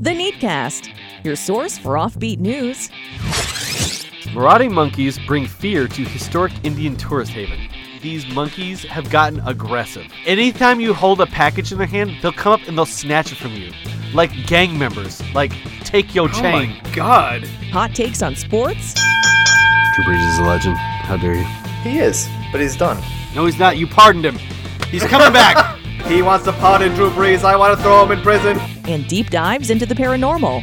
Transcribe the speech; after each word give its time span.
The 0.00 0.12
Neatcast, 0.12 0.94
your 1.24 1.36
source 1.36 1.76
for 1.76 1.96
offbeat 1.96 2.38
news. 2.38 2.88
Marauding 4.34 4.72
monkeys 4.72 5.18
bring 5.26 5.46
fear 5.46 5.86
to 5.88 6.04
historic 6.06 6.54
Indian 6.62 6.96
tourist 6.96 7.32
haven. 7.32 7.68
These 8.00 8.26
monkeys 8.34 8.82
have 8.84 9.10
gotten 9.10 9.40
aggressive. 9.46 10.06
Anytime 10.24 10.80
you 10.80 10.94
hold 10.94 11.20
a 11.20 11.26
package 11.26 11.70
in 11.70 11.76
their 11.76 11.86
hand, 11.86 12.12
they'll 12.22 12.32
come 12.32 12.54
up 12.54 12.66
and 12.66 12.78
they'll 12.78 12.86
snatch 12.86 13.30
it 13.30 13.34
from 13.34 13.52
you. 13.52 13.72
Like 14.14 14.30
gang 14.46 14.78
members. 14.78 15.22
Like, 15.34 15.52
take 15.84 16.14
your 16.14 16.30
chain. 16.30 16.78
Oh 16.80 16.82
my 16.82 16.94
god. 16.94 17.44
Hot 17.70 17.94
takes 17.94 18.22
on 18.22 18.36
sports 18.36 18.94
Drew 18.94 20.04
Brees 20.04 20.26
is 20.32 20.38
a 20.38 20.44
legend. 20.44 20.78
How 20.78 21.18
dare 21.18 21.34
you? 21.34 21.44
He 21.82 21.98
is, 21.98 22.26
but 22.52 22.62
he's 22.62 22.74
done. 22.74 22.96
No, 23.34 23.44
he's 23.44 23.58
not. 23.58 23.76
You 23.76 23.86
pardoned 23.86 24.24
him. 24.24 24.38
He's 24.88 25.04
coming 25.04 25.30
back. 25.30 25.76
He 26.06 26.22
wants 26.22 26.44
to 26.46 26.52
pardon 26.52 26.94
Drew 26.94 27.10
Brees. 27.10 27.44
I 27.44 27.56
want 27.56 27.76
to 27.76 27.82
throw 27.82 28.04
him 28.04 28.10
in 28.12 28.20
prison. 28.22 28.58
and 28.86 29.06
deep 29.08 29.30
dives 29.30 29.70
into 29.70 29.86
the 29.86 29.94
paranormal. 29.94 30.62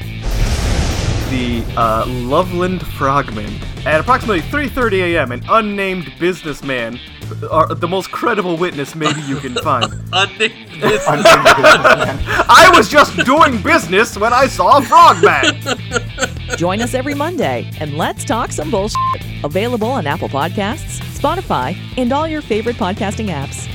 The 1.30 1.64
uh, 1.78 2.06
Loveland 2.08 2.86
Frogman. 2.88 3.54
At 3.86 4.00
approximately 4.02 4.42
3:30 4.42 5.16
a.m., 5.16 5.32
an 5.32 5.44
unnamed 5.50 6.12
businessman, 6.20 7.00
or 7.52 7.68
the 7.74 7.88
most 7.88 8.12
credible 8.12 8.58
witness 8.58 8.96
maybe 8.96 9.22
you 9.22 9.38
can 9.38 9.54
find. 9.56 9.86
Unnamed 10.14 10.72
business. 10.82 11.04
I 11.08 12.70
was 12.76 12.90
just 12.90 13.16
doing 13.26 13.62
business 13.62 14.18
when 14.18 14.34
I 14.34 14.48
saw 14.48 14.78
a 14.78 14.82
frogman. 14.82 15.62
Join 16.58 16.82
us 16.82 16.94
every 16.94 17.14
Monday 17.14 17.70
and 17.80 17.98
let's 17.98 18.24
talk 18.26 18.52
some 18.52 18.70
bullshit. 18.72 18.98
Available 19.44 19.88
on 19.90 20.08
Apple 20.08 20.30
Podcasts, 20.30 21.00
Spotify, 21.18 21.78
and 21.98 22.12
all 22.14 22.28
your 22.28 22.42
favorite 22.42 22.78
podcasting 22.78 23.28
apps. 23.30 23.68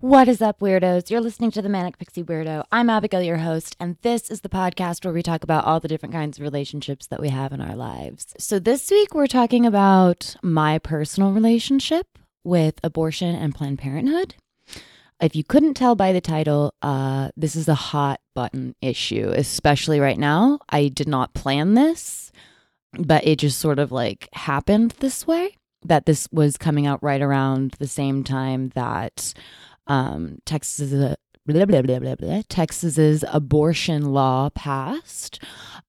What 0.00 0.28
is 0.28 0.40
up, 0.40 0.60
weirdos? 0.60 1.10
You're 1.10 1.20
listening 1.20 1.50
to 1.50 1.60
the 1.60 1.68
Manic 1.68 1.98
Pixie 1.98 2.22
Weirdo. 2.22 2.64
I'm 2.72 2.88
Abigail, 2.88 3.20
your 3.20 3.36
host, 3.36 3.76
and 3.78 3.98
this 4.00 4.30
is 4.30 4.40
the 4.40 4.48
podcast 4.48 5.04
where 5.04 5.12
we 5.12 5.22
talk 5.22 5.44
about 5.44 5.66
all 5.66 5.78
the 5.78 5.88
different 5.88 6.14
kinds 6.14 6.38
of 6.38 6.42
relationships 6.42 7.06
that 7.08 7.20
we 7.20 7.28
have 7.28 7.52
in 7.52 7.60
our 7.60 7.76
lives. 7.76 8.34
So, 8.38 8.58
this 8.58 8.90
week 8.90 9.12
we're 9.12 9.26
talking 9.26 9.66
about 9.66 10.36
my 10.42 10.78
personal 10.78 11.32
relationship 11.32 12.06
with 12.44 12.80
abortion 12.82 13.34
and 13.34 13.54
Planned 13.54 13.78
Parenthood. 13.78 14.36
If 15.20 15.36
you 15.36 15.44
couldn't 15.44 15.74
tell 15.74 15.94
by 15.94 16.14
the 16.14 16.22
title, 16.22 16.72
uh, 16.80 17.28
this 17.36 17.54
is 17.54 17.68
a 17.68 17.74
hot 17.74 18.22
button 18.34 18.76
issue, 18.80 19.30
especially 19.36 20.00
right 20.00 20.18
now. 20.18 20.60
I 20.70 20.88
did 20.88 21.08
not 21.08 21.34
plan 21.34 21.74
this, 21.74 22.32
but 22.94 23.26
it 23.26 23.36
just 23.40 23.58
sort 23.58 23.78
of 23.78 23.92
like 23.92 24.30
happened 24.32 24.94
this 25.00 25.26
way 25.26 25.58
that 25.84 26.06
this 26.06 26.28
was 26.32 26.56
coming 26.56 26.86
out 26.86 27.02
right 27.02 27.22
around 27.22 27.72
the 27.78 27.86
same 27.86 28.24
time 28.24 28.70
that 28.74 29.34
um, 29.86 30.38
Texas 30.44 31.16
blah, 31.46 31.64
blah, 31.64 31.82
blah, 31.82 31.98
blah, 31.98 32.14
blah, 32.14 32.42
Texas's 32.48 33.24
abortion 33.32 34.12
law 34.12 34.50
passed. 34.50 35.42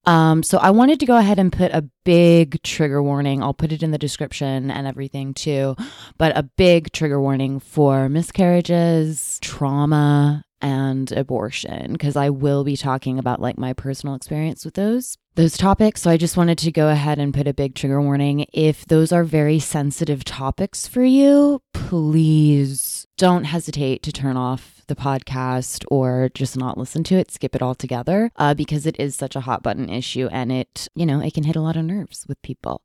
Um, 0.05 0.43
so 0.43 0.57
I 0.57 0.71
wanted 0.71 0.99
to 1.01 1.05
go 1.05 1.17
ahead 1.17 1.39
and 1.39 1.51
put 1.51 1.71
a 1.71 1.87
big 2.03 2.61
trigger 2.63 3.03
warning. 3.03 3.43
I'll 3.43 3.53
put 3.53 3.71
it 3.71 3.83
in 3.83 3.91
the 3.91 3.97
description 3.97 4.71
and 4.71 4.87
everything 4.87 5.33
too, 5.33 5.75
but 6.17 6.35
a 6.37 6.43
big 6.43 6.91
trigger 6.91 7.21
warning 7.21 7.59
for 7.59 8.09
miscarriages, 8.09 9.39
trauma, 9.41 10.43
and 10.61 11.11
abortion 11.11 11.93
because 11.93 12.15
I 12.15 12.29
will 12.29 12.63
be 12.63 12.77
talking 12.77 13.17
about 13.19 13.41
like 13.41 13.57
my 13.57 13.73
personal 13.73 14.15
experience 14.15 14.65
with 14.65 14.75
those 14.75 15.17
those 15.35 15.57
topics. 15.57 16.01
So 16.01 16.11
I 16.11 16.17
just 16.17 16.35
wanted 16.35 16.57
to 16.59 16.71
go 16.71 16.89
ahead 16.89 17.17
and 17.17 17.33
put 17.33 17.47
a 17.47 17.53
big 17.53 17.73
trigger 17.73 18.01
warning. 18.01 18.45
If 18.51 18.85
those 18.85 19.11
are 19.11 19.23
very 19.23 19.59
sensitive 19.59 20.25
topics 20.25 20.87
for 20.87 21.03
you, 21.03 21.61
please 21.73 23.07
don't 23.17 23.45
hesitate 23.45 24.03
to 24.03 24.11
turn 24.11 24.35
off 24.35 24.81
the 24.87 24.95
podcast 24.95 25.85
or 25.89 26.29
just 26.33 26.57
not 26.57 26.77
listen 26.77 27.03
to 27.05 27.15
it, 27.15 27.31
skip 27.31 27.55
it 27.55 27.61
altogether, 27.61 28.29
uh, 28.35 28.53
because 28.53 28.85
it 28.85 28.99
is 28.99 29.15
such 29.15 29.37
a 29.37 29.41
hot 29.41 29.63
button 29.63 29.89
issue 29.89 30.27
and 30.31 30.51
it, 30.51 30.89
you 30.95 31.05
know, 31.05 31.21
it 31.21 31.33
can 31.33 31.43
hit 31.43 31.55
a 31.55 31.61
lot 31.61 31.77
of 31.77 31.85
nerves 31.85 32.25
with 32.27 32.41
people. 32.41 32.81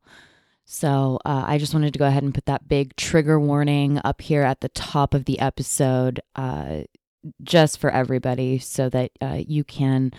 So 0.65 1.20
uh, 1.25 1.44
I 1.47 1.59
just 1.59 1.75
wanted 1.75 1.92
to 1.92 1.98
go 1.98 2.06
ahead 2.06 2.25
and 2.25 2.34
put 2.34 2.47
that 2.47 2.69
big 2.69 2.97
trigger 2.97 3.38
warning 3.38 4.00
up 4.04 4.20
here 4.20 4.42
at 4.42 4.60
the 4.60 4.69
top 4.69 5.15
of 5.15 5.25
the 5.25 5.38
episode, 5.38 6.20
uh, 6.34 6.82
just 7.42 7.78
for 7.78 7.91
everybody, 7.91 8.59
so 8.59 8.88
that 8.91 9.10
uh, 9.20 9.41
you 9.47 9.64
can 9.64 10.12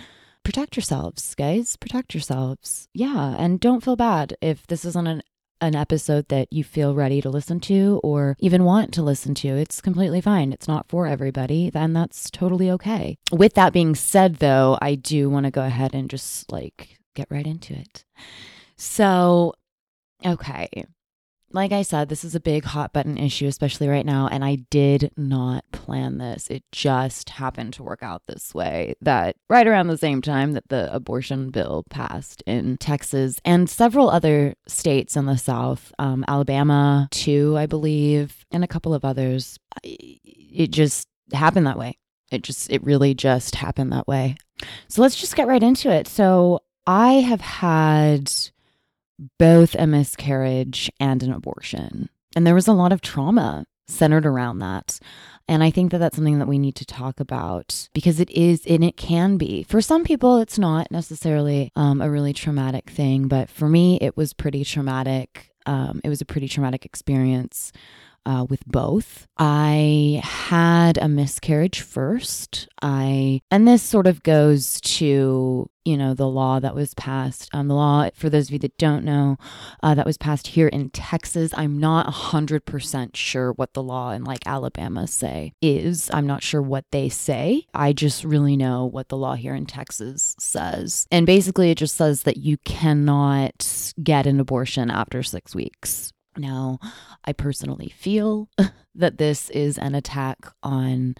protect 0.43 0.75
yourselves, 0.75 1.35
guys. 1.35 1.75
Protect 1.75 2.13
yourselves. 2.13 2.87
Yeah, 2.93 3.35
and 3.37 3.59
don't 3.59 3.83
feel 3.83 3.95
bad 3.95 4.35
if 4.41 4.65
this 4.67 4.85
isn't 4.85 5.07
an 5.07 5.21
an 5.59 5.75
episode 5.75 6.27
that 6.27 6.51
you 6.51 6.63
feel 6.63 6.93
ready 6.93 7.21
to 7.21 7.29
listen 7.29 7.59
to 7.59 7.99
or 8.03 8.35
even 8.39 8.63
want 8.63 8.93
to 8.93 9.01
listen 9.01 9.33
to. 9.33 9.47
It's 9.47 9.81
completely 9.81 10.21
fine. 10.21 10.53
It's 10.53 10.67
not 10.67 10.87
for 10.87 11.07
everybody, 11.07 11.69
then 11.69 11.93
that's 11.93 12.29
totally 12.29 12.69
okay. 12.71 13.17
With 13.31 13.55
that 13.55 13.73
being 13.73 13.95
said, 13.95 14.35
though, 14.35 14.77
I 14.81 14.95
do 14.95 15.29
want 15.29 15.45
to 15.45 15.51
go 15.51 15.63
ahead 15.63 15.93
and 15.93 16.09
just 16.09 16.51
like 16.51 16.99
get 17.15 17.27
right 17.31 17.47
into 17.47 17.73
it. 17.73 18.05
So, 18.77 19.53
okay. 20.25 20.69
Like 21.51 21.71
I 21.71 21.81
said, 21.81 22.09
this 22.09 22.23
is 22.23 22.35
a 22.35 22.39
big 22.39 22.65
hot 22.65 22.91
button 22.93 23.17
issue, 23.17 23.47
especially 23.47 23.87
right 23.87 24.05
now. 24.05 24.27
And 24.27 24.43
I 24.43 24.55
did 24.69 25.11
not 25.15 25.63
plan 25.71 26.17
this. 26.17 26.47
It 26.49 26.63
just 26.71 27.29
happened 27.29 27.73
to 27.73 27.83
work 27.83 28.03
out 28.03 28.23
this 28.27 28.53
way 28.53 28.95
that 29.01 29.37
right 29.49 29.65
around 29.65 29.87
the 29.87 29.97
same 29.97 30.21
time 30.21 30.53
that 30.53 30.67
the 30.69 30.93
abortion 30.93 31.49
bill 31.49 31.85
passed 31.89 32.43
in 32.45 32.77
Texas 32.77 33.39
and 33.45 33.69
several 33.69 34.09
other 34.09 34.55
states 34.67 35.15
in 35.15 35.25
the 35.25 35.37
South, 35.37 35.93
um, 35.99 36.25
Alabama, 36.27 37.07
too, 37.11 37.55
I 37.57 37.65
believe, 37.65 38.45
and 38.51 38.63
a 38.63 38.67
couple 38.67 38.93
of 38.93 39.05
others, 39.05 39.57
it 39.83 40.71
just 40.71 41.07
happened 41.31 41.67
that 41.67 41.77
way. 41.77 41.97
It 42.29 42.41
just, 42.41 42.69
it 42.69 42.83
really 42.83 43.13
just 43.13 43.55
happened 43.55 43.93
that 43.93 44.07
way. 44.07 44.35
So 44.89 45.01
let's 45.01 45.15
just 45.15 45.35
get 45.35 45.47
right 45.47 45.63
into 45.63 45.89
it. 45.89 46.07
So 46.07 46.59
I 46.85 47.13
have 47.13 47.41
had 47.41 48.31
both 49.39 49.75
a 49.75 49.87
miscarriage 49.87 50.91
and 50.99 51.23
an 51.23 51.31
abortion. 51.31 52.09
And 52.35 52.45
there 52.45 52.55
was 52.55 52.67
a 52.67 52.73
lot 52.73 52.91
of 52.91 53.01
trauma 53.01 53.65
centered 53.87 54.25
around 54.25 54.59
that. 54.59 54.99
And 55.47 55.63
I 55.63 55.71
think 55.71 55.91
that 55.91 55.99
that's 55.99 56.15
something 56.15 56.39
that 56.39 56.47
we 56.47 56.59
need 56.59 56.75
to 56.75 56.85
talk 56.85 57.19
about 57.19 57.87
because 57.93 58.19
it 58.19 58.29
is, 58.31 58.65
and 58.65 58.83
it 58.83 58.97
can 58.97 59.37
be. 59.37 59.63
For 59.63 59.79
some 59.79 60.03
people, 60.03 60.37
it's 60.37 60.59
not 60.59 60.91
necessarily 60.91 61.71
um, 61.75 62.01
a 62.01 62.09
really 62.09 62.33
traumatic 62.33 62.89
thing, 62.89 63.27
but 63.27 63.49
for 63.49 63.69
me, 63.69 63.97
it 64.01 64.17
was 64.17 64.33
pretty 64.33 64.65
traumatic. 64.65 65.51
Um, 65.65 66.01
it 66.03 66.09
was 66.09 66.21
a 66.21 66.25
pretty 66.25 66.49
traumatic 66.49 66.85
experience. 66.85 67.71
Uh, 68.27 68.43
with 68.43 68.65
both. 68.65 69.25
I 69.37 70.19
had 70.21 70.97
a 70.97 71.07
miscarriage 71.07 71.79
first. 71.79 72.67
I, 72.81 73.39
and 73.49 73.65
this 73.65 73.81
sort 73.81 74.05
of 74.05 74.21
goes 74.21 74.81
to, 74.81 75.69
you 75.85 75.97
know, 75.97 76.13
the 76.13 76.27
law 76.27 76.59
that 76.59 76.75
was 76.75 76.93
passed. 76.93 77.49
Um, 77.53 77.69
the 77.69 77.75
law, 77.75 78.09
for 78.15 78.29
those 78.29 78.49
of 78.49 78.51
you 78.51 78.59
that 78.59 78.77
don't 78.77 79.05
know, 79.05 79.37
uh, 79.81 79.95
that 79.95 80.05
was 80.05 80.17
passed 80.17 80.47
here 80.47 80.67
in 80.67 80.89
Texas. 80.89 81.53
I'm 81.55 81.79
not 81.79 82.05
100% 82.13 83.15
sure 83.15 83.53
what 83.53 83.71
the 83.73 83.81
law 83.81 84.11
in 84.11 84.25
like 84.25 84.45
Alabama 84.45 85.07
say 85.07 85.53
is. 85.61 86.11
I'm 86.11 86.27
not 86.27 86.43
sure 86.43 86.61
what 86.61 86.83
they 86.91 87.07
say. 87.07 87.65
I 87.73 87.93
just 87.93 88.25
really 88.25 88.57
know 88.57 88.85
what 88.85 89.07
the 89.07 89.15
law 89.15 89.35
here 89.35 89.55
in 89.55 89.67
Texas 89.67 90.35
says. 90.37 91.07
And 91.11 91.25
basically, 91.25 91.71
it 91.71 91.77
just 91.77 91.95
says 91.95 92.23
that 92.23 92.35
you 92.35 92.57
cannot 92.65 93.93
get 94.03 94.27
an 94.27 94.41
abortion 94.41 94.91
after 94.91 95.23
six 95.23 95.55
weeks 95.55 96.11
Now, 96.37 96.79
I 97.25 97.33
personally 97.33 97.89
feel 97.89 98.49
that 98.95 99.17
this 99.17 99.49
is 99.49 99.77
an 99.77 99.95
attack 99.95 100.37
on 100.63 101.15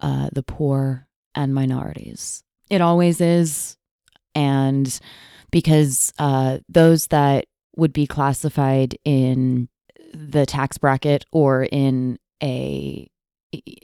uh, 0.00 0.28
the 0.32 0.42
poor 0.42 1.06
and 1.34 1.54
minorities. 1.54 2.42
It 2.70 2.80
always 2.80 3.20
is. 3.20 3.76
And 4.34 4.98
because 5.50 6.12
uh, 6.18 6.58
those 6.68 7.08
that 7.08 7.46
would 7.76 7.92
be 7.92 8.06
classified 8.06 8.96
in 9.04 9.68
the 10.12 10.46
tax 10.46 10.78
bracket 10.78 11.24
or 11.32 11.64
in 11.70 12.18
a 12.42 13.08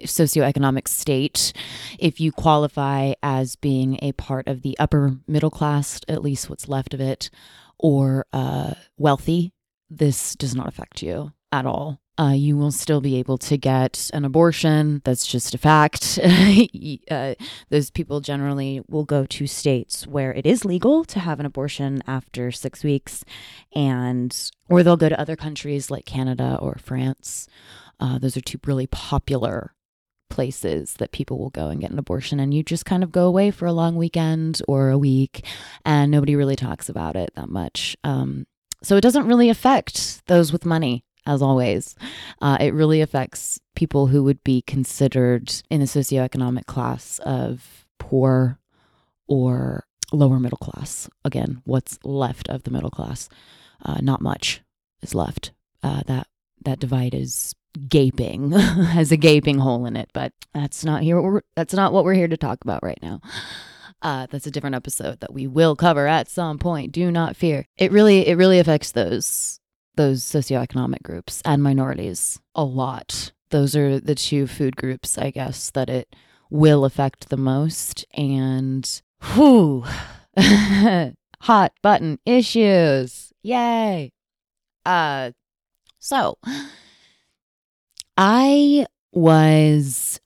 socioeconomic 0.05 0.89
state, 0.89 1.53
if 1.99 2.21
you 2.21 2.33
qualify 2.33 3.13
as 3.23 3.57
being 3.57 3.99
a 4.03 4.13
part 4.13 4.49
of 4.49 4.63
the 4.63 4.77
upper 4.79 5.17
middle 5.27 5.51
class, 5.51 6.01
at 6.09 6.23
least 6.23 6.51
what's 6.51 6.69
left 6.69 6.95
of 6.95 7.01
it, 7.01 7.31
or 7.79 8.27
uh, 8.33 8.75
wealthy, 8.99 9.53
this 9.91 10.35
does 10.37 10.55
not 10.55 10.69
affect 10.69 11.03
you 11.03 11.33
at 11.53 11.67
all. 11.67 12.01
Uh, 12.19 12.33
you 12.33 12.55
will 12.55 12.71
still 12.71 13.01
be 13.01 13.17
able 13.17 13.39
to 13.39 13.57
get 13.57 14.11
an 14.13 14.27
abortion. 14.27 15.01
That's 15.05 15.27
just 15.27 15.55
a 15.55 15.59
fact. 15.59 16.19
uh, 17.11 17.35
those 17.71 17.91
people 17.91 18.21
generally 18.21 18.83
will 18.89 19.07
go 19.07 19.25
to 19.25 19.47
states 19.47 20.07
where 20.07 20.35
it 20.35 20.45
is 20.45 20.67
legal 20.67 21.05
to 21.07 21.19
have 21.19 21.41
an 21.41 21.47
abortion 21.47 22.03
after 22.07 22.53
six 22.53 22.85
weeks, 22.85 23.25
and 23.75 24.51
or 24.69 24.83
they'll 24.83 24.99
go 24.99 25.09
to 25.09 25.19
other 25.19 25.37
countries 25.37 25.91
like 25.91 26.05
Canada 26.05 26.59
or 26.61 26.77
France. 26.83 27.49
Uh, 27.99 28.19
those 28.19 28.37
are 28.37 28.43
two 28.43 28.59
really 28.67 28.87
popular 28.87 29.75
places 30.29 30.95
that 30.95 31.13
people 31.13 31.39
will 31.39 31.51
go 31.51 31.69
and 31.69 31.81
get 31.81 31.91
an 31.91 31.99
abortion 31.99 32.39
and 32.39 32.55
you 32.55 32.63
just 32.63 32.87
kind 32.87 33.03
of 33.03 33.11
go 33.11 33.27
away 33.27 33.51
for 33.51 33.67
a 33.67 33.73
long 33.73 33.97
weekend 33.97 34.63
or 34.69 34.89
a 34.89 34.97
week 34.97 35.45
and 35.85 36.11
nobody 36.11 36.37
really 36.37 36.55
talks 36.55 36.89
about 36.89 37.17
it 37.17 37.33
that 37.35 37.49
much 37.49 37.97
um, 38.05 38.47
so 38.83 38.97
it 38.97 39.03
doesn't 39.03 39.27
really 39.27 39.49
affect 39.49 40.27
those 40.27 40.53
with 40.53 40.65
money 40.65 41.05
as 41.27 41.43
always. 41.43 41.95
Uh, 42.41 42.57
it 42.61 42.75
really 42.75 43.01
affects 43.01 43.61
people 43.77 44.09
who 44.09 44.23
would 44.25 44.43
be 44.43 44.63
considered 44.63 45.53
in 45.71 45.81
the 45.81 45.87
socioeconomic 45.87 46.67
class 46.67 47.19
of 47.21 47.87
poor 47.99 48.59
or 49.29 49.85
lower 50.13 50.41
middle 50.41 50.59
class. 50.59 51.09
Again, 51.25 51.63
what's 51.65 51.99
left 52.05 52.49
of 52.49 52.65
the 52.65 52.71
middle 52.71 52.91
class? 52.91 53.29
Uh, 53.85 53.99
not 54.01 54.21
much 54.21 54.63
is 55.03 55.15
left. 55.15 55.53
Uh, 55.83 56.03
that 56.07 56.27
that 56.65 56.79
divide 56.79 57.15
is 57.15 57.55
gaping, 57.89 58.51
has 58.53 59.13
a 59.13 59.17
gaping 59.17 59.59
hole 59.59 59.87
in 59.87 59.97
it. 59.97 60.11
But 60.13 60.33
that's 60.53 60.85
not 60.85 61.03
here. 61.03 61.43
That's 61.57 61.75
not 61.75 61.93
what 61.93 62.05
we're 62.05 62.15
here 62.15 62.29
to 62.29 62.37
talk 62.37 62.63
about 62.63 62.83
right 62.83 62.99
now. 63.03 63.21
Uh, 64.03 64.27
that's 64.31 64.47
a 64.47 64.51
different 64.51 64.77
episode 64.77 65.21
that 65.21 65.33
we 65.33 65.47
will 65.47 65.77
cover 65.77 66.07
at 66.07 66.29
some 66.29 66.59
point. 66.59 66.93
Do 66.93 67.11
not 67.11 67.37
fear. 67.37 67.67
It 67.77 67.93
really, 67.93 68.27
it 68.27 68.37
really 68.37 68.59
affects 68.59 68.93
those 68.93 69.61
those 69.97 70.23
socioeconomic 70.23 71.03
groups 71.03 71.43
and 71.45 71.63
minorities 71.63 72.41
a 72.55 72.65
lot. 72.65 73.33
Those 73.51 73.77
are 73.77 74.01
the 74.01 74.15
two 74.15 74.47
food 74.47 74.77
groups, 74.77 75.19
I 75.19 75.31
guess, 75.31 75.71
that 75.73 75.91
it 75.91 76.15
will 76.49 76.85
affect 76.85 77.29
the 77.29 77.37
most. 77.37 78.07
And 78.15 78.89
whew, 79.35 79.85
hot 81.41 81.73
button 81.83 82.19
issues. 82.25 83.33
Yay. 83.43 84.13
Uh, 84.87 85.33
so 85.99 86.39
I 88.17 88.87
was, 89.13 90.21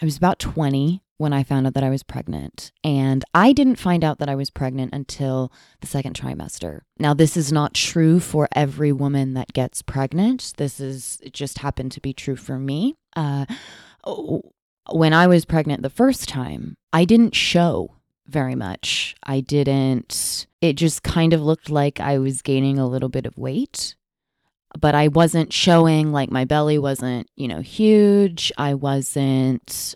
I 0.00 0.04
was 0.04 0.16
about 0.16 0.38
20 0.38 1.02
when 1.18 1.32
I 1.32 1.42
found 1.42 1.66
out 1.66 1.74
that 1.74 1.84
I 1.84 1.90
was 1.90 2.02
pregnant. 2.02 2.72
And 2.84 3.24
I 3.34 3.52
didn't 3.52 3.76
find 3.76 4.04
out 4.04 4.18
that 4.18 4.28
I 4.28 4.34
was 4.34 4.50
pregnant 4.50 4.92
until 4.92 5.50
the 5.80 5.86
second 5.86 6.14
trimester. 6.18 6.80
Now, 6.98 7.14
this 7.14 7.36
is 7.36 7.52
not 7.52 7.74
true 7.74 8.20
for 8.20 8.48
every 8.52 8.92
woman 8.92 9.34
that 9.34 9.52
gets 9.52 9.82
pregnant. 9.82 10.52
This 10.56 10.78
is 10.80 11.18
just 11.32 11.58
happened 11.58 11.92
to 11.92 12.00
be 12.00 12.12
true 12.12 12.36
for 12.36 12.58
me. 12.58 12.96
Uh, 13.14 13.46
when 14.90 15.12
I 15.12 15.26
was 15.26 15.44
pregnant 15.44 15.82
the 15.82 15.90
first 15.90 16.28
time, 16.28 16.76
I 16.92 17.04
didn't 17.04 17.34
show 17.34 17.92
very 18.26 18.54
much. 18.54 19.14
I 19.22 19.40
didn't, 19.40 20.46
it 20.60 20.74
just 20.74 21.02
kind 21.02 21.32
of 21.32 21.40
looked 21.40 21.70
like 21.70 22.00
I 22.00 22.18
was 22.18 22.42
gaining 22.42 22.78
a 22.78 22.88
little 22.88 23.08
bit 23.08 23.26
of 23.26 23.38
weight. 23.38 23.94
But 24.78 24.94
I 24.94 25.08
wasn't 25.08 25.54
showing 25.54 26.12
like 26.12 26.30
my 26.30 26.44
belly 26.44 26.76
wasn't, 26.76 27.30
you 27.36 27.48
know, 27.48 27.60
huge. 27.60 28.52
I 28.58 28.74
wasn't 28.74 29.94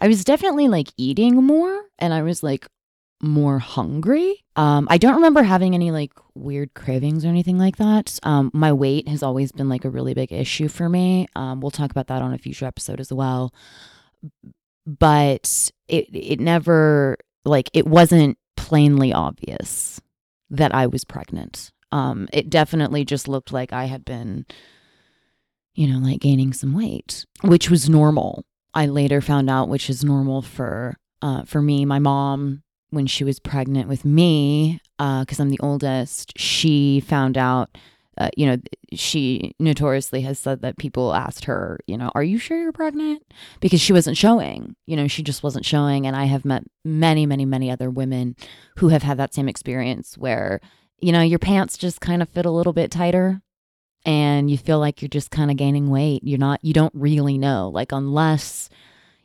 I 0.00 0.08
was 0.08 0.24
definitely 0.24 0.68
like 0.68 0.88
eating 0.96 1.36
more 1.44 1.82
and 1.98 2.14
I 2.14 2.22
was 2.22 2.42
like 2.42 2.66
more 3.22 3.58
hungry. 3.58 4.42
Um, 4.56 4.88
I 4.90 4.96
don't 4.96 5.16
remember 5.16 5.42
having 5.42 5.74
any 5.74 5.90
like 5.90 6.12
weird 6.34 6.72
cravings 6.74 7.24
or 7.24 7.28
anything 7.28 7.58
like 7.58 7.76
that. 7.76 8.18
Um, 8.22 8.50
my 8.54 8.72
weight 8.72 9.08
has 9.08 9.22
always 9.22 9.52
been 9.52 9.68
like 9.68 9.84
a 9.84 9.90
really 9.90 10.14
big 10.14 10.32
issue 10.32 10.68
for 10.68 10.88
me. 10.88 11.28
Um, 11.36 11.60
we'll 11.60 11.70
talk 11.70 11.90
about 11.90 12.06
that 12.06 12.22
on 12.22 12.32
a 12.32 12.38
future 12.38 12.64
episode 12.64 12.98
as 12.98 13.12
well. 13.12 13.52
But 14.86 15.70
it 15.88 16.08
it 16.12 16.40
never 16.40 17.18
like 17.44 17.70
it 17.74 17.86
wasn't 17.86 18.38
plainly 18.56 19.12
obvious 19.12 20.00
that 20.48 20.74
I 20.74 20.86
was 20.86 21.04
pregnant. 21.04 21.70
Um, 21.92 22.28
it 22.32 22.48
definitely 22.48 23.04
just 23.04 23.28
looked 23.28 23.52
like 23.52 23.72
I 23.72 23.84
had 23.84 24.04
been, 24.04 24.46
you 25.74 25.86
know, 25.86 25.98
like 25.98 26.20
gaining 26.20 26.52
some 26.52 26.72
weight, 26.72 27.26
which 27.42 27.68
was 27.68 27.88
normal. 27.88 28.44
I 28.74 28.86
later 28.86 29.20
found 29.20 29.50
out, 29.50 29.68
which 29.68 29.90
is 29.90 30.04
normal 30.04 30.42
for 30.42 30.96
uh, 31.22 31.44
for 31.44 31.60
me. 31.60 31.84
My 31.84 31.98
mom, 31.98 32.62
when 32.90 33.06
she 33.06 33.24
was 33.24 33.40
pregnant 33.40 33.88
with 33.88 34.04
me, 34.04 34.80
because 34.98 35.40
uh, 35.40 35.42
I'm 35.42 35.50
the 35.50 35.60
oldest, 35.60 36.38
she 36.38 37.00
found 37.00 37.36
out. 37.36 37.76
Uh, 38.18 38.28
you 38.36 38.44
know, 38.44 38.58
she 38.92 39.54
notoriously 39.58 40.20
has 40.20 40.38
said 40.38 40.60
that 40.60 40.76
people 40.76 41.14
asked 41.14 41.46
her, 41.46 41.78
you 41.86 41.96
know, 41.96 42.10
are 42.14 42.24
you 42.24 42.36
sure 42.36 42.60
you're 42.60 42.72
pregnant? 42.72 43.22
Because 43.60 43.80
she 43.80 43.94
wasn't 43.94 44.16
showing. 44.16 44.76
You 44.86 44.96
know, 44.96 45.08
she 45.08 45.22
just 45.22 45.42
wasn't 45.42 45.64
showing. 45.64 46.06
And 46.06 46.14
I 46.14 46.24
have 46.24 46.44
met 46.44 46.64
many, 46.84 47.24
many, 47.24 47.46
many 47.46 47.70
other 47.70 47.88
women 47.88 48.36
who 48.76 48.88
have 48.88 49.04
had 49.04 49.16
that 49.16 49.32
same 49.32 49.48
experience 49.48 50.18
where, 50.18 50.60
you 50.98 51.12
know, 51.12 51.22
your 51.22 51.38
pants 51.38 51.78
just 51.78 52.02
kind 52.02 52.20
of 52.20 52.28
fit 52.28 52.44
a 52.44 52.50
little 52.50 52.74
bit 52.74 52.90
tighter 52.90 53.40
and 54.04 54.50
you 54.50 54.58
feel 54.58 54.78
like 54.78 55.02
you're 55.02 55.08
just 55.08 55.30
kind 55.30 55.50
of 55.50 55.56
gaining 55.56 55.90
weight. 55.90 56.22
You're 56.24 56.38
not, 56.38 56.64
you 56.64 56.72
don't 56.72 56.94
really 56.94 57.38
know. 57.38 57.68
Like, 57.68 57.92
unless 57.92 58.68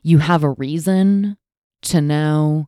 you 0.02 0.18
have 0.18 0.44
a 0.44 0.50
reason 0.50 1.36
to 1.82 2.00
know 2.00 2.66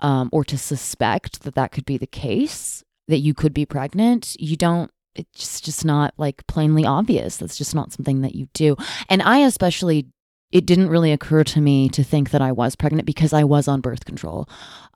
um, 0.00 0.28
or 0.32 0.44
to 0.44 0.58
suspect 0.58 1.42
that 1.42 1.54
that 1.54 1.72
could 1.72 1.84
be 1.84 1.98
the 1.98 2.06
case, 2.06 2.84
that 3.08 3.18
you 3.18 3.34
could 3.34 3.54
be 3.54 3.66
pregnant, 3.66 4.36
you 4.38 4.56
don't, 4.56 4.90
it's 5.14 5.60
just 5.60 5.84
not 5.84 6.14
like 6.16 6.46
plainly 6.46 6.84
obvious. 6.84 7.38
That's 7.38 7.58
just 7.58 7.74
not 7.74 7.92
something 7.92 8.20
that 8.20 8.34
you 8.34 8.48
do. 8.52 8.76
And 9.08 9.20
I 9.22 9.38
especially 9.38 10.06
it 10.50 10.64
didn't 10.64 10.88
really 10.88 11.12
occur 11.12 11.44
to 11.44 11.60
me 11.60 11.88
to 11.90 12.02
think 12.02 12.30
that 12.30 12.40
I 12.40 12.52
was 12.52 12.74
pregnant 12.74 13.04
because 13.04 13.32
I 13.32 13.44
was 13.44 13.68
on 13.68 13.80
birth 13.80 14.04
control. 14.04 14.48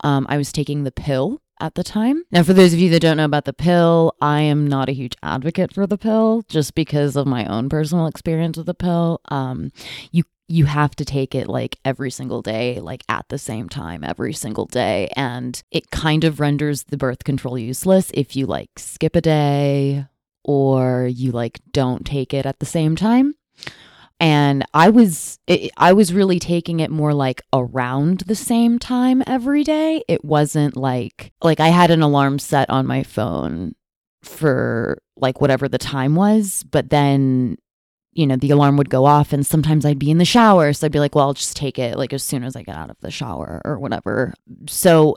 Um, 0.02 0.26
I 0.28 0.38
was 0.38 0.50
taking 0.50 0.84
the 0.84 0.92
pill 0.92 1.41
at 1.62 1.76
the 1.76 1.84
time. 1.84 2.24
Now, 2.32 2.42
for 2.42 2.52
those 2.52 2.74
of 2.74 2.80
you 2.80 2.90
that 2.90 3.00
don't 3.00 3.16
know 3.16 3.24
about 3.24 3.44
the 3.44 3.52
pill, 3.52 4.14
I 4.20 4.40
am 4.40 4.66
not 4.66 4.88
a 4.88 4.92
huge 4.92 5.14
advocate 5.22 5.72
for 5.72 5.86
the 5.86 5.96
pill 5.96 6.42
just 6.48 6.74
because 6.74 7.14
of 7.16 7.26
my 7.26 7.46
own 7.46 7.68
personal 7.68 8.08
experience 8.08 8.56
with 8.56 8.66
the 8.66 8.74
pill. 8.74 9.20
Um, 9.28 9.72
you 10.10 10.24
you 10.48 10.66
have 10.66 10.94
to 10.96 11.04
take 11.04 11.34
it 11.34 11.48
like 11.48 11.78
every 11.84 12.10
single 12.10 12.42
day, 12.42 12.78
like 12.80 13.04
at 13.08 13.26
the 13.28 13.38
same 13.38 13.70
time 13.70 14.04
every 14.04 14.34
single 14.34 14.66
day. 14.66 15.08
And 15.16 15.62
it 15.70 15.90
kind 15.90 16.24
of 16.24 16.40
renders 16.40 16.82
the 16.82 16.98
birth 16.98 17.24
control 17.24 17.56
useless 17.56 18.10
if 18.12 18.36
you 18.36 18.44
like 18.44 18.68
skip 18.76 19.16
a 19.16 19.22
day 19.22 20.04
or 20.44 21.06
you 21.06 21.30
like 21.30 21.60
don't 21.70 22.04
take 22.04 22.34
it 22.34 22.44
at 22.44 22.58
the 22.58 22.66
same 22.66 22.96
time 22.96 23.34
and 24.22 24.64
i 24.72 24.88
was 24.88 25.40
it, 25.48 25.72
i 25.76 25.92
was 25.92 26.14
really 26.14 26.38
taking 26.38 26.78
it 26.78 26.92
more 26.92 27.12
like 27.12 27.42
around 27.52 28.20
the 28.20 28.36
same 28.36 28.78
time 28.78 29.22
every 29.26 29.64
day. 29.64 30.02
It 30.08 30.24
wasn't 30.24 30.76
like 30.76 31.32
like 31.42 31.60
i 31.60 31.68
had 31.68 31.90
an 31.90 32.00
alarm 32.02 32.38
set 32.38 32.70
on 32.70 32.86
my 32.86 33.02
phone 33.02 33.74
for 34.22 35.02
like 35.16 35.40
whatever 35.40 35.68
the 35.68 35.78
time 35.78 36.14
was 36.14 36.64
but 36.70 36.90
then 36.90 37.56
you 38.12 38.26
know 38.26 38.36
the 38.36 38.50
alarm 38.50 38.76
would 38.76 38.90
go 38.90 39.04
off 39.04 39.32
and 39.32 39.44
sometimes 39.44 39.84
i'd 39.84 39.98
be 39.98 40.10
in 40.10 40.18
the 40.18 40.24
shower. 40.24 40.72
So 40.72 40.86
i'd 40.86 40.92
be 40.92 41.00
like 41.00 41.16
well 41.16 41.26
i'll 41.26 41.34
just 41.34 41.56
take 41.56 41.78
it 41.78 41.98
like 41.98 42.12
as 42.12 42.22
soon 42.22 42.44
as 42.44 42.54
i 42.54 42.62
get 42.62 42.76
out 42.76 42.90
of 42.90 42.96
the 43.00 43.10
shower 43.10 43.60
or 43.64 43.78
whatever. 43.80 44.34
So 44.68 45.16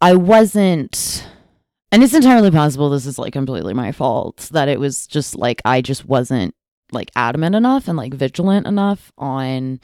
i 0.00 0.14
wasn't 0.14 1.26
and 1.90 2.02
it's 2.04 2.14
entirely 2.14 2.52
possible 2.52 2.90
this 2.90 3.06
is 3.06 3.18
like 3.18 3.32
completely 3.32 3.74
my 3.74 3.90
fault 3.90 4.48
that 4.52 4.68
it 4.68 4.78
was 4.78 5.08
just 5.08 5.34
like 5.34 5.60
i 5.64 5.80
just 5.80 6.04
wasn't 6.04 6.54
like 6.94 7.10
adamant 7.16 7.54
enough 7.54 7.88
and 7.88 7.96
like 7.96 8.14
vigilant 8.14 8.66
enough 8.66 9.12
on 9.18 9.80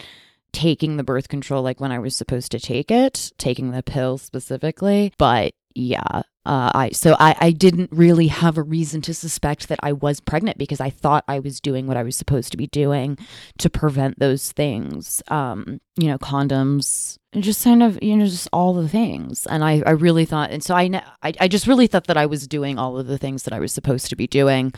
taking 0.52 0.96
the 0.96 1.04
birth 1.04 1.28
control 1.28 1.62
like 1.62 1.80
when 1.80 1.92
I 1.92 1.98
was 1.98 2.16
supposed 2.16 2.52
to 2.52 2.60
take 2.60 2.90
it, 2.90 3.32
taking 3.38 3.70
the 3.70 3.82
pill 3.82 4.18
specifically. 4.18 5.12
But 5.18 5.52
yeah. 5.74 6.22
Uh, 6.46 6.70
I 6.74 6.90
so 6.90 7.16
I, 7.20 7.36
I 7.38 7.50
didn't 7.50 7.90
really 7.92 8.28
have 8.28 8.56
a 8.56 8.62
reason 8.62 9.02
to 9.02 9.12
suspect 9.12 9.68
that 9.68 9.78
I 9.82 9.92
was 9.92 10.20
pregnant 10.20 10.56
because 10.56 10.80
I 10.80 10.88
thought 10.88 11.22
I 11.28 11.38
was 11.38 11.60
doing 11.60 11.86
what 11.86 11.98
I 11.98 12.02
was 12.02 12.16
supposed 12.16 12.50
to 12.52 12.56
be 12.56 12.66
doing 12.66 13.18
to 13.58 13.68
prevent 13.68 14.18
those 14.18 14.50
things. 14.50 15.22
Um, 15.28 15.82
you 15.96 16.08
know, 16.08 16.16
condoms, 16.16 17.18
just 17.38 17.62
kind 17.62 17.82
of 17.82 18.02
you 18.02 18.16
know 18.16 18.24
just 18.24 18.48
all 18.54 18.72
the 18.72 18.88
things. 18.88 19.46
And 19.46 19.62
I, 19.62 19.82
I 19.84 19.90
really 19.90 20.24
thought, 20.24 20.50
and 20.50 20.64
so 20.64 20.74
I, 20.74 21.02
I 21.22 21.34
I 21.40 21.46
just 21.46 21.66
really 21.66 21.86
thought 21.86 22.06
that 22.06 22.16
I 22.16 22.24
was 22.24 22.48
doing 22.48 22.78
all 22.78 22.98
of 22.98 23.06
the 23.06 23.18
things 23.18 23.42
that 23.42 23.52
I 23.52 23.60
was 23.60 23.72
supposed 23.74 24.08
to 24.08 24.16
be 24.16 24.26
doing 24.26 24.72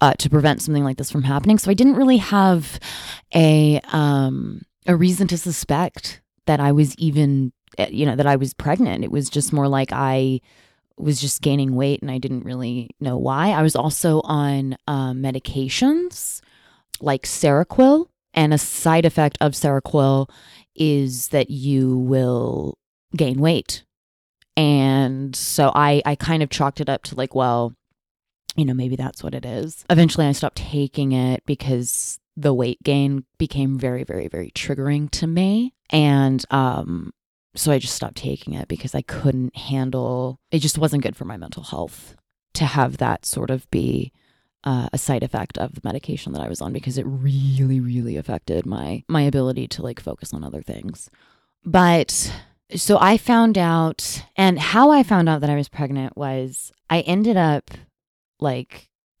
uh, 0.00 0.14
to 0.14 0.30
prevent 0.30 0.62
something 0.62 0.84
like 0.84 0.98
this 0.98 1.10
from 1.10 1.24
happening. 1.24 1.58
So 1.58 1.68
I 1.70 1.74
didn't 1.74 1.96
really 1.96 2.18
have 2.18 2.78
a 3.34 3.80
um 3.92 4.62
a 4.86 4.94
reason 4.94 5.26
to 5.28 5.36
suspect 5.36 6.22
that 6.46 6.60
I 6.60 6.70
was 6.70 6.94
even 6.96 7.52
you 7.90 8.06
know 8.06 8.16
that 8.16 8.26
I 8.26 8.36
was 8.36 8.54
pregnant. 8.54 9.04
It 9.04 9.10
was 9.10 9.30
just 9.30 9.52
more 9.52 9.68
like 9.68 9.92
I 9.92 10.40
was 10.96 11.20
just 11.20 11.42
gaining 11.42 11.74
weight 11.76 12.02
and 12.02 12.10
I 12.10 12.18
didn't 12.18 12.44
really 12.44 12.90
know 13.00 13.16
why. 13.16 13.50
I 13.50 13.62
was 13.62 13.76
also 13.76 14.20
on 14.24 14.76
um, 14.88 15.22
medications 15.22 16.40
like 17.00 17.22
Seroquel, 17.22 18.06
and 18.34 18.52
a 18.52 18.58
side 18.58 19.04
effect 19.04 19.38
of 19.40 19.52
Seroquel 19.52 20.28
is 20.74 21.28
that 21.28 21.50
you 21.50 21.98
will 21.98 22.78
gain 23.16 23.40
weight. 23.40 23.84
And 24.56 25.34
so 25.34 25.72
I, 25.74 26.02
I 26.04 26.14
kind 26.14 26.42
of 26.42 26.50
chalked 26.50 26.80
it 26.80 26.88
up 26.88 27.04
to 27.04 27.14
like, 27.14 27.34
well, 27.34 27.74
you 28.56 28.64
know, 28.64 28.74
maybe 28.74 28.96
that's 28.96 29.22
what 29.22 29.34
it 29.34 29.44
is. 29.44 29.84
Eventually, 29.88 30.26
I 30.26 30.32
stopped 30.32 30.56
taking 30.56 31.12
it 31.12 31.44
because 31.46 32.18
the 32.36 32.54
weight 32.54 32.82
gain 32.82 33.24
became 33.38 33.78
very, 33.78 34.04
very, 34.04 34.28
very 34.28 34.50
triggering 34.50 35.10
to 35.12 35.26
me. 35.26 35.74
And 35.90 36.44
um, 36.50 37.12
so 37.58 37.72
I 37.72 37.78
just 37.78 37.94
stopped 37.94 38.16
taking 38.16 38.54
it 38.54 38.68
because 38.68 38.94
I 38.94 39.02
couldn't 39.02 39.56
handle 39.56 40.38
it 40.50 40.60
just 40.60 40.78
wasn't 40.78 41.02
good 41.02 41.16
for 41.16 41.24
my 41.24 41.36
mental 41.36 41.62
health 41.62 42.14
to 42.54 42.64
have 42.64 42.98
that 42.98 43.26
sort 43.26 43.50
of 43.50 43.70
be 43.70 44.12
uh, 44.64 44.88
a 44.92 44.98
side 44.98 45.22
effect 45.22 45.56
of 45.58 45.74
the 45.74 45.80
medication 45.84 46.32
that 46.32 46.42
I 46.42 46.48
was 46.48 46.60
on 46.60 46.72
because 46.72 46.98
it 46.98 47.06
really 47.06 47.80
really 47.80 48.16
affected 48.16 48.66
my 48.66 49.02
my 49.08 49.22
ability 49.22 49.68
to 49.68 49.82
like 49.82 50.00
focus 50.00 50.32
on 50.32 50.44
other 50.44 50.62
things. 50.62 51.10
But 51.64 52.32
so 52.74 52.98
I 53.00 53.16
found 53.16 53.56
out 53.56 54.24
and 54.36 54.58
how 54.58 54.90
I 54.90 55.02
found 55.02 55.28
out 55.28 55.40
that 55.40 55.50
I 55.50 55.56
was 55.56 55.68
pregnant 55.68 56.16
was 56.16 56.72
I 56.90 57.00
ended 57.00 57.36
up 57.36 57.70
like 58.40 58.88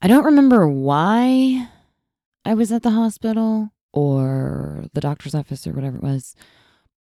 I 0.00 0.06
don't 0.06 0.24
remember 0.24 0.68
why 0.68 1.68
I 2.44 2.54
was 2.54 2.70
at 2.70 2.82
the 2.82 2.90
hospital 2.90 3.70
or 3.92 4.84
the 4.92 5.00
doctor's 5.00 5.34
office 5.34 5.66
or 5.66 5.72
whatever 5.72 5.96
it 5.96 6.02
was. 6.02 6.34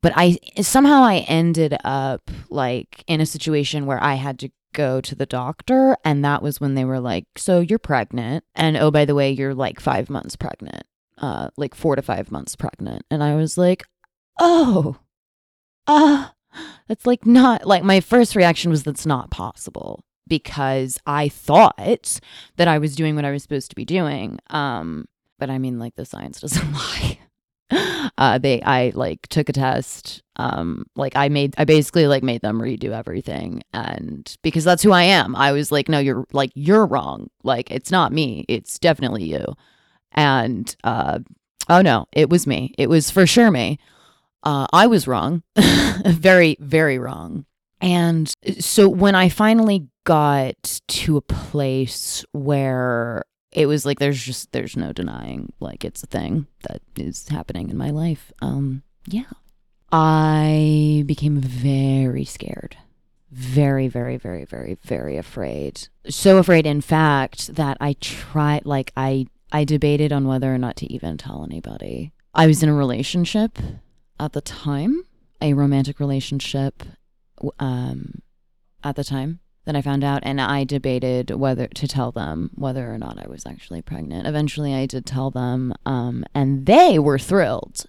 But 0.03 0.13
I 0.17 0.39
somehow 0.61 1.03
I 1.03 1.19
ended 1.29 1.77
up 1.85 2.31
like 2.51 3.05
in 3.07 3.21
a 3.21 3.27
situation 3.27 3.87
where 3.87 4.03
I 4.03 4.15
had 4.15 4.39
to 4.41 4.51
go 4.75 5.01
to 5.01 5.15
the 5.15 5.27
doctor 5.27 5.97
and 6.05 6.25
that 6.25 6.43
was 6.43 6.61
when 6.61 6.75
they 6.75 6.85
were 6.85 7.01
like, 7.01 7.27
"So 7.37 7.61
you're 7.61 7.79
pregnant 7.79 8.45
and 8.55 8.77
oh 8.77 8.91
by 8.91 9.05
the 9.05 9.15
way, 9.15 9.31
you're 9.31 9.55
like 9.55 9.81
5 9.81 10.11
months 10.11 10.35
pregnant." 10.37 10.85
Uh 11.19 11.51
like 11.57 11.75
4 11.75 11.97
to 11.97 12.03
5 12.03 12.33
months 12.33 12.57
pregnant. 12.57 13.05
And 13.11 13.23
I 13.23 13.37
was 13.37 13.57
like, 13.57 13.85
"Oh. 14.41 14.97
Uh 15.87 16.31
that's 16.89 17.07
like 17.07 17.25
not 17.27 17.67
like 17.67 17.85
my 17.85 18.01
first 18.01 18.35
reaction 18.37 18.71
was 18.71 18.83
that's 18.83 19.07
not 19.07 19.31
possible 19.31 20.05
because 20.29 20.99
I 21.07 21.29
thought 21.29 22.21
that 22.57 22.69
I 22.69 22.79
was 22.79 22.97
doing 22.97 23.15
what 23.17 23.25
I 23.25 23.31
was 23.31 23.43
supposed 23.43 23.71
to 23.71 23.77
be 23.77 23.85
doing. 23.85 24.39
Um 24.51 25.07
but 25.43 25.51
I 25.51 25.59
mean, 25.59 25.81
like 25.81 25.97
the 25.97 26.05
science 26.05 26.41
doesn't 26.41 26.73
lie. 26.73 27.19
uh, 28.17 28.39
they, 28.39 28.63
I 28.63 28.93
like 28.95 29.27
took 29.27 29.49
a 29.49 29.53
test. 29.53 30.23
Um, 30.37 30.87
like 30.95 31.17
I 31.17 31.31
made, 31.31 31.57
I 31.59 31.65
basically 31.65 32.07
like 32.07 32.23
made 32.23 32.43
them 32.43 32.61
redo 32.61 32.97
everything, 32.97 33.65
and 33.73 34.33
because 34.43 34.63
that's 34.63 34.85
who 34.85 34.93
I 34.93 35.03
am, 35.03 35.35
I 35.35 35.51
was 35.51 35.73
like, 35.73 35.89
no, 35.89 35.99
you're 35.99 36.27
like 36.33 36.53
you're 36.55 36.87
wrong. 36.87 37.29
Like 37.43 37.73
it's 37.73 37.91
not 37.91 38.13
me. 38.13 38.45
It's 38.49 38.79
definitely 38.79 39.25
you. 39.25 39.45
And 40.13 40.73
uh, 40.85 41.19
oh 41.69 41.83
no, 41.83 42.07
it 42.13 42.31
was 42.31 42.47
me. 42.47 42.73
It 42.79 42.89
was 42.89 43.11
for 43.11 43.27
sure 43.27 43.51
me. 43.51 43.81
Uh, 44.45 44.69
I 44.73 44.87
was 44.87 45.09
wrong, 45.09 45.43
very, 46.07 46.57
very 46.61 47.01
wrong. 47.01 47.47
And 47.81 48.33
so 48.61 48.89
when 48.89 49.17
I 49.17 49.29
finally 49.29 49.89
got 50.05 50.81
to 50.87 51.17
a 51.17 51.21
place 51.21 52.25
where 52.31 53.25
it 53.53 53.67
was 53.67 53.85
like 53.85 53.99
there's 53.99 54.23
just 54.23 54.53
there's 54.53 54.77
no 54.77 54.93
denying 54.93 55.53
like 55.61 55.85
it's 55.85 56.03
a 56.03 56.07
thing 56.07 56.47
that 56.69 56.81
is 56.97 57.29
happening 57.29 57.71
in 57.71 57.77
my 57.77 57.91
life. 57.91 58.33
Um 58.41 58.83
yeah. 59.07 59.25
I 59.91 61.05
became 61.07 61.39
very 61.41 62.25
scared. 62.25 62.77
Very 63.31 63.89
very 63.89 64.17
very 64.17 64.45
very 64.45 64.79
very 64.83 65.17
afraid. 65.19 65.89
So 66.09 66.39
afraid 66.39 66.67
in 66.67 66.81
fact 66.81 67.55
that 67.55 67.77
i 67.81 67.95
tried 68.01 68.65
like 68.65 68.93
i 68.97 69.27
i 69.53 69.65
debated 69.65 70.13
on 70.13 70.27
whether 70.27 70.53
or 70.53 70.59
not 70.59 70.77
to 70.77 70.93
even 70.93 71.19
tell 71.19 71.45
anybody. 71.45 72.13
I 72.35 72.47
was 72.47 72.63
in 72.63 72.71
a 72.71 72.75
relationship 72.75 73.59
at 74.19 74.33
the 74.33 74.41
time 74.41 75.05
a 75.43 75.53
romantic 75.53 76.01
relationship 76.01 76.83
um 77.59 78.23
at 78.85 78.97
the 78.97 79.05
time 79.05 79.41
that 79.65 79.77
I 79.77 79.83
found 79.83 80.03
out, 80.03 80.23
and 80.25 80.41
I 80.41 80.65
debated 80.65 81.31
whether 81.31 81.69
to 81.69 81.89
tell 81.89 82.11
them 82.11 82.51
whether 82.55 82.93
or 82.93 82.99
not 82.99 83.25
I 83.25 83.29
was 83.29 83.47
actually 83.47 83.83
pregnant. 83.83 84.27
Eventually, 84.27 84.75
I 84.75 84.87
did 84.87 85.07
tell 85.07 85.31
them, 85.31 85.73
um, 85.87 86.25
and 86.35 86.67
they 86.67 86.99
were 86.99 87.19
thrilled. 87.19 87.87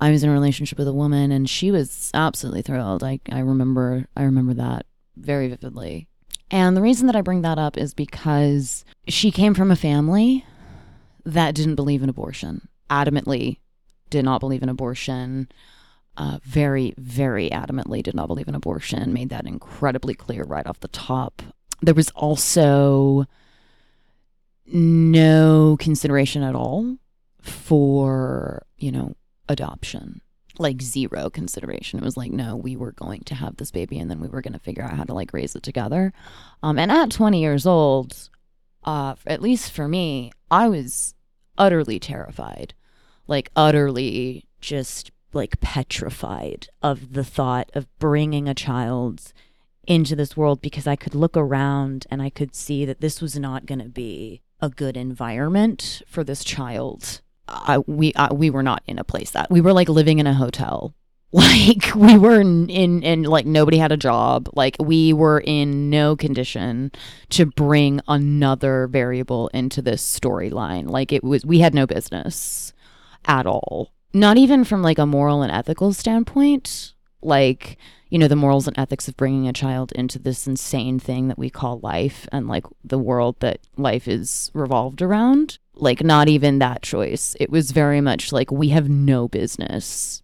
I 0.00 0.10
was 0.10 0.22
in 0.22 0.30
a 0.30 0.32
relationship 0.32 0.78
with 0.78 0.88
a 0.88 0.92
woman, 0.92 1.32
and 1.32 1.48
she 1.48 1.70
was 1.70 2.10
absolutely 2.14 2.62
thrilled. 2.62 3.02
I 3.02 3.20
I 3.30 3.40
remember 3.40 4.06
I 4.16 4.22
remember 4.22 4.54
that 4.54 4.86
very 5.16 5.48
vividly. 5.48 6.08
And 6.50 6.76
the 6.76 6.82
reason 6.82 7.06
that 7.06 7.16
I 7.16 7.22
bring 7.22 7.42
that 7.42 7.58
up 7.58 7.78
is 7.78 7.94
because 7.94 8.84
she 9.08 9.30
came 9.30 9.54
from 9.54 9.70
a 9.70 9.76
family 9.76 10.44
that 11.24 11.54
didn't 11.54 11.76
believe 11.76 12.02
in 12.02 12.08
abortion, 12.08 12.68
adamantly 12.90 13.58
did 14.10 14.24
not 14.24 14.40
believe 14.40 14.62
in 14.62 14.68
abortion 14.68 15.48
uh, 16.16 16.38
very, 16.42 16.94
very 16.98 17.48
adamantly 17.50 18.02
did 18.02 18.14
not 18.14 18.26
believe 18.26 18.48
in 18.48 18.54
abortion, 18.54 19.12
made 19.12 19.30
that 19.30 19.46
incredibly 19.46 20.14
clear 20.14 20.44
right 20.44 20.66
off 20.66 20.80
the 20.80 20.88
top. 20.88 21.42
There 21.80 21.94
was 21.94 22.10
also 22.10 23.26
no 24.66 25.76
consideration 25.80 26.42
at 26.42 26.54
all 26.54 26.96
for, 27.40 28.64
you 28.76 28.92
know, 28.92 29.14
adoption. 29.48 30.20
Like 30.58 30.82
zero 30.82 31.30
consideration. 31.30 31.98
It 31.98 32.04
was 32.04 32.16
like, 32.18 32.30
no, 32.30 32.56
we 32.56 32.76
were 32.76 32.92
going 32.92 33.22
to 33.24 33.34
have 33.34 33.56
this 33.56 33.70
baby 33.70 33.98
and 33.98 34.10
then 34.10 34.20
we 34.20 34.28
were 34.28 34.42
going 34.42 34.52
to 34.52 34.58
figure 34.58 34.84
out 34.84 34.92
how 34.92 35.04
to 35.04 35.14
like 35.14 35.32
raise 35.32 35.56
it 35.56 35.62
together. 35.62 36.12
Um, 36.62 36.78
and 36.78 36.92
at 36.92 37.10
20 37.10 37.40
years 37.40 37.66
old, 37.66 38.28
uh, 38.84 39.14
at 39.26 39.40
least 39.40 39.72
for 39.72 39.88
me, 39.88 40.30
I 40.50 40.68
was 40.68 41.14
utterly 41.56 41.98
terrified. 41.98 42.74
Like, 43.26 43.50
utterly 43.56 44.44
just 44.60 45.10
like 45.34 45.60
petrified 45.60 46.68
of 46.82 47.12
the 47.12 47.24
thought 47.24 47.70
of 47.74 47.86
bringing 47.98 48.48
a 48.48 48.54
child 48.54 49.32
into 49.86 50.14
this 50.14 50.36
world 50.36 50.60
because 50.60 50.86
I 50.86 50.96
could 50.96 51.14
look 51.14 51.36
around 51.36 52.06
and 52.10 52.22
I 52.22 52.30
could 52.30 52.54
see 52.54 52.84
that 52.84 53.00
this 53.00 53.20
was 53.20 53.38
not 53.38 53.66
going 53.66 53.80
to 53.80 53.88
be 53.88 54.42
a 54.60 54.68
good 54.68 54.96
environment 54.96 56.02
for 56.06 56.22
this 56.22 56.44
child. 56.44 57.20
I, 57.48 57.78
we 57.78 58.12
I, 58.14 58.32
we 58.32 58.50
were 58.50 58.62
not 58.62 58.82
in 58.86 58.98
a 58.98 59.04
place 59.04 59.32
that 59.32 59.50
we 59.50 59.60
were 59.60 59.72
like 59.72 59.88
living 59.88 60.18
in 60.18 60.26
a 60.26 60.34
hotel. 60.34 60.94
Like 61.34 61.94
we 61.94 62.18
were 62.18 62.42
in, 62.42 62.68
in 62.68 63.02
in 63.02 63.22
like 63.22 63.46
nobody 63.46 63.78
had 63.78 63.90
a 63.90 63.96
job. 63.96 64.50
Like 64.52 64.76
we 64.78 65.14
were 65.14 65.40
in 65.40 65.88
no 65.88 66.14
condition 66.14 66.92
to 67.30 67.46
bring 67.46 68.02
another 68.06 68.86
variable 68.86 69.48
into 69.54 69.80
this 69.80 70.02
storyline. 70.02 70.90
Like 70.90 71.10
it 71.10 71.24
was 71.24 71.46
we 71.46 71.60
had 71.60 71.72
no 71.72 71.86
business 71.86 72.74
at 73.24 73.46
all 73.46 73.94
not 74.12 74.36
even 74.36 74.64
from 74.64 74.82
like 74.82 74.98
a 74.98 75.06
moral 75.06 75.42
and 75.42 75.52
ethical 75.52 75.92
standpoint 75.92 76.94
like 77.22 77.78
you 78.10 78.18
know 78.18 78.28
the 78.28 78.36
morals 78.36 78.66
and 78.66 78.78
ethics 78.78 79.08
of 79.08 79.16
bringing 79.16 79.48
a 79.48 79.52
child 79.52 79.92
into 79.92 80.18
this 80.18 80.46
insane 80.46 80.98
thing 80.98 81.28
that 81.28 81.38
we 81.38 81.48
call 81.48 81.80
life 81.80 82.28
and 82.32 82.48
like 82.48 82.64
the 82.84 82.98
world 82.98 83.36
that 83.40 83.60
life 83.76 84.06
is 84.08 84.50
revolved 84.54 85.00
around 85.00 85.58
like 85.74 86.02
not 86.02 86.28
even 86.28 86.58
that 86.58 86.82
choice. 86.82 87.36
It 87.40 87.50
was 87.50 87.70
very 87.70 88.00
much 88.00 88.32
like 88.32 88.50
we 88.50 88.68
have 88.70 88.88
no 88.88 89.28
business 89.28 90.22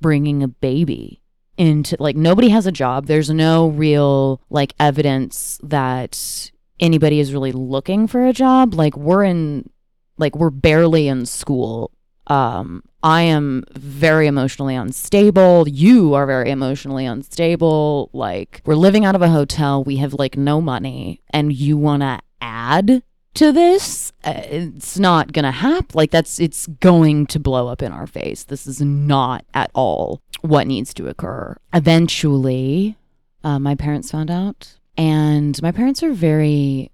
bringing 0.00 0.42
a 0.42 0.48
baby 0.48 1.22
into 1.56 1.96
like 1.98 2.16
nobody 2.16 2.48
has 2.50 2.66
a 2.66 2.72
job. 2.72 3.06
There's 3.06 3.30
no 3.30 3.68
real 3.68 4.40
like 4.50 4.74
evidence 4.78 5.58
that 5.62 6.50
anybody 6.80 7.20
is 7.20 7.32
really 7.32 7.52
looking 7.52 8.06
for 8.06 8.26
a 8.26 8.32
job. 8.32 8.74
Like 8.74 8.96
we're 8.96 9.24
in 9.24 9.70
like 10.18 10.34
we're 10.34 10.50
barely 10.50 11.08
in 11.08 11.26
school 11.26 11.92
um, 12.26 12.82
I 13.02 13.22
am 13.22 13.64
very 13.72 14.26
emotionally 14.26 14.74
unstable. 14.74 15.68
You 15.68 16.14
are 16.14 16.26
very 16.26 16.50
emotionally 16.50 17.06
unstable. 17.06 18.10
Like, 18.12 18.62
we're 18.64 18.74
living 18.74 19.04
out 19.04 19.14
of 19.14 19.22
a 19.22 19.28
hotel. 19.28 19.84
We 19.84 19.96
have 19.96 20.14
like 20.14 20.36
no 20.36 20.60
money, 20.60 21.22
and 21.30 21.52
you 21.52 21.76
want 21.76 22.02
to 22.02 22.20
add 22.40 23.02
to 23.36 23.52
this 23.52 24.12
uh, 24.24 24.42
it's 24.46 24.98
not 24.98 25.32
gonna 25.32 25.52
happen. 25.52 25.90
Like 25.94 26.10
that's 26.10 26.40
it's 26.40 26.66
going 26.66 27.26
to 27.26 27.38
blow 27.38 27.68
up 27.68 27.82
in 27.82 27.92
our 27.92 28.06
face. 28.06 28.44
This 28.44 28.66
is 28.66 28.80
not 28.80 29.44
at 29.54 29.70
all 29.74 30.20
what 30.40 30.66
needs 30.66 30.92
to 30.94 31.08
occur. 31.08 31.56
Eventually, 31.72 32.96
uh, 33.44 33.58
my 33.58 33.74
parents 33.74 34.10
found 34.10 34.30
out, 34.30 34.78
and 34.96 35.60
my 35.62 35.70
parents 35.70 36.02
are 36.02 36.12
very 36.12 36.90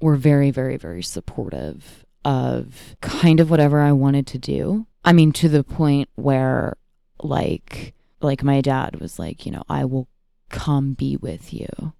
were 0.00 0.16
very 0.16 0.50
very 0.50 0.76
very 0.76 1.02
supportive 1.02 2.03
of 2.24 2.96
kind 3.00 3.40
of 3.40 3.50
whatever 3.50 3.80
I 3.80 3.92
wanted 3.92 4.26
to 4.28 4.38
do. 4.38 4.86
I 5.04 5.12
mean, 5.12 5.32
to 5.32 5.48
the 5.48 5.64
point 5.64 6.08
where 6.14 6.76
like 7.22 7.94
like 8.20 8.42
my 8.42 8.60
dad 8.60 9.00
was 9.00 9.18
like, 9.18 9.44
you 9.44 9.52
know, 9.52 9.64
I 9.68 9.84
will 9.84 10.08
come 10.48 10.94
be 10.94 11.16
with 11.16 11.52
you. 11.52 11.92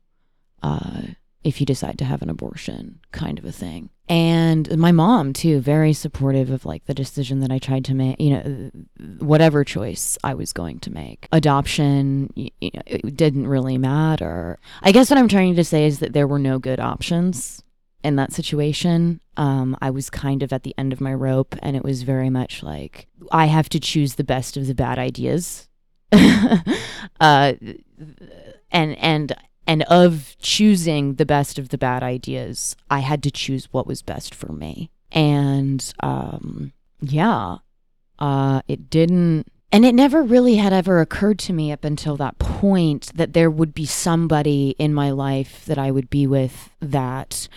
Uh 0.63 1.03
if 1.45 1.61
you 1.61 1.67
decide 1.67 1.99
to 1.99 2.05
have 2.05 2.23
an 2.23 2.31
abortion 2.31 2.99
kind 3.13 3.39
of 3.39 3.45
a 3.45 3.53
thing 3.53 3.91
and 4.09 4.77
my 4.79 4.91
mom 4.91 5.33
too 5.33 5.61
very 5.61 5.93
supportive 5.93 6.51
of 6.51 6.65
like 6.65 6.85
the 6.87 6.95
decision 6.95 7.41
that 7.41 7.53
i 7.53 7.59
tried 7.59 7.85
to 7.85 7.95
make 7.95 8.19
you 8.19 8.31
know 8.31 8.71
whatever 9.19 9.63
choice 9.63 10.19
i 10.25 10.35
was 10.35 10.53
going 10.53 10.79
to 10.81 10.91
make 10.91 11.29
adoption 11.31 12.33
you 12.35 12.51
know, 12.63 12.83
it 12.87 13.15
didn't 13.15 13.47
really 13.47 13.79
matter 13.79 14.59
i 14.83 14.91
guess 14.91 15.11
what 15.11 15.19
i'm 15.19 15.29
trying 15.29 15.55
to 15.55 15.65
say 15.65 15.87
is 15.87 16.01
that 16.01 16.13
there 16.15 16.27
were 16.27 16.39
no 16.39 16.59
good 16.59 16.81
options 16.81 17.63
in 18.05 18.17
that 18.17 18.33
situation 18.33 19.21
um, 19.37 19.77
i 19.81 19.91
was 19.91 20.11
kind 20.11 20.43
of 20.43 20.53
at 20.53 20.63
the 20.63 20.75
end 20.79 20.93
of 20.93 21.01
my 21.01 21.13
rope 21.13 21.55
and 21.63 21.77
it 21.77 21.83
was 21.83 22.03
very 22.03 22.31
much 22.31 22.63
like 22.63 23.07
i 23.33 23.47
have 23.47 23.69
to 23.69 23.81
choose 23.81 24.15
the 24.15 24.25
best 24.25 24.57
of 24.57 24.67
the 24.67 24.75
bad 24.75 24.99
ideas 24.99 25.69
uh, 27.21 27.53
and 28.71 28.99
and 28.99 29.37
and 29.67 29.83
of 29.85 30.37
choosing 30.39 31.15
the 31.15 31.27
best 31.27 31.59
of 31.59 31.71
the 31.71 31.79
bad 31.79 32.03
ideas, 32.03 32.77
I 32.91 32.99
had 33.01 33.23
to 33.23 33.31
choose 33.31 33.73
what 33.73 33.87
was 33.87 34.03
best 34.03 34.35
for 34.35 34.53
me. 34.53 34.91
And 35.11 35.93
um, 36.01 36.73
yeah, 37.01 37.59
uh, 38.19 38.63
it 38.69 38.91
didn't. 38.91 39.47
And 39.73 39.85
it 39.85 39.95
never 39.95 40.23
really 40.23 40.57
had 40.57 40.73
ever 40.73 41.01
occurred 41.01 41.39
to 41.41 41.53
me 41.53 41.73
up 41.73 41.85
until 41.85 42.17
that 42.19 42.39
point 42.39 43.11
that 43.17 43.33
there 43.33 43.51
would 43.51 43.75
be 43.75 43.87
somebody 43.87 44.77
in 44.79 44.95
my 44.95 45.11
life 45.11 45.65
that 45.65 45.79
I 45.79 45.91
would 45.91 46.11
be 46.11 46.27
with 46.27 46.71
that 46.81 47.49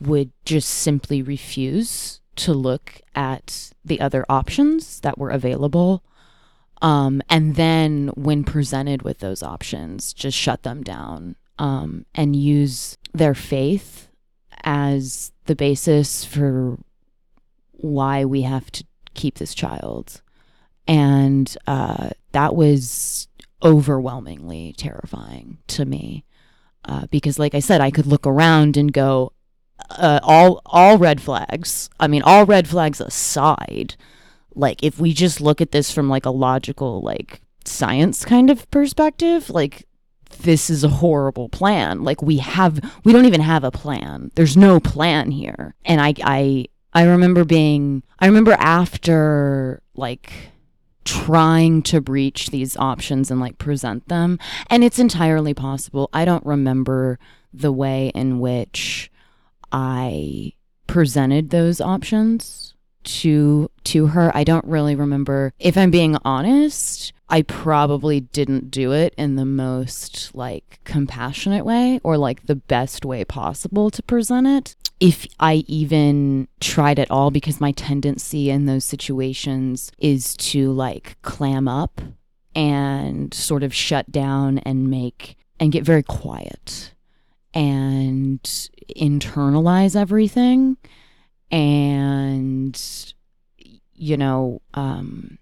would 0.00 0.32
just 0.44 0.68
simply 0.68 1.22
refuse 1.22 2.20
to 2.36 2.52
look 2.52 3.00
at 3.14 3.72
the 3.84 4.00
other 4.00 4.24
options 4.28 5.00
that 5.00 5.18
were 5.18 5.30
available. 5.30 6.02
Um, 6.82 7.22
and 7.30 7.54
then, 7.54 8.08
when 8.14 8.44
presented 8.44 9.02
with 9.02 9.20
those 9.20 9.42
options, 9.42 10.12
just 10.12 10.36
shut 10.36 10.64
them 10.64 10.82
down 10.82 11.36
um, 11.58 12.04
and 12.14 12.36
use 12.36 12.98
their 13.12 13.34
faith 13.34 14.08
as 14.64 15.32
the 15.46 15.54
basis 15.54 16.24
for 16.24 16.78
why 17.70 18.24
we 18.24 18.42
have 18.42 18.70
to 18.72 18.84
keep 19.14 19.38
this 19.38 19.54
child. 19.54 20.20
And 20.86 21.56
uh, 21.66 22.10
that 22.32 22.54
was 22.54 23.28
overwhelmingly 23.62 24.74
terrifying 24.76 25.58
to 25.68 25.84
me. 25.84 26.24
Uh, 26.86 27.06
because, 27.10 27.38
like 27.38 27.54
I 27.54 27.60
said, 27.60 27.80
I 27.80 27.90
could 27.90 28.04
look 28.04 28.26
around 28.26 28.76
and 28.76 28.92
go, 28.92 29.32
uh, 29.90 30.20
all 30.22 30.62
all 30.66 30.98
red 30.98 31.20
flags. 31.20 31.90
I 31.98 32.06
mean, 32.06 32.22
all 32.22 32.46
red 32.46 32.68
flags 32.68 33.00
aside, 33.00 33.96
like 34.54 34.82
if 34.82 34.98
we 34.98 35.12
just 35.12 35.40
look 35.40 35.60
at 35.60 35.72
this 35.72 35.90
from 35.90 36.08
like 36.08 36.26
a 36.26 36.30
logical, 36.30 37.02
like 37.02 37.40
science 37.64 38.24
kind 38.24 38.50
of 38.50 38.70
perspective, 38.70 39.50
like 39.50 39.86
this 40.40 40.70
is 40.70 40.84
a 40.84 40.88
horrible 40.88 41.48
plan. 41.48 42.02
Like 42.02 42.22
we 42.22 42.38
have 42.38 42.80
we 43.04 43.12
don't 43.12 43.26
even 43.26 43.40
have 43.40 43.64
a 43.64 43.70
plan. 43.70 44.30
There's 44.34 44.56
no 44.56 44.80
plan 44.80 45.30
here. 45.30 45.74
And 45.84 46.00
I 46.00 46.14
I 46.22 46.66
I 46.92 47.04
remember 47.04 47.44
being 47.44 48.02
I 48.18 48.26
remember 48.26 48.52
after 48.52 49.82
like 49.94 50.32
trying 51.04 51.82
to 51.82 52.00
breach 52.00 52.48
these 52.48 52.76
options 52.78 53.30
and 53.30 53.38
like 53.38 53.58
present 53.58 54.08
them 54.08 54.38
and 54.68 54.82
it's 54.82 54.98
entirely 54.98 55.54
possible. 55.54 56.08
I 56.12 56.24
don't 56.24 56.44
remember 56.46 57.18
the 57.52 57.72
way 57.72 58.10
in 58.14 58.40
which 58.40 59.10
I 59.72 60.52
presented 60.86 61.50
those 61.50 61.80
options 61.80 62.74
to 63.04 63.70
to 63.84 64.06
her. 64.08 64.34
I 64.34 64.44
don't 64.44 64.64
really 64.64 64.94
remember 64.94 65.52
if 65.58 65.76
I'm 65.76 65.90
being 65.90 66.16
honest. 66.24 67.12
I 67.28 67.42
probably 67.42 68.20
didn't 68.20 68.70
do 68.70 68.92
it 68.92 69.14
in 69.16 69.36
the 69.36 69.44
most 69.44 70.34
like 70.34 70.80
compassionate 70.84 71.64
way 71.64 72.00
or 72.02 72.18
like 72.18 72.46
the 72.46 72.56
best 72.56 73.04
way 73.04 73.24
possible 73.24 73.90
to 73.90 74.02
present 74.02 74.46
it. 74.46 74.76
If 75.00 75.26
I 75.40 75.64
even 75.66 76.48
tried 76.60 76.98
at 76.98 77.10
all, 77.10 77.30
because 77.30 77.60
my 77.60 77.72
tendency 77.72 78.50
in 78.50 78.66
those 78.66 78.84
situations 78.84 79.90
is 79.98 80.36
to 80.36 80.72
like 80.72 81.16
clam 81.22 81.66
up 81.66 82.00
and 82.54 83.34
sort 83.34 83.62
of 83.62 83.74
shut 83.74 84.10
down 84.12 84.58
and 84.58 84.88
make 84.88 85.36
and 85.58 85.72
get 85.72 85.82
very 85.82 86.02
quiet 86.02 86.94
and 87.54 88.68
internalize 88.96 89.96
everything 89.96 90.76
and 91.50 93.04
you 93.94 94.16
know 94.16 94.60
um 94.74 95.38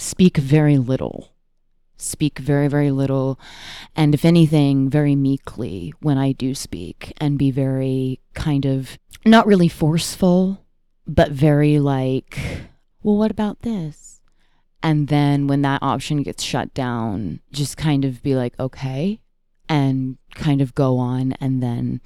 speak 0.00 0.36
very 0.36 0.78
little. 0.78 1.32
Speak 1.96 2.38
very, 2.38 2.68
very 2.68 2.90
little. 2.90 3.38
And 3.94 4.14
if 4.14 4.24
anything, 4.24 4.88
very 4.88 5.14
meekly 5.14 5.92
when 6.00 6.16
I 6.16 6.32
do 6.32 6.54
speak, 6.54 7.12
and 7.18 7.38
be 7.38 7.50
very 7.50 8.20
kind 8.34 8.64
of 8.64 8.98
not 9.26 9.46
really 9.46 9.68
forceful, 9.68 10.64
but 11.06 11.30
very 11.30 11.78
like, 11.78 12.38
well, 13.02 13.16
what 13.16 13.30
about 13.30 13.60
this? 13.60 14.22
And 14.82 15.08
then 15.08 15.46
when 15.46 15.60
that 15.62 15.82
option 15.82 16.22
gets 16.22 16.42
shut 16.42 16.72
down, 16.72 17.40
just 17.52 17.76
kind 17.76 18.06
of 18.06 18.22
be 18.22 18.34
like, 18.34 18.58
okay, 18.58 19.20
and 19.68 20.16
kind 20.34 20.62
of 20.62 20.74
go 20.74 20.96
on 20.96 21.32
and 21.34 21.62
then 21.62 22.00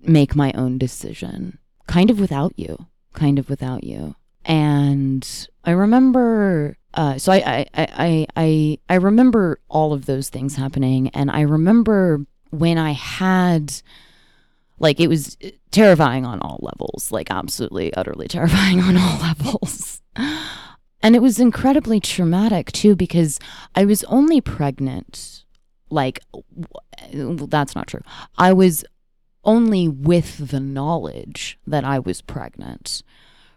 make 0.00 0.34
my 0.36 0.52
own 0.52 0.78
decision, 0.78 1.58
kind 1.86 2.10
of 2.10 2.20
without 2.20 2.52
you, 2.56 2.86
kind 3.14 3.38
of 3.38 3.48
without 3.48 3.84
you. 3.84 4.14
And 4.44 5.26
I 5.64 5.72
remember 5.72 6.78
uh, 6.94 7.18
so 7.18 7.32
I, 7.32 7.36
I, 7.36 7.66
I, 7.76 8.26
I, 8.36 8.78
I 8.88 8.94
remember 8.96 9.60
all 9.68 9.92
of 9.92 10.06
those 10.06 10.30
things 10.30 10.56
happening. 10.56 11.08
And 11.10 11.30
I 11.30 11.42
remember 11.42 12.26
when 12.50 12.78
I 12.78 12.92
had, 12.92 13.72
like, 14.78 14.98
it 14.98 15.08
was 15.08 15.36
terrifying 15.70 16.24
on 16.24 16.40
all 16.40 16.58
levels, 16.62 17.12
like, 17.12 17.30
absolutely, 17.30 17.92
utterly 17.94 18.26
terrifying 18.28 18.80
on 18.80 18.96
all 18.96 19.18
levels. 19.18 20.02
and 21.02 21.14
it 21.14 21.22
was 21.22 21.38
incredibly 21.38 22.00
traumatic, 22.00 22.72
too, 22.72 22.96
because 22.96 23.38
I 23.74 23.84
was 23.84 24.02
only 24.04 24.40
pregnant. 24.40 25.44
Like, 25.90 26.20
well, 27.14 27.46
that's 27.46 27.74
not 27.74 27.86
true. 27.86 28.02
I 28.36 28.52
was 28.52 28.84
only 29.48 29.88
with 29.88 30.50
the 30.50 30.60
knowledge 30.60 31.58
that 31.66 31.82
I 31.82 31.98
was 31.98 32.20
pregnant 32.20 33.02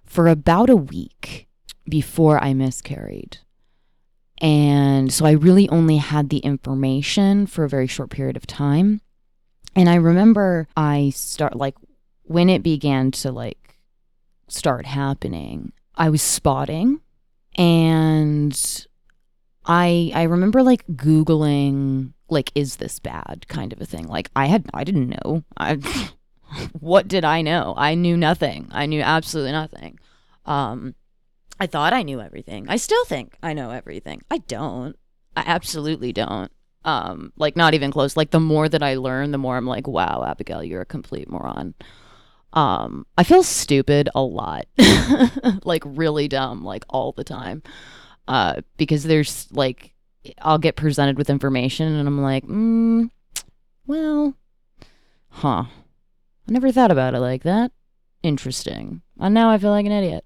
for 0.06 0.30
about 0.30 0.70
a 0.70 0.76
week 0.76 1.50
before 1.84 2.42
I 2.42 2.54
miscarried. 2.54 3.40
And 4.38 5.12
so 5.12 5.26
I 5.26 5.32
really 5.32 5.68
only 5.68 5.98
had 5.98 6.30
the 6.30 6.38
information 6.38 7.46
for 7.46 7.66
a 7.66 7.70
very 7.70 7.88
short 7.88 8.10
period 8.10 8.38
of 8.38 8.48
time. 8.48 9.02
And 9.76 9.90
I 9.90 9.96
remember 9.96 10.70
I 10.78 11.12
start 11.14 11.58
like 11.58 11.76
when 12.24 12.50
it 12.50 12.64
began 12.64 13.12
to 13.12 13.34
like 13.34 13.78
start 14.48 14.86
happening, 14.86 15.74
I 15.96 16.10
was 16.10 16.22
spotting 16.22 17.02
and 17.56 18.58
I 19.66 20.14
I 20.16 20.24
remember 20.24 20.64
like 20.64 20.88
googling 20.88 22.14
like 22.32 22.52
is 22.56 22.78
this 22.78 22.98
bad 23.00 23.46
kind 23.48 23.74
of 23.74 23.82
a 23.82 23.86
thing. 23.86 24.08
Like 24.08 24.30
I 24.36 24.48
had 24.48 24.66
I 24.74 24.84
didn't 24.84 25.10
know. 25.10 25.44
I 25.58 25.78
what 26.80 27.08
did 27.08 27.24
I 27.26 27.42
know? 27.42 27.74
I 27.78 27.96
knew 27.96 28.18
nothing. 28.18 28.70
I 28.72 28.86
knew 28.86 29.02
absolutely 29.02 29.52
nothing. 29.52 30.00
Um 30.46 30.96
I 31.60 31.68
thought 31.68 31.94
I 31.94 32.02
knew 32.02 32.20
everything. 32.20 32.66
I 32.70 32.78
still 32.78 33.06
think 33.06 33.38
I 33.44 33.54
know 33.54 33.70
everything. 33.70 34.24
I 34.32 34.40
don't. 34.40 34.98
I 35.38 35.44
absolutely 35.46 36.12
don't. 36.12 36.52
Um, 36.84 37.32
like 37.38 37.56
not 37.56 37.76
even 37.76 37.92
close. 37.92 38.18
Like 38.18 38.32
the 38.32 38.40
more 38.40 38.68
that 38.68 38.82
I 38.82 38.96
learn, 38.96 39.32
the 39.32 39.38
more 39.38 39.58
I'm 39.58 39.68
like, 39.68 39.88
wow, 39.88 40.24
Abigail, 40.28 40.64
you're 40.64 40.82
a 40.82 40.86
complete 40.88 41.30
moron. 41.30 41.76
Um, 42.54 43.06
I 43.16 43.24
feel 43.24 43.44
stupid 43.44 44.10
a 44.16 44.22
lot. 44.24 44.66
like 45.64 45.84
really 45.86 46.28
dumb, 46.28 46.64
like 46.64 46.84
all 46.90 47.12
the 47.12 47.24
time. 47.24 47.62
Uh, 48.28 48.62
because 48.78 49.04
there's 49.04 49.48
like 49.52 49.94
I'll 50.42 50.58
get 50.58 50.76
presented 50.76 51.18
with 51.18 51.30
information 51.30 51.94
and 51.94 52.08
I'm 52.08 52.22
like, 52.22 52.46
mm, 52.46 53.10
well, 53.88 54.36
huh. 55.30 55.66
I 55.68 56.52
never 56.52 56.72
thought 56.72 56.92
about 56.92 57.14
it 57.14 57.20
like 57.20 57.44
that. 57.44 57.72
Interesting. 58.24 59.02
And 59.20 59.34
now 59.34 59.50
I 59.50 59.58
feel 59.58 59.72
like 59.72 59.86
an 59.86 59.92
idiot. 59.92 60.26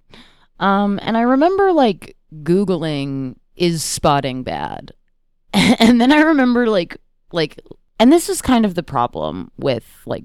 Um, 0.60 0.99
and 1.01 1.17
I 1.17 1.21
remember 1.21 1.71
like 1.71 2.15
Googling 2.43 3.36
is 3.55 3.84
spotting 3.84 4.43
bad. 4.43 4.91
and 5.53 5.99
then 6.01 6.12
I 6.12 6.21
remember 6.21 6.67
like 6.67 6.97
like 7.31 7.60
and 7.99 8.12
this 8.12 8.29
is 8.29 8.41
kind 8.41 8.65
of 8.65 8.75
the 8.75 8.84
problem 8.84 9.51
with 9.58 9.86
like 10.05 10.23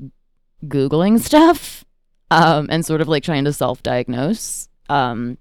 Googling 0.67 1.21
stuff. 1.21 1.85
um, 2.31 2.69
and 2.71 2.85
sort 2.87 3.01
of 3.01 3.09
like 3.09 3.23
trying 3.23 3.45
to 3.45 3.53
self 3.53 3.83
diagnose. 3.83 4.69
Um, 4.89 5.39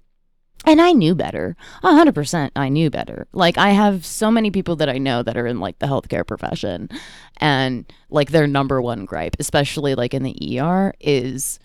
and 0.64 0.80
I 0.80 0.92
knew 0.92 1.14
better. 1.14 1.56
A 1.82 1.94
hundred 1.94 2.14
percent, 2.14 2.52
I 2.56 2.68
knew 2.68 2.90
better. 2.90 3.26
Like 3.32 3.58
I 3.58 3.70
have 3.70 4.04
so 4.04 4.30
many 4.30 4.50
people 4.50 4.76
that 4.76 4.88
I 4.88 4.98
know 4.98 5.22
that 5.22 5.36
are 5.36 5.46
in 5.46 5.60
like 5.60 5.78
the 5.78 5.86
healthcare 5.86 6.26
profession, 6.26 6.88
and 7.38 7.90
like 8.10 8.30
their 8.30 8.46
number 8.46 8.80
one 8.80 9.04
gripe, 9.04 9.36
especially 9.38 9.94
like 9.94 10.14
in 10.14 10.22
the 10.22 10.60
ER, 10.60 10.94
is 11.00 11.58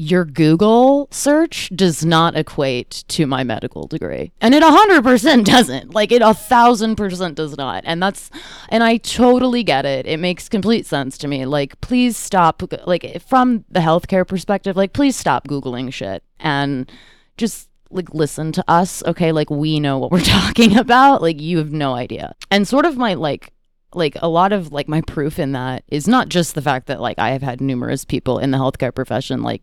your 0.00 0.24
Google 0.24 1.08
search 1.10 1.70
does 1.74 2.04
not 2.04 2.36
equate 2.36 3.04
to 3.08 3.26
my 3.26 3.42
medical 3.42 3.88
degree. 3.88 4.30
And 4.40 4.54
it 4.54 4.62
100% 4.62 5.44
doesn't. 5.44 5.92
Like 5.92 6.12
it 6.12 6.22
a 6.22 6.32
thousand 6.32 6.94
percent 6.94 7.34
does 7.34 7.56
not. 7.56 7.82
And 7.84 8.00
that's, 8.00 8.30
and 8.68 8.84
I 8.84 8.98
totally 8.98 9.64
get 9.64 9.84
it. 9.84 10.06
It 10.06 10.20
makes 10.20 10.48
complete 10.48 10.86
sense 10.86 11.18
to 11.18 11.28
me. 11.28 11.46
Like, 11.46 11.80
please 11.80 12.16
stop, 12.16 12.62
like, 12.86 13.20
from 13.26 13.64
the 13.68 13.80
healthcare 13.80 14.26
perspective, 14.26 14.76
like, 14.76 14.92
please 14.92 15.16
stop 15.16 15.48
Googling 15.48 15.92
shit 15.92 16.22
and 16.38 16.90
just 17.36 17.68
like 17.90 18.12
listen 18.14 18.52
to 18.52 18.64
us. 18.68 19.02
Okay. 19.04 19.32
Like, 19.32 19.50
we 19.50 19.80
know 19.80 19.98
what 19.98 20.10
we're 20.10 20.20
talking 20.22 20.76
about. 20.76 21.22
Like, 21.22 21.40
you 21.40 21.58
have 21.58 21.72
no 21.72 21.94
idea. 21.94 22.34
And 22.50 22.66
sort 22.66 22.84
of 22.84 22.96
my, 22.96 23.14
like, 23.14 23.52
like 23.94 24.16
a 24.20 24.28
lot 24.28 24.52
of 24.52 24.70
like 24.72 24.88
my 24.88 25.00
proof 25.02 25.38
in 25.38 25.52
that 25.52 25.82
is 25.88 26.06
not 26.06 26.28
just 26.28 26.54
the 26.54 26.62
fact 26.62 26.86
that 26.88 27.00
like 27.00 27.18
I 27.18 27.30
have 27.30 27.42
had 27.42 27.60
numerous 27.60 28.04
people 28.04 28.38
in 28.38 28.50
the 28.50 28.58
healthcare 28.58 28.94
profession 28.94 29.42
like 29.42 29.62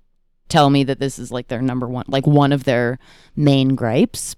tell 0.49 0.69
me 0.69 0.83
that 0.83 0.99
this 0.99 1.19
is 1.19 1.31
like 1.31 1.47
their 1.47 1.61
number 1.61 1.87
one, 1.87 2.05
like 2.07 2.27
one 2.27 2.51
of 2.51 2.63
their 2.63 2.99
main 3.35 3.75
gripes. 3.75 4.35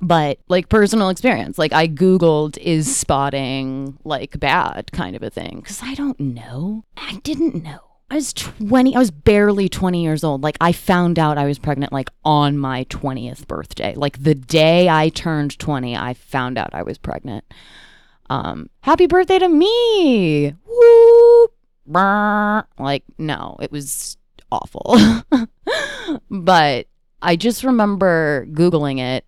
But 0.00 0.38
like 0.48 0.68
personal 0.68 1.10
experience, 1.10 1.58
like 1.58 1.72
I 1.72 1.86
Googled 1.86 2.58
is 2.58 2.94
spotting 2.94 3.98
like 4.04 4.40
bad 4.40 4.90
kind 4.90 5.14
of 5.14 5.22
a 5.22 5.30
thing 5.30 5.60
because 5.60 5.80
I 5.82 5.94
don't 5.94 6.18
know. 6.18 6.84
I 6.96 7.20
didn't 7.22 7.62
know. 7.62 7.80
I 8.12 8.16
was 8.16 8.34
20, 8.34 8.94
I 8.94 8.98
was 8.98 9.10
barely 9.10 9.70
20 9.70 10.02
years 10.02 10.22
old. 10.22 10.42
Like 10.42 10.58
I 10.60 10.72
found 10.72 11.18
out 11.18 11.38
I 11.38 11.46
was 11.46 11.58
pregnant 11.58 11.94
like 11.94 12.10
on 12.26 12.58
my 12.58 12.84
20th 12.90 13.46
birthday. 13.46 13.94
Like 13.94 14.22
the 14.22 14.34
day 14.34 14.86
I 14.90 15.08
turned 15.08 15.58
20, 15.58 15.96
I 15.96 16.12
found 16.12 16.58
out 16.58 16.74
I 16.74 16.82
was 16.82 16.98
pregnant. 16.98 17.42
Um, 18.28 18.68
happy 18.82 19.06
birthday 19.06 19.38
to 19.38 19.48
me. 19.48 20.50
Whoop. 20.50 21.54
Like, 22.78 23.04
no, 23.16 23.56
it 23.62 23.72
was 23.72 24.18
awful. 24.50 24.94
but 26.30 26.88
I 27.22 27.36
just 27.36 27.64
remember 27.64 28.46
Googling 28.50 28.98
it 28.98 29.24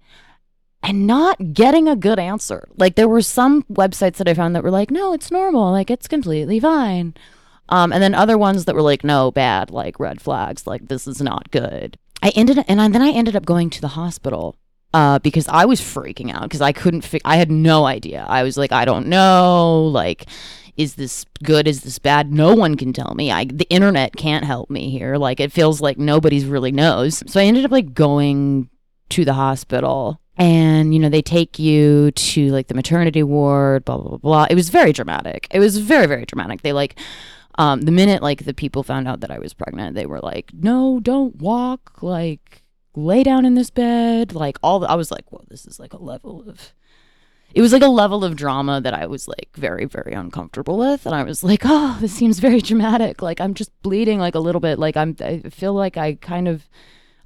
and 0.83 1.07
not 1.07 1.55
getting 1.55 1.89
a 1.89 1.97
good 1.97 2.19
answer. 2.19 2.69
Like 2.77 2.97
there 2.97 3.09
were 3.09 3.23
some 3.23 3.63
websites 3.63 4.17
that 4.17 4.29
I 4.29 4.35
found 4.35 4.55
that 4.55 4.63
were 4.63 4.71
like, 4.71 4.91
no, 4.91 5.15
it's 5.15 5.31
normal, 5.31 5.73
like 5.73 5.91
it's 5.91 6.07
completely 6.07 6.61
fine. 6.61 7.15
Um, 7.69 7.93
and 7.93 8.03
then 8.03 8.15
other 8.15 8.37
ones 8.37 8.65
that 8.65 8.75
were 8.75 8.83
like, 8.83 9.05
no, 9.05 9.31
bad, 9.31 9.71
like 9.71 9.99
red 9.99 10.21
flags, 10.21 10.67
like 10.67 10.89
this 10.89 11.07
is 11.07 11.21
not 11.21 11.51
good. 11.51 11.99
I 12.23 12.31
ended 12.31 12.65
and 12.69 12.81
I, 12.81 12.89
then 12.89 13.03
I 13.03 13.11
ended 13.11 13.37
up 13.37 13.45
going 13.45 13.71
to 13.71 13.81
the 13.81 13.89
hospital 13.89 14.57
uh, 14.93 15.19
because 15.19 15.49
I 15.49 15.65
was 15.65 15.81
freaking 15.81 16.33
out 16.33 16.43
because 16.43 16.61
I 16.61 16.73
couldn't. 16.73 17.03
Fi- 17.03 17.21
I 17.25 17.37
had 17.37 17.51
no 17.51 17.85
idea. 17.85 18.25
I 18.29 18.43
was 18.43 18.57
like, 18.57 18.73
I 18.73 18.85
don't 18.85 19.09
know, 19.09 19.85
like 19.93 20.27
is 20.77 20.97
this 20.97 21.25
good? 21.43 21.69
Is 21.69 21.83
this 21.83 21.99
bad? 21.99 22.33
No 22.33 22.55
one 22.55 22.77
can 22.77 22.93
tell 22.93 23.15
me. 23.15 23.31
I 23.31 23.45
the 23.45 23.69
internet 23.71 24.17
can't 24.17 24.45
help 24.45 24.71
me 24.71 24.91
here. 24.91 25.17
Like 25.17 25.41
it 25.41 25.53
feels 25.53 25.81
like 25.81 25.99
nobody's 25.99 26.47
really 26.47 26.73
knows. 26.73 27.23
So 27.31 27.41
i 27.41 27.45
ended 27.45 27.65
up 27.65 27.71
like 27.71 27.95
going 27.95 28.71
to 29.11 29.25
the 29.25 29.35
hospital. 29.35 30.21
And 30.37 30.93
you 30.93 30.99
know 30.99 31.09
they 31.09 31.23
take 31.23 31.61
you 31.61 32.11
to 32.11 32.51
like 32.51 32.67
the 32.67 32.75
maternity 32.75 33.23
ward 33.23 33.85
blah 33.85 33.97
blah 33.97 34.09
blah 34.09 34.19
blah. 34.19 34.47
It 34.51 34.57
was 34.57 34.69
very 34.69 34.93
dramatic. 34.93 35.47
It 35.53 35.61
was 35.61 35.79
very 35.79 36.07
very 36.07 36.25
dramatic. 36.25 36.63
They 36.63 36.73
like 36.73 36.99
um 37.57 37.83
the 37.83 37.93
minute 37.93 38.23
like 38.23 38.45
the 38.45 38.55
people 38.55 38.83
found 38.83 39.07
out 39.09 39.21
that 39.21 39.31
i 39.31 39.39
was 39.39 39.55
pregnant 39.55 39.95
they 39.95 40.07
were 40.07 40.21
like 40.21 40.51
no 40.53 41.01
don't 41.01 41.37
walk 41.37 42.03
like 42.03 42.63
lay 42.97 43.23
down 43.23 43.45
in 43.45 43.55
this 43.55 43.71
bed 43.71 44.35
like 44.35 44.59
all 44.63 44.79
the, 44.79 44.89
i 44.89 44.95
was 44.95 45.11
like 45.11 45.31
well 45.33 45.45
this 45.49 45.67
is 45.67 45.79
like 45.79 45.93
a 45.93 46.03
level 46.03 46.45
of 46.49 46.73
it 47.55 47.63
was 47.63 47.73
like 47.73 47.83
a 47.83 47.89
level 47.89 48.25
of 48.25 48.35
drama 48.35 48.81
that 48.81 48.95
I 48.95 49.07
was 49.07 49.29
like 49.29 49.51
very, 49.55 49.85
very 49.85 50.13
uncomfortable 50.13 50.77
with. 50.77 51.07
And 51.07 51.15
I 51.15 51.23
was 51.23 51.45
like, 51.45 51.63
oh, 51.65 51.97
this 52.01 52.13
seems 52.13 52.41
very 52.41 52.61
dramatic. 52.61 53.23
Like 53.23 53.41
I'm 53.41 53.55
just 53.55 53.71
bleeding 53.83 54.19
like 54.19 54.35
a 54.35 54.41
little 54.41 54.61
bit. 54.61 54.79
Like 54.79 54.97
I'm, 54.97 55.17
I 55.21 55.39
feel 55.51 55.73
like 55.73 55.97
I 55.97 56.15
kind 56.15 56.49
of, 56.49 56.69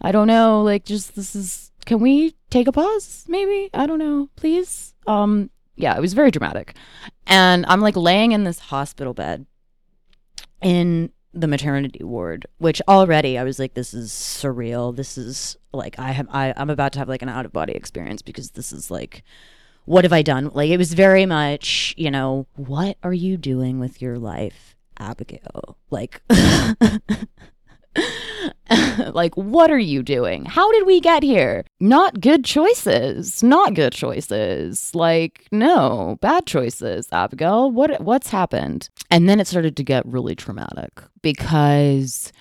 I 0.03 0.13
don't 0.13 0.27
know, 0.27 0.63
like 0.63 0.85
just 0.85 1.17
this 1.17 1.35
is, 1.35 1.73
can 1.87 2.01
we 2.01 2.35
take 2.51 2.69
a 2.69 2.73
pause? 2.73 3.25
Maybe? 3.27 3.71
I 3.73 3.87
don't 3.87 3.99
know. 3.99 4.29
Please? 4.37 4.95
Um, 5.07 5.49
yeah, 5.77 5.97
it 5.97 6.01
was 6.01 6.13
very 6.13 6.31
dramatic. 6.31 6.77
And 7.27 7.65
I'm 7.67 7.81
like 7.81 7.97
laying 7.97 8.33
in 8.33 8.45
this 8.45 8.59
hospital 8.59 9.15
bed 9.15 9.47
in 10.63 11.11
the 11.35 11.47
maternity 11.47 12.03
ward, 12.03 12.47
which 12.59 12.81
already 12.89 13.39
I 13.39 13.45
was 13.45 13.59
like, 13.59 13.75
this 13.75 13.95
is 13.95 14.11
surreal. 14.11 14.95
This 14.95 15.19
is 15.19 15.57
like, 15.73 15.99
I 15.99 16.13
have, 16.13 16.29
I, 16.31 16.55
I'm 16.57 16.71
about 16.71 16.93
to 16.95 16.99
have 16.99 17.09
like 17.09 17.23
an 17.23 17.29
out 17.29 17.45
of 17.45 17.53
body 17.53 17.75
experience 17.75 18.23
because 18.23 18.53
this 18.53 18.73
is 18.73 18.91
like, 18.91 19.23
what 19.85 20.05
have 20.05 20.13
I 20.13 20.23
done? 20.23 20.51
Like 20.53 20.71
it 20.71 20.77
was 20.77 20.95
very 20.95 21.27
much, 21.27 21.95
you 21.97 22.11
know, 22.11 22.47
what 22.57 22.97
are 23.03 23.13
you 23.13 23.37
doing 23.37 23.79
with 23.79 24.03
your 24.03 24.19
life, 24.19 24.77
Abigail? 24.99 25.77
Like 25.91 26.23
like 29.13 29.35
what 29.37 29.71
are 29.71 29.79
you 29.79 30.03
doing? 30.03 30.45
How 30.45 30.71
did 30.73 30.87
we 30.87 31.01
get 31.01 31.23
here? 31.23 31.65
Not 31.81 32.21
good 32.21 32.45
choices. 32.45 33.43
Not 33.43 33.75
good 33.75 33.93
choices. 33.93 34.95
Like 34.95 35.47
no, 35.53 36.19
bad 36.21 36.47
choices, 36.47 37.09
Abigail. 37.13 37.71
What 37.71 38.01
what's 38.01 38.31
happened? 38.31 38.89
And 39.11 39.29
then 39.29 39.41
it 39.41 39.47
started 39.47 39.77
to 39.77 39.85
get 39.85 40.07
really 40.07 40.35
traumatic 40.35 41.03
because 41.23 42.33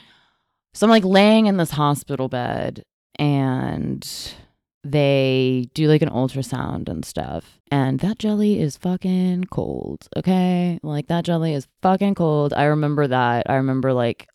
so 0.74 0.86
I'm 0.86 0.92
like 0.92 1.06
laying 1.06 1.48
in 1.48 1.58
this 1.58 1.72
hospital 1.72 2.30
bed 2.30 2.84
and 3.18 4.08
they 4.84 5.70
do 5.74 5.88
like 5.88 6.02
an 6.02 6.10
ultrasound 6.10 6.88
and 6.90 7.04
stuff. 7.04 7.60
And 7.72 8.00
that 8.00 8.20
jelly 8.20 8.60
is 8.60 8.78
fucking 8.78 9.46
cold. 9.46 10.08
Okay. 10.16 10.80
Like 10.84 11.08
that 11.08 11.26
jelly 11.26 11.54
is 11.54 11.68
fucking 11.82 12.16
cold. 12.16 12.54
I 12.54 12.66
remember 12.66 13.08
that. 13.08 13.50
I 13.50 13.56
remember 13.56 13.94
like 13.94 14.28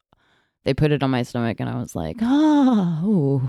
they 0.64 0.74
put 0.74 0.92
it 0.92 1.02
on 1.02 1.10
my 1.10 1.22
stomach 1.22 1.60
and 1.60 1.68
I 1.68 1.78
was 1.78 1.94
like, 1.94 2.16
ah, 2.22 3.04
ooh, 3.04 3.48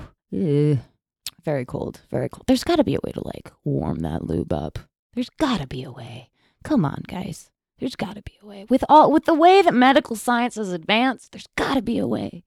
very 1.44 1.66
cold, 1.66 2.02
very 2.10 2.30
cold. 2.30 2.44
There's 2.48 2.64
got 2.64 2.78
to 2.78 2.84
be 2.84 2.96
a 2.96 3.00
way 3.04 3.12
to 3.12 3.22
like 3.26 3.52
warm 3.64 4.00
that 4.00 4.24
lube 4.26 4.54
up. 4.54 4.80
There's 5.14 5.30
got 5.30 5.62
to 5.62 5.68
be 5.68 5.84
a 5.84 5.92
way. 5.92 6.30
Come 6.64 6.86
on, 6.86 7.04
guys. 7.08 7.50
There's 7.80 7.96
got 7.96 8.16
to 8.16 8.22
be 8.22 8.38
a 8.42 8.46
way. 8.46 8.66
With 8.70 8.84
all 8.88 9.12
with 9.12 9.26
the 9.26 9.34
way 9.34 9.62
that 9.62 9.74
medical 9.74 10.16
science 10.16 10.56
has 10.56 10.72
advanced, 10.72 11.32
there's 11.32 11.48
got 11.56 11.76
to 11.76 11.82
be 11.82 11.98
a 11.98 12.08
way 12.08 12.44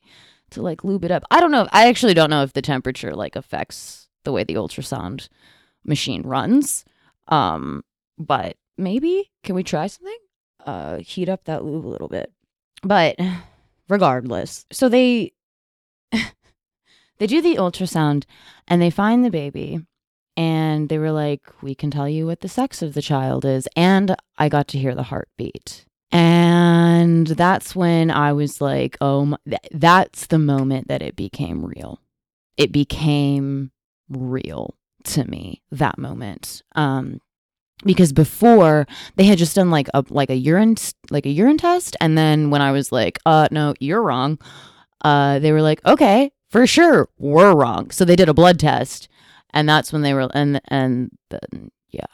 to 0.50 0.62
like 0.62 0.85
lube 0.85 1.05
it 1.05 1.11
up. 1.11 1.24
I 1.31 1.40
don't 1.40 1.50
know. 1.50 1.62
If, 1.62 1.68
I 1.72 1.88
actually 1.88 2.14
don't 2.14 2.31
know 2.31 2.42
if 2.42 2.52
the 2.52 2.62
temperature 2.62 3.14
like 3.14 3.37
affects 3.37 4.09
the 4.24 4.33
way 4.33 4.44
the 4.44 4.55
ultrasound 4.55 5.29
machine 5.85 6.22
runs. 6.22 6.85
Um, 7.29 7.85
but 8.18 8.57
maybe 8.79 9.31
can 9.42 9.55
we 9.55 9.62
try 9.62 9.87
something? 9.88 10.16
Uh, 10.64 10.98
heat 10.98 11.29
up 11.29 11.44
that 11.44 11.64
lube 11.64 11.87
a 11.87 11.88
little 11.88 12.09
bit. 12.09 12.33
But 12.83 13.16
regardless, 13.88 14.66
so 14.70 14.88
they 14.88 15.33
they 17.18 17.27
do 17.27 17.40
the 17.40 17.57
ultrasound 17.57 18.25
and 18.68 18.81
they 18.81 18.90
find 18.90 19.25
the 19.25 19.31
baby 19.31 19.81
and 20.37 20.88
they 20.88 20.99
were 20.99 21.12
like, 21.12 21.42
"We 21.62 21.75
can 21.75 21.90
tell 21.90 22.09
you 22.09 22.27
what 22.27 22.40
the 22.40 22.49
sex 22.49 22.83
of 22.83 22.94
the 22.94 23.03
child 23.03 23.44
is." 23.44 23.68
And 23.75 24.14
I 24.38 24.49
got 24.49 24.68
to 24.68 24.79
hear 24.79 24.94
the 24.94 25.05
heartbeat. 25.05 25.85
And 26.12 27.27
that's 27.27 27.75
when 27.75 28.11
I 28.11 28.33
was 28.33 28.61
like, 28.61 28.96
"Oh, 29.01 29.25
my, 29.27 29.38
th- 29.49 29.61
that's 29.72 30.27
the 30.27 30.38
moment 30.38 30.88
that 30.88 31.03
it 31.03 31.16
became 31.16 31.64
real." 31.64 32.01
It 32.57 32.72
became 32.72 33.70
real 34.09 34.77
to 35.05 35.25
me 35.25 35.62
that 35.70 35.99
moment 35.99 36.62
um 36.75 37.20
because 37.85 38.12
before 38.12 38.87
they 39.17 39.25
had 39.25 39.39
just 39.39 39.55
done 39.55 39.71
like 39.71 39.89
a 39.95 40.05
like 40.09 40.31
a 40.31 40.37
urine 40.37 40.77
like 41.11 41.27
a 41.27 41.31
urine 41.31 41.59
test. 41.59 41.97
And 42.01 42.17
then 42.17 42.51
when 42.51 42.62
i 42.62 42.73
was 42.73 42.93
like 42.93 43.19
uh 43.27 43.49
no 43.51 43.75
you're 43.81 44.03
wrong 44.03 44.39
uh 45.03 45.39
they 45.39 45.53
were 45.53 45.62
like 45.62 45.85
okay 45.85 46.31
for 46.51 46.67
sure 46.67 47.09
we're 47.19 47.55
wrong. 47.55 47.91
So 47.91 48.05
they 48.05 48.17
did 48.17 48.29
a 48.29 48.35
blood 48.35 48.59
test. 48.59 49.09
And 49.51 49.69
that's 49.69 49.93
when 49.93 50.03
they 50.03 50.15
were 50.15 50.29
and 50.35 50.61
and 50.69 51.11
then 51.31 51.71
yeah. 51.91 52.05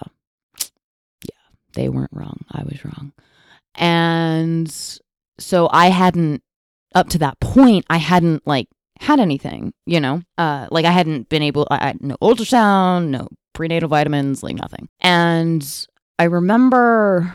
Yeah 1.25 1.46
they 1.75 1.88
weren't 1.88 2.12
wrong. 2.12 2.44
I 2.51 2.62
was 2.64 2.85
wrong. 2.85 3.12
And 3.75 4.70
so 5.38 5.68
i 5.72 5.88
hadn't 5.88 6.42
up 6.94 7.09
to 7.09 7.18
that 7.18 7.40
point 7.40 7.87
i 7.88 7.96
hadn't 7.96 8.46
like 8.46 8.68
had 9.03 9.18
anything, 9.18 9.75
you 9.85 10.01
know? 10.01 10.22
Uh, 10.38 10.68
like 10.70 10.85
I 10.85 10.92
hadn't 10.92 11.29
been 11.29 11.42
able, 11.42 11.66
I, 11.70 11.88
I 11.88 11.94
no 12.01 12.16
ultrasound, 12.22 13.09
no 13.09 13.29
prenatal 13.52 13.88
vitamins, 13.88 14.42
like 14.42 14.56
nothing. 14.56 14.88
And 15.00 15.86
I 16.18 16.24
remember 16.24 17.34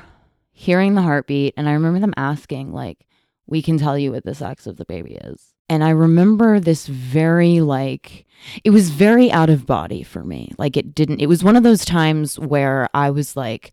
hearing 0.52 0.96
the 0.96 1.02
heartbeat 1.02 1.54
and 1.58 1.70
I 1.70 1.74
remember 1.74 2.00
them 2.00 2.14
asking, 2.18 2.74
like, 2.74 3.06
we 3.46 3.62
can 3.62 3.78
tell 3.78 3.98
you 3.98 4.12
what 4.12 4.26
the 4.26 4.36
sex 4.36 4.68
of 4.68 4.78
the 4.78 4.86
baby 4.86 5.16
is. 5.16 5.54
And 5.70 5.84
I 5.84 5.90
remember 5.90 6.60
this 6.60 6.88
very, 6.88 7.60
like, 7.60 8.26
it 8.64 8.70
was 8.70 8.90
very 8.90 9.32
out 9.32 9.50
of 9.50 9.66
body 9.66 10.04
for 10.04 10.24
me. 10.24 10.52
Like, 10.58 10.78
it 10.78 10.96
didn't, 10.96 11.22
it 11.22 11.28
was 11.28 11.44
one 11.44 11.56
of 11.56 11.64
those 11.64 11.84
times 11.86 12.40
where 12.40 12.90
I 12.94 13.10
was 13.10 13.36
like, 13.36 13.72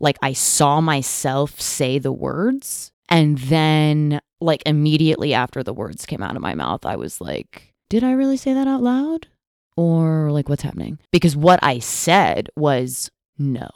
like, 0.00 0.16
I 0.22 0.32
saw 0.32 0.80
myself 0.80 1.60
say 1.60 1.98
the 1.98 2.12
words 2.12 2.92
And 3.08 3.38
then, 3.38 4.20
like, 4.40 4.62
immediately 4.66 5.34
after 5.34 5.62
the 5.62 5.74
words 5.74 6.06
came 6.06 6.22
out 6.22 6.36
of 6.36 6.42
my 6.42 6.54
mouth, 6.54 6.86
I 6.86 6.96
was 6.96 7.20
like, 7.20 7.74
did 7.88 8.02
I 8.02 8.12
really 8.12 8.36
say 8.36 8.54
that 8.54 8.66
out 8.66 8.82
loud? 8.82 9.28
Or, 9.76 10.30
like, 10.30 10.48
what's 10.48 10.62
happening? 10.62 10.98
Because 11.10 11.36
what 11.36 11.58
I 11.62 11.80
said 11.80 12.48
was, 12.56 13.10
no, 13.38 13.68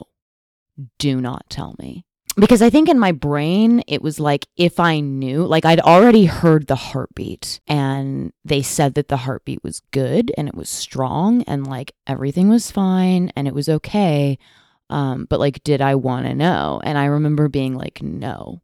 do 0.97 1.19
not 1.19 1.49
tell 1.49 1.75
me. 1.79 2.05
Because 2.37 2.61
I 2.61 2.69
think 2.69 2.87
in 2.87 2.99
my 2.99 3.11
brain, 3.11 3.83
it 3.87 4.01
was 4.01 4.19
like 4.19 4.47
if 4.55 4.79
I 4.79 5.01
knew, 5.01 5.45
like 5.45 5.65
I'd 5.65 5.81
already 5.81 6.25
heard 6.25 6.67
the 6.67 6.75
heartbeat 6.75 7.59
and 7.67 8.31
they 8.45 8.61
said 8.61 8.93
that 8.93 9.09
the 9.09 9.17
heartbeat 9.17 9.63
was 9.63 9.81
good 9.91 10.31
and 10.37 10.47
it 10.47 10.55
was 10.55 10.69
strong 10.69 11.41
and 11.43 11.67
like 11.67 11.93
everything 12.07 12.47
was 12.47 12.71
fine 12.71 13.31
and 13.35 13.47
it 13.47 13.53
was 13.53 13.67
okay. 13.67 14.37
Um, 14.89 15.25
but 15.29 15.39
like, 15.39 15.63
did 15.63 15.81
I 15.81 15.95
want 15.95 16.27
to 16.27 16.33
know? 16.33 16.79
And 16.83 16.97
I 16.97 17.05
remember 17.05 17.49
being 17.49 17.75
like, 17.75 18.01
no, 18.01 18.61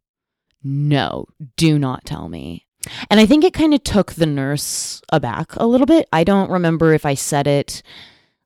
no, 0.64 1.26
do 1.58 1.78
not 1.78 2.06
tell 2.06 2.30
me. 2.30 2.66
And 3.10 3.20
I 3.20 3.26
think 3.26 3.44
it 3.44 3.54
kind 3.54 3.74
of 3.74 3.84
took 3.84 4.14
the 4.14 4.26
nurse 4.26 5.02
aback 5.12 5.56
a 5.56 5.66
little 5.66 5.88
bit. 5.88 6.08
I 6.12 6.24
don't 6.24 6.52
remember 6.52 6.94
if 6.94 7.06
I 7.06 7.14
said 7.14 7.48
it 7.48 7.82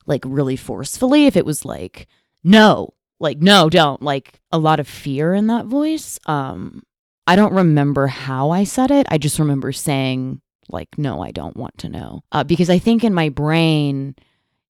like 0.05 0.23
really 0.25 0.55
forcefully, 0.55 1.25
if 1.27 1.35
it 1.35 1.45
was 1.45 1.65
like, 1.65 2.07
no, 2.43 2.93
like 3.19 3.39
no 3.39 3.69
don't 3.69 4.01
like 4.01 4.39
a 4.51 4.57
lot 4.57 4.79
of 4.79 4.87
fear 4.87 5.33
in 5.33 5.47
that 5.47 5.65
voice. 5.65 6.19
Um 6.25 6.83
i 7.27 7.35
don't 7.35 7.53
remember 7.53 8.07
how 8.07 8.49
i 8.49 8.63
said 8.63 8.91
it. 8.91 9.05
I 9.09 9.17
just 9.17 9.39
remember 9.39 9.71
saying 9.71 10.41
like 10.69 10.97
no 10.97 11.21
i 11.21 11.31
don't 11.31 11.57
want 11.57 11.77
to 11.79 11.89
know. 11.89 12.23
Uh, 12.31 12.43
because 12.43 12.69
i 12.69 12.79
think 12.79 13.03
in 13.03 13.13
my 13.13 13.29
brain 13.29 14.15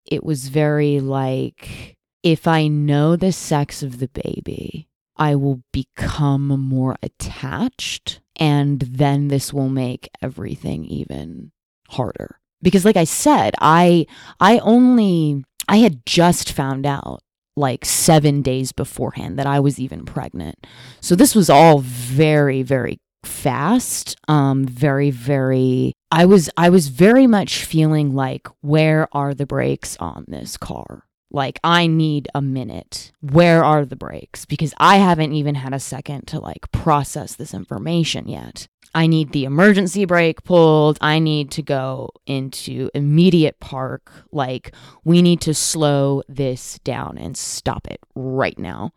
it 0.05 0.25
was 0.25 0.49
very 0.49 1.01
like 1.01 1.97
if 2.23 2.47
i 2.47 2.67
know 2.67 3.17
the 3.17 3.33
sex 3.33 3.83
of 3.83 3.99
the 3.99 4.09
baby 4.09 4.89
i 5.17 5.35
will 5.35 5.63
become 5.73 6.49
more 6.49 6.97
attached 7.03 8.21
and 8.43 8.81
then 8.81 9.29
this 9.29 9.53
will 9.53 9.69
make 9.69 10.11
everything 10.21 10.85
even 10.85 11.53
harder 11.89 12.41
because 12.61 12.85
like 12.85 12.97
i 12.97 13.05
said 13.05 13.55
i 13.61 14.05
i 14.41 14.59
only 14.59 15.45
i 15.69 15.77
had 15.77 16.05
just 16.05 16.53
found 16.53 16.85
out 16.85 17.21
like 17.57 17.85
seven 17.85 18.43
days 18.43 18.73
beforehand 18.73 19.39
that 19.39 19.47
I 19.47 19.61
was 19.61 19.79
even 19.79 20.07
pregnant. 20.07 20.67
So 21.03 21.15
this 21.15 21.35
was 21.35 21.51
all 21.51 21.81
very, 21.81 22.63
very 22.63 22.99
fast 23.25 24.17
um 24.27 24.65
very 24.65 25.13
very 25.13 25.93
i 26.11 26.25
was 26.25 26.51
i 26.57 26.69
was 26.69 26.89
very 26.89 27.25
much 27.25 27.65
feeling 27.65 28.13
like 28.13 28.49
where 28.63 29.09
are 29.13 29.33
the 29.33 29.47
brakes 29.47 29.97
on 29.99 30.25
this 30.27 30.57
car 30.57 31.05
like 31.33 31.59
i 31.65 31.87
need 31.87 32.29
a 32.35 32.43
minute 32.43 33.13
where 33.21 33.65
are 33.65 33.85
the 33.85 33.97
brakes 33.97 34.45
because 34.45 34.75
i 34.79 34.97
haven't 34.97 35.33
even 35.33 35.55
had 35.55 35.75
a 35.75 35.81
second 35.81 36.27
to 36.27 36.39
like 36.39 36.71
process 36.73 37.35
this 37.35 37.55
information 37.55 38.29
yet 38.29 38.69
I 38.95 39.07
need 39.07 39.33
the 39.33 39.45
emergency 39.45 40.05
brake 40.05 40.45
pulled. 40.45 40.99
I 41.01 41.19
need 41.19 41.51
to 41.53 41.63
go 41.63 42.11
into 42.27 42.91
immediate 42.95 43.59
park. 43.59 44.13
Like, 44.31 44.75
we 45.05 45.23
need 45.23 45.41
to 45.43 45.55
slow 45.55 46.23
this 46.29 46.79
down 46.81 47.17
and 47.19 47.37
stop 47.37 47.87
it 47.87 48.01
right 48.15 48.59
now 48.59 48.93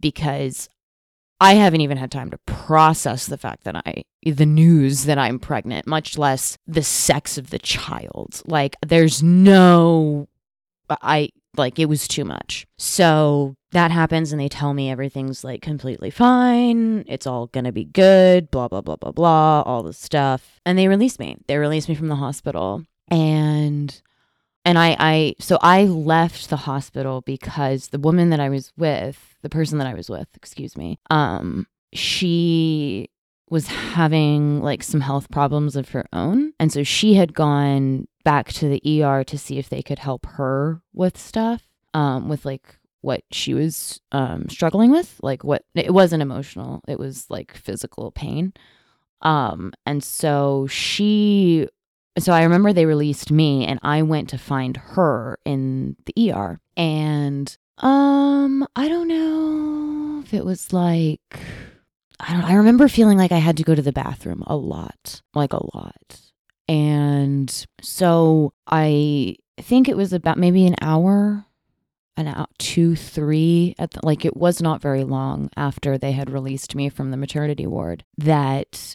because 0.00 0.68
I 1.40 1.54
haven't 1.54 1.80
even 1.80 1.96
had 1.96 2.12
time 2.12 2.30
to 2.30 2.38
process 2.38 3.26
the 3.26 3.38
fact 3.38 3.64
that 3.64 3.74
I, 3.74 4.04
the 4.22 4.46
news 4.46 5.04
that 5.06 5.18
I'm 5.18 5.38
pregnant, 5.38 5.86
much 5.86 6.16
less 6.16 6.56
the 6.66 6.82
sex 6.82 7.36
of 7.36 7.50
the 7.50 7.58
child. 7.58 8.42
Like, 8.46 8.76
there's 8.86 9.20
no, 9.20 10.28
I, 10.88 11.30
like, 11.56 11.78
it 11.78 11.86
was 11.86 12.06
too 12.06 12.24
much. 12.24 12.66
So 12.78 13.54
that 13.72 13.90
happens 13.90 14.32
and 14.32 14.40
they 14.40 14.48
tell 14.48 14.74
me 14.74 14.90
everything's 14.90 15.44
like 15.44 15.62
completely 15.62 16.10
fine. 16.10 17.04
It's 17.06 17.26
all 17.26 17.46
going 17.48 17.64
to 17.64 17.72
be 17.72 17.84
good, 17.84 18.50
blah, 18.50 18.68
blah, 18.68 18.80
blah, 18.80 18.96
blah, 18.96 19.12
blah, 19.12 19.62
all 19.62 19.82
this 19.82 19.98
stuff. 19.98 20.60
And 20.64 20.78
they 20.78 20.88
release 20.88 21.18
me. 21.18 21.36
They 21.46 21.56
release 21.56 21.88
me 21.88 21.94
from 21.94 22.08
the 22.08 22.16
hospital. 22.16 22.84
And 23.08 24.00
and 24.64 24.78
I, 24.78 24.96
I 24.98 25.34
so 25.38 25.58
I 25.62 25.84
left 25.84 26.50
the 26.50 26.56
hospital 26.56 27.22
because 27.22 27.88
the 27.88 27.98
woman 27.98 28.30
that 28.30 28.40
I 28.40 28.48
was 28.50 28.72
with, 28.76 29.36
the 29.42 29.48
person 29.48 29.78
that 29.78 29.86
I 29.86 29.94
was 29.94 30.10
with, 30.10 30.28
excuse 30.36 30.76
me, 30.76 30.98
um, 31.10 31.66
she 31.92 33.08
was 33.50 33.66
having 33.66 34.62
like 34.62 34.82
some 34.82 35.00
health 35.00 35.28
problems 35.30 35.74
of 35.74 35.90
her 35.90 36.06
own. 36.12 36.52
And 36.58 36.72
so 36.72 36.84
she 36.84 37.14
had 37.14 37.34
gone 37.34 38.06
back 38.24 38.52
to 38.54 38.68
the 38.68 39.02
ER 39.02 39.24
to 39.24 39.36
see 39.36 39.58
if 39.58 39.68
they 39.68 39.82
could 39.82 39.98
help 39.98 40.24
her 40.26 40.80
with 40.94 41.18
stuff, 41.18 41.66
um, 41.92 42.28
with 42.28 42.46
like 42.46 42.78
what 43.00 43.24
she 43.32 43.52
was 43.52 44.00
um, 44.12 44.48
struggling 44.48 44.92
with. 44.92 45.18
Like 45.20 45.42
what 45.42 45.64
it 45.74 45.92
wasn't 45.92 46.22
emotional, 46.22 46.82
it 46.86 46.98
was 46.98 47.28
like 47.28 47.52
physical 47.54 48.12
pain. 48.12 48.52
Um, 49.20 49.72
and 49.84 50.02
so 50.02 50.68
she, 50.68 51.68
so 52.18 52.32
I 52.32 52.44
remember 52.44 52.72
they 52.72 52.86
released 52.86 53.32
me 53.32 53.66
and 53.66 53.80
I 53.82 54.02
went 54.02 54.30
to 54.30 54.38
find 54.38 54.76
her 54.76 55.38
in 55.44 55.96
the 56.06 56.32
ER. 56.32 56.60
And 56.76 57.56
um, 57.78 58.66
I 58.76 58.88
don't 58.88 59.08
know 59.08 60.22
if 60.24 60.32
it 60.32 60.44
was 60.44 60.72
like, 60.72 61.40
I 62.20 62.32
don't, 62.32 62.44
I 62.44 62.54
remember 62.54 62.88
feeling 62.88 63.18
like 63.18 63.32
I 63.32 63.38
had 63.38 63.56
to 63.56 63.62
go 63.62 63.74
to 63.74 63.82
the 63.82 63.92
bathroom 63.92 64.42
a 64.46 64.56
lot, 64.56 65.22
like 65.34 65.52
a 65.52 65.76
lot. 65.76 66.20
And 66.68 67.66
so 67.80 68.52
I 68.66 69.36
think 69.58 69.88
it 69.88 69.96
was 69.96 70.12
about 70.12 70.38
maybe 70.38 70.66
an 70.66 70.76
hour 70.80 71.44
an 72.16 72.28
out 72.28 72.50
two 72.58 72.94
three 72.94 73.74
at 73.78 73.92
the, 73.92 74.00
like 74.02 74.24
it 74.24 74.36
was 74.36 74.60
not 74.60 74.82
very 74.82 75.04
long 75.04 75.48
after 75.56 75.96
they 75.96 76.12
had 76.12 76.30
released 76.30 76.74
me 76.74 76.88
from 76.88 77.10
the 77.10 77.16
maternity 77.16 77.66
ward 77.66 78.04
that 78.18 78.94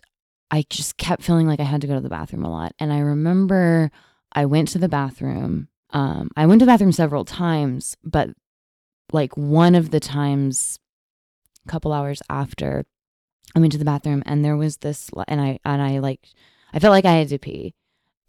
i 0.51 0.63
just 0.69 0.97
kept 0.97 1.23
feeling 1.23 1.47
like 1.47 1.59
i 1.59 1.63
had 1.63 1.81
to 1.81 1.87
go 1.87 1.95
to 1.95 2.01
the 2.01 2.09
bathroom 2.09 2.45
a 2.45 2.51
lot 2.51 2.73
and 2.77 2.93
i 2.93 2.99
remember 2.99 3.89
i 4.33 4.45
went 4.45 4.67
to 4.67 4.77
the 4.77 4.89
bathroom 4.89 5.67
um, 5.91 6.29
i 6.37 6.45
went 6.45 6.59
to 6.59 6.65
the 6.65 6.71
bathroom 6.71 6.91
several 6.91 7.25
times 7.25 7.97
but 8.03 8.29
like 9.11 9.35
one 9.35 9.75
of 9.75 9.89
the 9.89 9.99
times 9.99 10.77
a 11.65 11.69
couple 11.69 11.93
hours 11.93 12.21
after 12.29 12.85
i 13.55 13.59
went 13.59 13.71
to 13.71 13.77
the 13.77 13.85
bathroom 13.85 14.23
and 14.25 14.43
there 14.43 14.57
was 14.57 14.77
this 14.77 15.09
and 15.27 15.41
i 15.41 15.59
and 15.65 15.81
i 15.81 15.99
like 15.99 16.27
i 16.73 16.79
felt 16.79 16.91
like 16.91 17.05
i 17.05 17.13
had 17.13 17.29
to 17.29 17.39
pee 17.39 17.73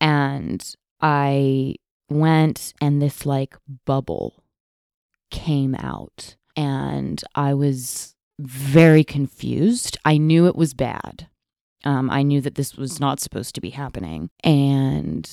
and 0.00 0.74
i 1.00 1.74
went 2.08 2.72
and 2.80 3.02
this 3.02 3.26
like 3.26 3.56
bubble 3.84 4.44
came 5.30 5.74
out 5.74 6.36
and 6.56 7.22
I 7.34 7.54
was 7.54 8.14
very 8.38 9.04
confused. 9.04 9.98
I 10.04 10.16
knew 10.16 10.46
it 10.46 10.56
was 10.56 10.74
bad. 10.74 11.28
Um, 11.84 12.10
I 12.10 12.22
knew 12.22 12.40
that 12.40 12.56
this 12.56 12.74
was 12.74 12.98
not 12.98 13.20
supposed 13.20 13.54
to 13.54 13.60
be 13.60 13.70
happening. 13.70 14.30
And, 14.42 15.30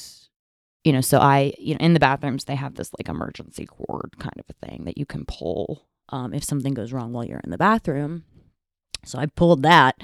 you 0.83 0.91
know, 0.91 1.01
so 1.01 1.19
I, 1.19 1.53
you 1.57 1.73
know, 1.73 1.79
in 1.79 1.93
the 1.93 1.99
bathrooms, 1.99 2.45
they 2.45 2.55
have 2.55 2.75
this 2.75 2.91
like 2.99 3.09
emergency 3.09 3.65
cord 3.65 4.17
kind 4.19 4.35
of 4.37 4.45
a 4.49 4.67
thing 4.67 4.83
that 4.85 4.97
you 4.97 5.05
can 5.05 5.25
pull 5.25 5.87
um, 6.09 6.33
if 6.33 6.43
something 6.43 6.73
goes 6.73 6.93
wrong 6.93 7.13
while 7.13 7.25
you're 7.25 7.41
in 7.43 7.49
the 7.49 7.57
bathroom. 7.57 8.25
So 9.05 9.19
I 9.19 9.25
pulled 9.25 9.63
that. 9.63 10.01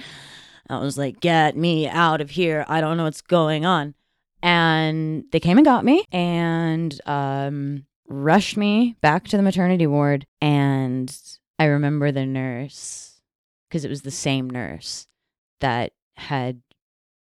I 0.70 0.80
was 0.80 0.98
like, 0.98 1.20
get 1.20 1.58
me 1.58 1.88
out 1.88 2.22
of 2.22 2.32
here. 2.32 2.66
I 2.68 2.80
don't 2.80 2.98
know 2.98 3.06
what's 3.06 3.22
going 3.22 3.66
on. 3.66 3.96
And 4.42 5.26
they 5.32 5.40
came 5.40 5.58
and 5.58 5.66
got 5.66 5.84
me. 5.84 6.06
And 6.12 7.00
um, 7.08 7.86
rushed 8.08 8.56
me 8.56 8.96
back 9.02 9.28
to 9.28 9.38
the 9.38 9.44
maternity 9.44 9.88
ward. 9.88 10.28
And 10.42 11.16
I 11.58 11.66
remember 11.66 12.12
the 12.12 12.26
nurse, 12.26 13.22
because 13.68 13.84
it 13.84 13.90
was 13.90 14.04
the 14.04 14.12
same 14.12 14.50
nurse 14.50 15.08
that 15.60 15.94
had, 16.18 16.62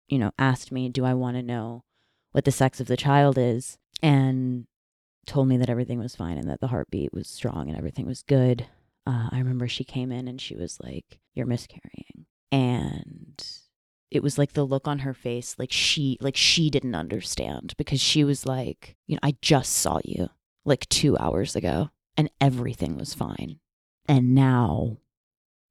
you 0.07 0.17
know, 0.17 0.31
asked 0.39 0.71
me, 0.71 0.89
Do 0.89 1.05
I 1.05 1.13
want 1.13 1.37
to 1.37 1.43
know 1.43 1.83
what 2.31 2.45
the 2.45 2.51
sex 2.51 2.79
of 2.79 2.87
the 2.87 2.97
child 2.97 3.37
is? 3.37 3.77
And 4.01 4.65
told 5.25 5.47
me 5.47 5.57
that 5.57 5.69
everything 5.69 5.99
was 5.99 6.15
fine 6.15 6.37
and 6.37 6.49
that 6.49 6.61
the 6.61 6.67
heartbeat 6.67 7.13
was 7.13 7.27
strong 7.27 7.67
and 7.67 7.77
everything 7.77 8.05
was 8.05 8.23
good. 8.23 8.65
Uh, 9.07 9.29
I 9.31 9.39
remember 9.39 9.67
she 9.67 9.83
came 9.83 10.11
in 10.11 10.27
and 10.27 10.39
she 10.39 10.55
was 10.55 10.77
like, 10.81 11.19
You're 11.33 11.45
miscarrying. 11.45 12.25
And 12.51 13.45
it 14.11 14.23
was 14.23 14.37
like 14.37 14.53
the 14.53 14.63
look 14.63 14.87
on 14.87 14.99
her 14.99 15.13
face 15.13 15.55
like 15.59 15.71
she 15.71 16.17
like 16.21 16.37
she 16.37 16.69
didn't 16.69 16.95
understand 16.95 17.73
because 17.77 17.99
she 17.99 18.23
was 18.23 18.45
like 18.45 18.95
you 19.05 19.13
know 19.15 19.19
i 19.21 19.35
just 19.41 19.73
saw 19.73 19.99
you 20.05 20.29
like 20.63 20.87
two 20.87 21.17
hours 21.17 21.57
ago 21.57 21.89
and 22.17 22.29
everything 22.41 22.97
was 22.97 23.13
fine. 23.13 23.59
And 24.09 24.33
now 24.33 24.97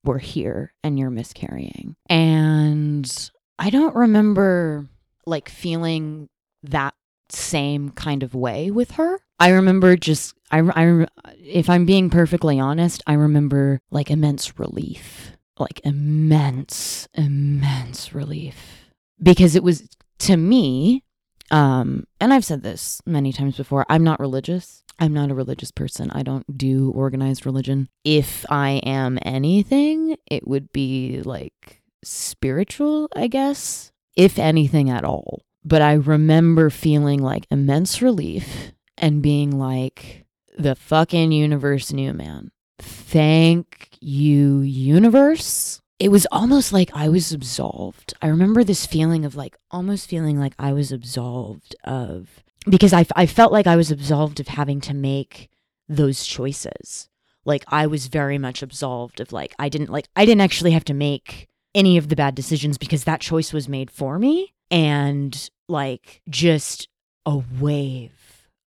we're 0.04 0.18
here 0.18 0.72
and 0.82 0.98
you're 0.98 1.10
miscarrying. 1.10 1.96
And 2.08 3.30
I 3.58 3.70
don't 3.70 3.96
remember 3.96 4.86
like 5.26 5.48
feeling 5.48 6.28
that 6.62 6.94
same 7.28 7.90
kind 7.90 8.22
of 8.22 8.34
way 8.34 8.70
with 8.70 8.92
her. 8.92 9.18
I 9.40 9.50
remember 9.50 9.96
just, 9.96 10.34
I, 10.50 10.60
I, 10.60 11.06
if 11.38 11.68
I'm 11.68 11.86
being 11.86 12.10
perfectly 12.10 12.58
honest, 12.60 13.02
I 13.06 13.14
remember 13.14 13.80
like 13.90 14.10
immense 14.10 14.58
relief, 14.58 15.32
like 15.58 15.80
immense, 15.84 17.08
immense 17.14 18.14
relief. 18.14 18.90
Because 19.22 19.56
it 19.56 19.62
was 19.62 19.88
to 20.20 20.36
me, 20.36 21.02
um, 21.50 22.06
and 22.20 22.32
I've 22.32 22.44
said 22.44 22.62
this 22.62 23.00
many 23.06 23.32
times 23.32 23.56
before, 23.56 23.86
I'm 23.88 24.04
not 24.04 24.20
religious. 24.20 24.82
I'm 24.98 25.12
not 25.12 25.30
a 25.30 25.34
religious 25.34 25.70
person. 25.70 26.10
I 26.10 26.22
don't 26.22 26.56
do 26.56 26.90
organized 26.92 27.44
religion. 27.44 27.88
If 28.04 28.46
I 28.50 28.80
am 28.84 29.18
anything, 29.22 30.16
it 30.26 30.46
would 30.48 30.72
be 30.72 31.20
like 31.22 31.82
spiritual, 32.02 33.08
I 33.14 33.26
guess, 33.26 33.92
if 34.16 34.38
anything 34.38 34.90
at 34.90 35.04
all. 35.04 35.42
But 35.64 35.82
I 35.82 35.94
remember 35.94 36.70
feeling 36.70 37.20
like 37.20 37.46
immense 37.50 38.00
relief 38.00 38.72
and 38.96 39.22
being 39.22 39.58
like, 39.58 40.25
the 40.56 40.74
fucking 40.74 41.32
universe 41.32 41.92
knew, 41.92 42.12
man. 42.12 42.50
Thank 42.78 43.88
you, 44.00 44.60
universe. 44.60 45.80
It 45.98 46.10
was 46.10 46.26
almost 46.30 46.72
like 46.72 46.90
I 46.94 47.08
was 47.08 47.32
absolved. 47.32 48.14
I 48.20 48.28
remember 48.28 48.64
this 48.64 48.84
feeling 48.84 49.24
of 49.24 49.34
like 49.34 49.56
almost 49.70 50.08
feeling 50.08 50.38
like 50.38 50.54
I 50.58 50.72
was 50.72 50.92
absolved 50.92 51.74
of 51.84 52.44
because 52.68 52.92
I, 52.92 53.06
I 53.14 53.26
felt 53.26 53.52
like 53.52 53.66
I 53.66 53.76
was 53.76 53.90
absolved 53.90 54.40
of 54.40 54.48
having 54.48 54.80
to 54.82 54.94
make 54.94 55.48
those 55.88 56.26
choices. 56.26 57.08
Like 57.44 57.64
I 57.68 57.86
was 57.86 58.08
very 58.08 58.38
much 58.38 58.62
absolved 58.62 59.20
of 59.20 59.32
like 59.32 59.54
I 59.58 59.68
didn't 59.68 59.88
like 59.88 60.08
I 60.16 60.26
didn't 60.26 60.42
actually 60.42 60.72
have 60.72 60.84
to 60.86 60.94
make 60.94 61.48
any 61.74 61.96
of 61.96 62.08
the 62.08 62.16
bad 62.16 62.34
decisions 62.34 62.76
because 62.76 63.04
that 63.04 63.20
choice 63.20 63.52
was 63.52 63.68
made 63.68 63.90
for 63.90 64.18
me 64.18 64.52
and 64.70 65.50
like 65.68 66.22
just 66.28 66.88
a 67.24 67.42
wave 67.60 68.15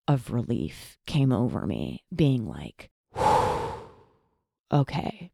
of 0.09 0.31
relief 0.31 0.97
came 1.05 1.31
over 1.31 1.67
me 1.67 2.03
being 2.13 2.47
like 2.47 2.89
okay 4.71 5.31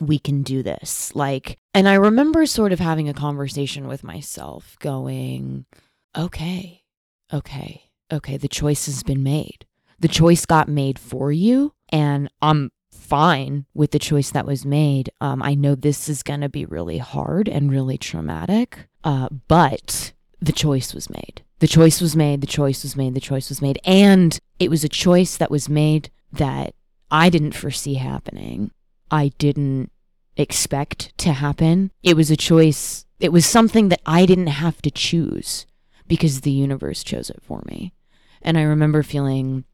we 0.00 0.18
can 0.18 0.42
do 0.42 0.62
this. 0.62 1.14
Like 1.14 1.58
and 1.72 1.88
i 1.88 1.94
remember 1.94 2.46
sort 2.46 2.72
of 2.72 2.80
having 2.80 3.08
a 3.08 3.14
conversation 3.14 3.86
with 3.86 4.02
myself 4.04 4.76
going 4.80 5.66
okay 6.16 6.82
okay 7.32 7.84
okay 8.12 8.36
the 8.36 8.48
choice 8.48 8.86
has 8.86 9.02
been 9.02 9.22
made. 9.22 9.66
The 10.00 10.08
choice 10.08 10.44
got 10.44 10.68
made 10.68 10.98
for 10.98 11.30
you 11.30 11.72
and 11.88 12.28
i'm 12.42 12.70
fine 12.92 13.66
with 13.74 13.90
the 13.92 13.98
choice 13.98 14.30
that 14.30 14.46
was 14.46 14.66
made. 14.66 15.10
Um, 15.20 15.40
i 15.42 15.54
know 15.54 15.76
this 15.76 16.08
is 16.08 16.24
going 16.24 16.40
to 16.40 16.48
be 16.48 16.64
really 16.64 16.98
hard 16.98 17.48
and 17.48 17.70
really 17.70 17.96
traumatic 17.96 18.88
uh, 19.04 19.28
but 19.46 20.12
the 20.40 20.52
choice 20.52 20.92
was 20.92 21.08
made 21.08 21.44
the 21.64 21.68
choice 21.68 21.98
was 21.98 22.14
made 22.14 22.42
the 22.42 22.46
choice 22.46 22.82
was 22.82 22.94
made 22.94 23.14
the 23.14 23.20
choice 23.20 23.48
was 23.48 23.62
made. 23.62 23.78
And 23.86 24.38
it 24.58 24.68
was 24.68 24.84
a 24.84 24.88
choice 24.88 25.38
that 25.38 25.50
was 25.50 25.66
made 25.66 26.10
that 26.30 26.74
i 27.10 27.30
didn't 27.30 27.52
foresee 27.52 27.94
happening. 27.94 28.70
I 29.10 29.32
didn't 29.38 29.90
expect 30.36 31.16
to 31.18 31.32
happen. 31.32 31.90
It 32.02 32.16
was 32.16 32.30
a 32.30 32.36
choice 32.36 33.06
it 33.18 33.32
was 33.32 33.46
something 33.46 33.88
that 33.88 34.02
i 34.04 34.26
didn't 34.26 34.48
have 34.48 34.82
to 34.82 34.90
choose 34.90 35.64
because 36.06 36.42
the 36.42 36.50
universe 36.50 37.02
chose 37.02 37.30
it 37.30 37.40
for 37.40 37.62
me. 37.64 37.94
And 38.42 38.58
i 38.58 38.62
remember 38.62 39.02
feeling 39.02 39.64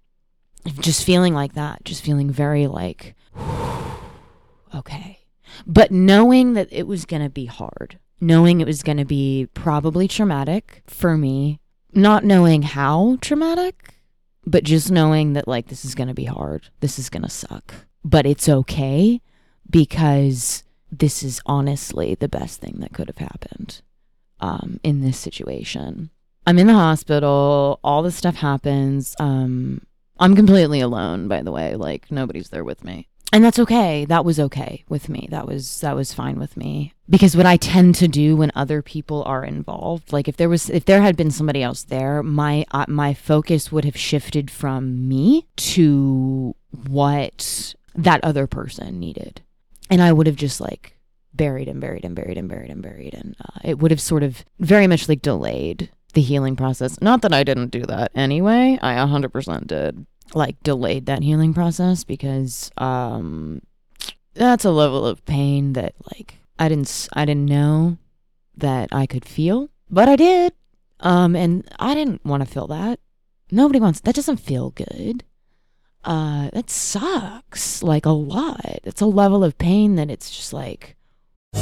just 0.79 1.05
feeling 1.05 1.35
like 1.35 1.55
that 1.55 1.83
just 1.85 2.05
feeling 2.05 2.31
very 2.31 2.69
like 2.69 3.17
okay. 4.77 5.19
But 5.67 5.91
knowing 5.91 6.53
that 6.53 6.69
it 6.71 6.87
was 6.87 7.05
going 7.05 7.25
to 7.25 7.29
be 7.31 7.47
hard 7.47 7.99
knowing 8.21 8.61
it 8.61 8.67
was 8.67 8.83
going 8.83 8.99
to 8.99 9.05
be 9.05 9.49
probably 9.55 10.07
traumatic 10.07 10.83
for 10.87 11.17
me 11.17 11.60
not 11.93 12.25
knowing 12.25 12.63
how 12.63 13.19
traumatic, 13.21 13.95
but 14.47 14.65
just 14.65 14.91
knowing 14.91 15.35
that 15.35 15.49
like 15.49 15.69
this 15.69 15.85
is 15.85 15.95
going 15.95 16.09
to 16.09 16.15
be 16.15 16.25
hard. 16.25 16.69
This 16.81 16.99
is 16.99 17.11
going 17.11 17.23
to 17.23 17.31
suck. 17.31 17.75
But 18.05 18.27
it's 18.27 18.49
okay 18.49 19.21
because 19.69 20.65
this 20.91 21.23
is 21.23 21.41
honestly 21.47 22.15
the 22.15 22.29
best 22.29 22.61
thing 22.61 22.77
that 22.81 22.93
could 22.93 23.09
have 23.09 23.19
happened 23.19 23.83
um, 24.41 24.81
in 24.83 25.03
this 25.03 25.19
situation. 25.19 26.11
I'm 26.47 26.59
in 26.59 26.67
the 26.67 26.75
hospital. 26.75 27.79
All 27.85 28.03
this 28.03 28.17
stuff 28.17 28.37
happens. 28.37 29.15
Um, 29.21 29.83
I'm 30.19 30.35
completely 30.35 30.81
alone, 30.81 31.29
by 31.29 31.43
the 31.43 31.53
way. 31.53 31.77
Like 31.77 32.11
nobody's 32.11 32.49
there 32.49 32.65
with 32.65 32.83
me 32.85 33.09
and 33.33 33.45
that's 33.45 33.59
okay. 33.59 34.05
That 34.05 34.25
was 34.25 34.41
okay 34.41 34.85
with 34.89 35.09
me. 35.09 35.29
That 35.31 35.47
was 35.47 35.81
that 35.81 35.95
was 35.95 36.13
fine 36.13 36.39
with 36.39 36.57
me. 36.57 36.95
Because 37.09 37.37
what 37.37 37.47
i 37.47 37.57
tend 37.57 37.95
to 37.97 38.09
do 38.09 38.37
when 38.37 38.53
other 38.55 38.83
people 38.83 39.23
are 39.25 39.45
involved 39.45 40.13
like 40.13 40.29
if 40.29 40.37
there 40.37 40.49
was 40.49 40.71
if 40.71 40.85
there 40.85 41.03
had 41.03 41.17
been 41.17 41.31
somebody 41.31 41.63
else 41.63 41.83
there 41.83 42.23
my 42.23 42.65
uh, 42.71 42.87
my 42.89 43.15
focus 43.15 43.73
would 43.73 43.85
have 43.85 43.97
shifted 43.97 44.51
from 44.51 45.09
me 45.09 45.47
to 45.57 46.55
what 46.87 47.75
that 47.95 48.23
other 48.23 48.47
person 48.47 48.99
needed. 49.01 49.43
And 49.89 50.03
i 50.03 50.13
would 50.13 50.27
have 50.27 50.37
just 50.37 50.61
like 50.61 50.97
buried 51.33 51.69
and 51.69 51.81
buried 51.81 52.05
and 52.05 52.15
buried 52.15 52.39
and 52.39 52.49
buried 52.49 52.71
and 52.71 52.83
buried. 52.83 53.15
And 53.15 53.37
uh, 53.41 53.61
it 53.65 53.79
would 53.79 53.91
have 53.91 54.01
sort 54.01 54.23
of 54.23 54.45
very 54.59 54.87
much 54.87 55.09
like 55.09 55.23
delayed 55.23 55.91
the 56.15 56.21
healing 56.21 56.57
process. 56.57 57.01
Not 57.01 57.23
that 57.23 57.33
i 57.33 57.45
didn't 57.45 57.71
do 57.71 57.83
that 57.87 58.11
anyway. 58.15 58.79
I 58.83 58.95
100% 58.95 59.67
did 59.67 60.07
like 60.35 60.63
delayed 60.63 61.07
that 61.07 61.23
healing 61.23 61.53
process 61.55 62.05
because 62.05 62.71
um 62.79 63.61
that's 64.35 64.65
a 64.65 64.71
level 64.71 65.07
of 65.07 65.25
pain 65.25 65.73
that 65.75 65.95
like 66.17 66.39
I 66.59 66.69
didn't 66.69 67.09
I 67.13 67.25
didn't 67.25 67.47
know 67.47 67.99
that 68.57 68.89
I 68.93 69.07
could 69.07 69.25
feel, 69.25 69.71
but 69.89 70.09
I 70.09 70.17
did. 70.17 70.53
Um 71.01 71.35
and 71.35 71.69
I 71.79 71.95
didn't 71.95 72.25
want 72.25 72.45
to 72.45 72.51
feel 72.51 72.67
that. 72.69 73.01
Nobody 73.51 73.81
wants 73.81 74.01
that 74.01 74.15
doesn't 74.15 74.39
feel 74.39 74.71
good. 74.71 75.25
Uh 76.05 76.51
that 76.53 76.71
sucks 76.71 77.83
like 77.83 78.07
a 78.07 78.11
lot. 78.11 78.81
It's 78.85 79.01
a 79.01 79.07
level 79.07 79.43
of 79.45 79.59
pain 79.59 79.97
that 79.97 80.11
it's 80.11 80.31
just 80.31 80.53
like 80.53 80.97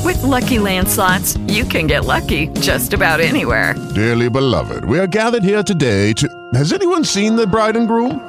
With 0.04 0.18
LuckyLand 0.18 0.88
Slots, 0.88 1.36
you 1.48 1.64
can 1.64 1.86
get 1.86 2.04
lucky 2.04 2.48
just 2.60 2.92
about 2.92 3.20
anywhere. 3.20 3.74
Dearly 3.94 4.28
beloved, 4.28 4.84
we 4.84 4.98
are 4.98 5.06
gathered 5.06 5.42
here 5.42 5.62
today 5.62 6.12
to 6.14 6.28
Has 6.54 6.72
anyone 6.72 7.04
seen 7.04 7.36
the 7.36 7.46
bride 7.46 7.76
and 7.76 7.88
groom? 7.88 8.28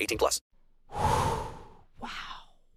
18 0.00 0.18
plus. 0.18 0.40
Wow. 2.00 2.08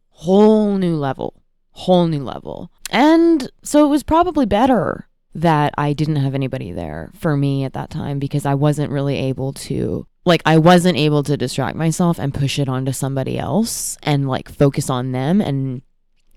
Whole 0.09 0.77
new 0.77 0.95
level. 0.95 1.43
Whole 1.71 2.07
new 2.07 2.23
level. 2.23 2.71
And 2.89 3.51
so 3.61 3.85
it 3.85 3.89
was 3.89 4.01
probably 4.01 4.47
better 4.47 5.07
that 5.33 5.73
I 5.77 5.93
didn't 5.93 6.17
have 6.17 6.35
anybody 6.35 6.71
there 6.71 7.11
for 7.17 7.37
me 7.37 7.63
at 7.63 7.73
that 7.73 7.89
time 7.89 8.19
because 8.19 8.45
I 8.45 8.55
wasn't 8.55 8.91
really 8.91 9.15
able 9.17 9.53
to 9.53 10.07
like 10.25 10.41
I 10.45 10.57
wasn't 10.57 10.97
able 10.97 11.23
to 11.23 11.37
distract 11.37 11.75
myself 11.75 12.19
and 12.19 12.33
push 12.33 12.59
it 12.59 12.69
onto 12.69 12.91
somebody 12.91 13.37
else 13.39 13.97
and 14.03 14.27
like 14.27 14.51
focus 14.51 14.89
on 14.89 15.11
them 15.11 15.41
and 15.41 15.81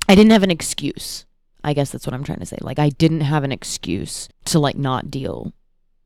I 0.09 0.15
didn't 0.15 0.33
have 0.33 0.43
an 0.43 0.51
excuse. 0.51 1.27
I 1.63 1.73
guess 1.73 1.91
that's 1.91 2.07
what 2.07 2.15
I'm 2.15 2.25
trying 2.25 2.41
to 2.41 2.47
say. 2.47 2.59
Like 2.61 2.79
I 2.79 2.91
didn't 2.91 3.23
have 3.23 3.43
an 3.43 3.53
excuse 3.53 4.29
to 4.47 4.59
like 4.59 4.77
not 4.77 5.11
deal 5.11 5.53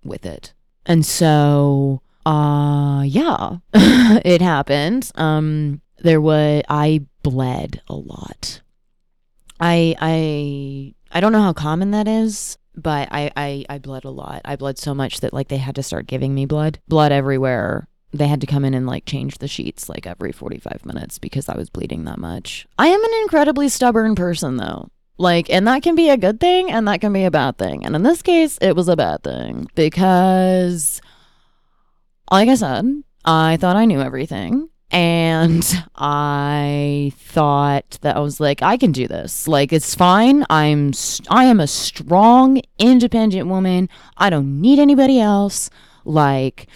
with 0.04 0.24
it. 0.24 0.54
And 0.86 1.04
so 1.04 2.00
uh 2.26 3.02
yeah, 3.04 3.59
it 3.72 4.40
happened. 4.40 5.11
Um 5.14 5.81
there 6.00 6.20
was 6.20 6.62
I 6.68 7.02
bled 7.22 7.83
a 7.88 7.94
lot. 7.94 8.61
I 9.61 9.94
I 10.00 10.94
I 11.11 11.20
don't 11.20 11.33
know 11.33 11.42
how 11.42 11.52
common 11.52 11.90
that 11.92 12.07
is, 12.07 12.59
but 12.74 13.09
I, 13.11 13.31
I 13.37 13.64
I 13.68 13.78
bled 13.78 14.04
a 14.04 14.11
lot. 14.11 14.42
I 14.44 14.57
bled 14.57 14.78
so 14.78 14.94
much 14.94 15.20
that 15.20 15.33
like 15.33 15.48
they 15.48 15.57
had 15.57 15.74
to 15.76 15.83
start 15.83 16.07
giving 16.07 16.35
me 16.35 16.46
blood. 16.46 16.78
Blood 16.88 17.12
everywhere. 17.12 17.88
They 18.12 18.28
had 18.28 18.40
to 18.40 18.46
come 18.46 18.64
in 18.64 18.72
and 18.74 18.87
like 18.87 19.04
change 19.04 19.38
the 19.38 19.48
sheets 19.48 19.88
like 19.88 20.07
every 20.07 20.33
45 20.33 20.87
minutes 20.87 21.18
because 21.18 21.48
I 21.48 21.57
was 21.57 21.68
bleeding 21.68 22.04
that 22.04 22.18
much. 22.18 22.66
I 22.78 22.87
am 22.87 23.04
an 23.04 23.11
incredibly 23.22 23.68
stubborn 23.68 24.14
person 24.14 24.57
though. 24.57 24.88
Like, 25.18 25.50
and 25.50 25.66
that 25.66 25.83
can 25.83 25.96
be 25.96 26.09
a 26.11 26.16
good 26.16 26.38
thing 26.38 26.70
and 26.70 26.87
that 26.87 27.00
can 27.00 27.12
be 27.12 27.24
a 27.24 27.31
bad 27.31 27.59
thing. 27.59 27.85
And 27.85 27.96
in 27.96 28.04
this 28.04 28.22
case, 28.22 28.57
it 28.62 28.76
was 28.76 28.88
a 28.88 28.96
bad 28.96 29.24
thing 29.24 29.66
because, 29.74 31.02
like 32.30 32.48
I 32.48 32.54
said, 32.54 32.84
I 33.24 33.57
thought 33.57 33.76
I 33.76 33.84
knew 33.84 34.00
everything. 34.00 34.68
And 34.90 35.64
I 35.96 37.12
thought 37.16 37.98
that 38.00 38.16
I 38.16 38.20
was 38.20 38.40
like, 38.40 38.62
I 38.62 38.76
can 38.76 38.92
do 38.92 39.07
this. 39.07 39.46
Like, 39.46 39.72
it's 39.72 39.94
fine. 39.94 40.44
I'm, 40.48 40.92
st- 40.92 41.28
I 41.30 41.44
am 41.44 41.61
a 41.61 41.66
strong, 41.66 42.62
independent 42.78 43.48
woman. 43.48 43.88
I 44.16 44.30
don't 44.30 44.61
need 44.61 44.78
anybody 44.78 45.20
else. 45.20 45.68
Like, 46.05 46.68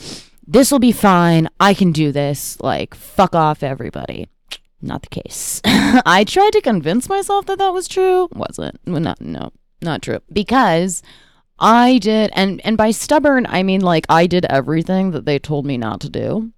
this 0.46 0.70
will 0.70 0.78
be 0.78 0.92
fine. 0.92 1.48
I 1.58 1.74
can 1.74 1.92
do 1.92 2.12
this. 2.12 2.60
Like, 2.60 2.94
fuck 2.94 3.34
off, 3.34 3.62
everybody. 3.62 4.28
Not 4.82 5.02
the 5.02 5.22
case. 5.22 5.60
I 5.64 6.24
tried 6.26 6.52
to 6.52 6.60
convince 6.60 7.08
myself 7.08 7.46
that 7.46 7.58
that 7.58 7.72
was 7.72 7.88
true. 7.88 8.28
Wasn't. 8.32 8.80
Well, 8.84 9.00
not, 9.00 9.20
no, 9.20 9.52
not 9.80 10.02
true. 10.02 10.18
Because 10.32 11.02
I 11.58 11.98
did, 11.98 12.30
and 12.34 12.60
and 12.64 12.76
by 12.76 12.90
stubborn, 12.90 13.46
I 13.48 13.62
mean 13.62 13.80
like 13.80 14.06
I 14.08 14.26
did 14.26 14.44
everything 14.46 15.12
that 15.12 15.24
they 15.24 15.38
told 15.38 15.66
me 15.66 15.76
not 15.76 16.00
to 16.00 16.08
do. 16.08 16.52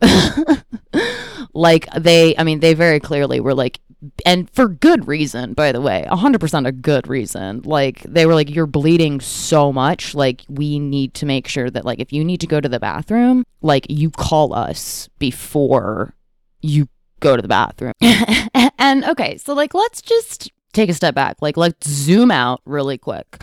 like 1.54 1.88
they, 1.92 2.36
I 2.36 2.44
mean, 2.44 2.60
they 2.60 2.74
very 2.74 3.00
clearly 3.00 3.40
were 3.40 3.54
like, 3.54 3.80
and 4.24 4.48
for 4.50 4.68
good 4.68 5.08
reason, 5.08 5.54
by 5.54 5.72
the 5.72 5.80
way, 5.80 6.06
100% 6.08 6.66
a 6.66 6.72
good 6.72 7.08
reason. 7.08 7.62
Like, 7.64 8.02
they 8.02 8.26
were 8.26 8.34
like, 8.34 8.48
you're 8.48 8.66
bleeding 8.66 9.20
so 9.20 9.72
much. 9.72 10.14
Like, 10.14 10.42
we 10.48 10.78
need 10.78 11.14
to 11.14 11.26
make 11.26 11.48
sure 11.48 11.68
that, 11.68 11.84
like, 11.84 11.98
if 11.98 12.12
you 12.12 12.24
need 12.24 12.40
to 12.40 12.46
go 12.46 12.60
to 12.60 12.68
the 12.68 12.78
bathroom, 12.78 13.44
like, 13.60 13.86
you 13.88 14.10
call 14.10 14.54
us 14.54 15.08
before 15.18 16.14
you 16.60 16.88
go 17.18 17.34
to 17.34 17.42
the 17.42 17.48
bathroom. 17.48 17.92
and 18.78 19.04
okay, 19.04 19.36
so, 19.36 19.52
like, 19.52 19.74
let's 19.74 20.00
just 20.00 20.52
take 20.78 20.90
a 20.90 20.94
step 20.94 21.14
back. 21.14 21.36
Like, 21.40 21.56
let's 21.56 21.88
zoom 21.88 22.30
out 22.30 22.60
really 22.64 22.98
quick. 22.98 23.42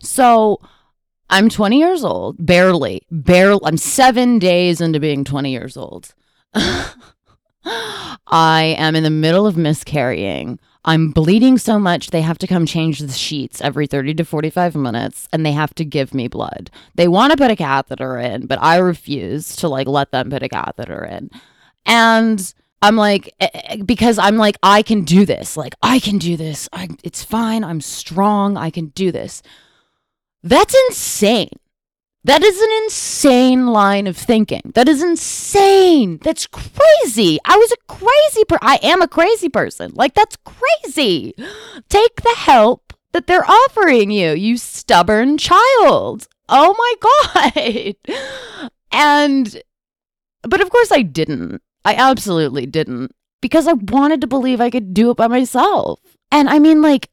So, 0.00 0.60
I'm 1.30 1.48
20 1.48 1.78
years 1.78 2.04
old, 2.04 2.36
barely, 2.44 3.02
barely. 3.10 3.60
I'm 3.64 3.76
seven 3.76 4.38
days 4.38 4.80
into 4.80 5.00
being 5.00 5.24
20 5.24 5.50
years 5.50 5.76
old. 5.76 6.14
I 8.26 8.76
am 8.78 8.94
in 8.94 9.02
the 9.02 9.10
middle 9.10 9.46
of 9.46 9.56
miscarrying. 9.56 10.58
I'm 10.84 11.12
bleeding 11.12 11.56
so 11.56 11.78
much 11.78 12.10
they 12.10 12.20
have 12.20 12.36
to 12.38 12.46
come 12.46 12.66
change 12.66 12.98
the 12.98 13.10
sheets 13.10 13.62
every 13.62 13.86
30 13.86 14.14
to 14.14 14.24
45 14.24 14.74
minutes 14.74 15.28
and 15.32 15.44
they 15.44 15.52
have 15.52 15.74
to 15.76 15.84
give 15.84 16.12
me 16.12 16.28
blood. 16.28 16.70
They 16.94 17.08
want 17.08 17.30
to 17.30 17.38
put 17.38 17.50
a 17.50 17.56
catheter 17.56 18.18
in, 18.18 18.46
but 18.46 18.62
I 18.62 18.76
refuse 18.76 19.56
to 19.56 19.68
like 19.68 19.86
let 19.86 20.12
them 20.12 20.28
put 20.28 20.42
a 20.42 20.48
catheter 20.48 21.04
in. 21.04 21.30
And 21.86 22.52
I'm 22.84 22.96
like 22.96 23.34
eh, 23.40 23.48
eh, 23.54 23.76
because 23.82 24.18
I'm 24.18 24.36
like 24.36 24.56
I 24.62 24.82
can 24.82 25.04
do 25.04 25.24
this. 25.24 25.56
Like 25.56 25.74
I 25.82 25.98
can 25.98 26.18
do 26.18 26.36
this. 26.36 26.68
I 26.70 26.90
it's 27.02 27.24
fine. 27.24 27.64
I'm 27.64 27.80
strong. 27.80 28.58
I 28.58 28.68
can 28.68 28.88
do 28.88 29.10
this. 29.10 29.42
That's 30.42 30.74
insane. 30.88 31.48
That 32.24 32.42
is 32.42 32.60
an 32.60 32.68
insane 32.84 33.68
line 33.68 34.06
of 34.06 34.18
thinking. 34.18 34.72
That 34.74 34.86
is 34.86 35.02
insane. 35.02 36.18
That's 36.22 36.46
crazy. 36.46 37.38
I 37.46 37.56
was 37.56 37.72
a 37.72 37.76
crazy 37.86 38.44
per 38.46 38.58
I 38.60 38.78
am 38.82 39.00
a 39.00 39.08
crazy 39.08 39.48
person. 39.48 39.92
Like 39.94 40.12
that's 40.12 40.36
crazy. 40.44 41.32
Take 41.88 42.20
the 42.20 42.34
help 42.36 42.92
that 43.12 43.26
they're 43.26 43.50
offering 43.50 44.10
you, 44.10 44.32
you 44.32 44.58
stubborn 44.58 45.38
child. 45.38 46.28
Oh 46.50 46.74
my 46.76 47.94
god. 48.14 48.28
And 48.92 49.62
but 50.42 50.60
of 50.60 50.68
course 50.68 50.92
I 50.92 51.00
didn't. 51.00 51.62
I 51.84 51.94
absolutely 51.94 52.66
didn't 52.66 53.14
because 53.40 53.66
I 53.66 53.74
wanted 53.74 54.20
to 54.22 54.26
believe 54.26 54.60
I 54.60 54.70
could 54.70 54.94
do 54.94 55.10
it 55.10 55.16
by 55.16 55.26
myself. 55.26 56.00
And 56.30 56.48
I 56.48 56.58
mean 56.58 56.82
like 56.82 57.10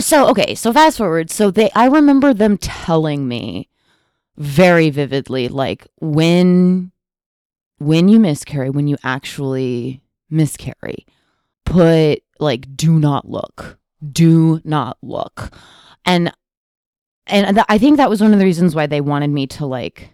so 0.00 0.28
okay, 0.28 0.54
so 0.54 0.72
fast 0.72 0.98
forward. 0.98 1.30
So 1.30 1.50
they 1.50 1.70
I 1.70 1.86
remember 1.86 2.34
them 2.34 2.58
telling 2.58 3.28
me 3.28 3.68
very 4.36 4.90
vividly 4.90 5.48
like 5.48 5.86
when 6.00 6.90
when 7.78 8.08
you 8.08 8.18
miscarry 8.18 8.70
when 8.70 8.88
you 8.88 8.96
actually 9.04 10.02
miscarry 10.30 11.06
put 11.64 12.22
like 12.40 12.76
do 12.76 12.98
not 12.98 13.28
look 13.28 13.78
do 14.12 14.60
not 14.64 14.98
look 15.02 15.52
and 16.04 16.32
and 17.26 17.56
th- 17.56 17.66
i 17.68 17.78
think 17.78 17.96
that 17.96 18.10
was 18.10 18.20
one 18.20 18.32
of 18.32 18.38
the 18.38 18.44
reasons 18.44 18.74
why 18.74 18.86
they 18.86 19.00
wanted 19.00 19.30
me 19.30 19.46
to 19.46 19.66
like 19.66 20.10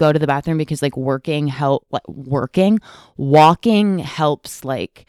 go 0.00 0.12
to 0.12 0.18
the 0.18 0.26
bathroom 0.26 0.56
because 0.56 0.80
like 0.80 0.96
working 0.96 1.46
help 1.46 1.86
like 1.90 2.08
working 2.08 2.80
walking 3.18 3.98
helps 3.98 4.64
like 4.64 5.06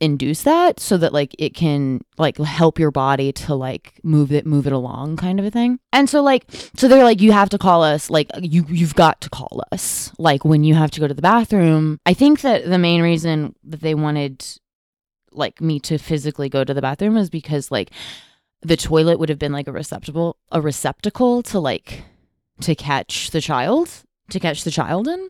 induce 0.00 0.44
that 0.44 0.80
so 0.80 0.96
that 0.96 1.12
like 1.12 1.36
it 1.38 1.54
can 1.54 2.00
like 2.16 2.38
help 2.38 2.78
your 2.78 2.90
body 2.90 3.30
to 3.32 3.54
like 3.54 4.00
move 4.02 4.32
it 4.32 4.46
move 4.46 4.66
it 4.66 4.72
along 4.72 5.18
kind 5.18 5.38
of 5.38 5.44
a 5.44 5.50
thing. 5.50 5.78
And 5.92 6.08
so 6.08 6.22
like 6.22 6.46
so 6.74 6.88
they're 6.88 7.04
like 7.04 7.20
you 7.20 7.32
have 7.32 7.50
to 7.50 7.58
call 7.58 7.82
us 7.82 8.08
like 8.08 8.30
you 8.40 8.64
you've 8.70 8.94
got 8.94 9.20
to 9.20 9.30
call 9.30 9.62
us 9.70 10.10
like 10.18 10.42
when 10.42 10.64
you 10.64 10.74
have 10.74 10.90
to 10.92 11.00
go 11.00 11.06
to 11.06 11.14
the 11.14 11.22
bathroom. 11.22 11.98
I 12.06 12.14
think 12.14 12.40
that 12.40 12.64
the 12.64 12.78
main 12.78 13.02
reason 13.02 13.54
that 13.64 13.82
they 13.82 13.94
wanted 13.94 14.42
like 15.32 15.60
me 15.60 15.78
to 15.80 15.98
physically 15.98 16.48
go 16.48 16.64
to 16.64 16.72
the 16.72 16.82
bathroom 16.82 17.18
is 17.18 17.28
because 17.28 17.70
like 17.70 17.90
the 18.62 18.76
toilet 18.78 19.18
would 19.18 19.28
have 19.28 19.38
been 19.38 19.52
like 19.52 19.68
a 19.68 19.72
receptacle 19.72 20.38
a 20.50 20.62
receptacle 20.62 21.42
to 21.42 21.60
like 21.60 22.04
to 22.60 22.74
catch 22.74 23.30
the 23.30 23.40
child 23.40 24.04
to 24.30 24.40
catch 24.40 24.64
the 24.64 24.70
child 24.70 25.08
in. 25.08 25.28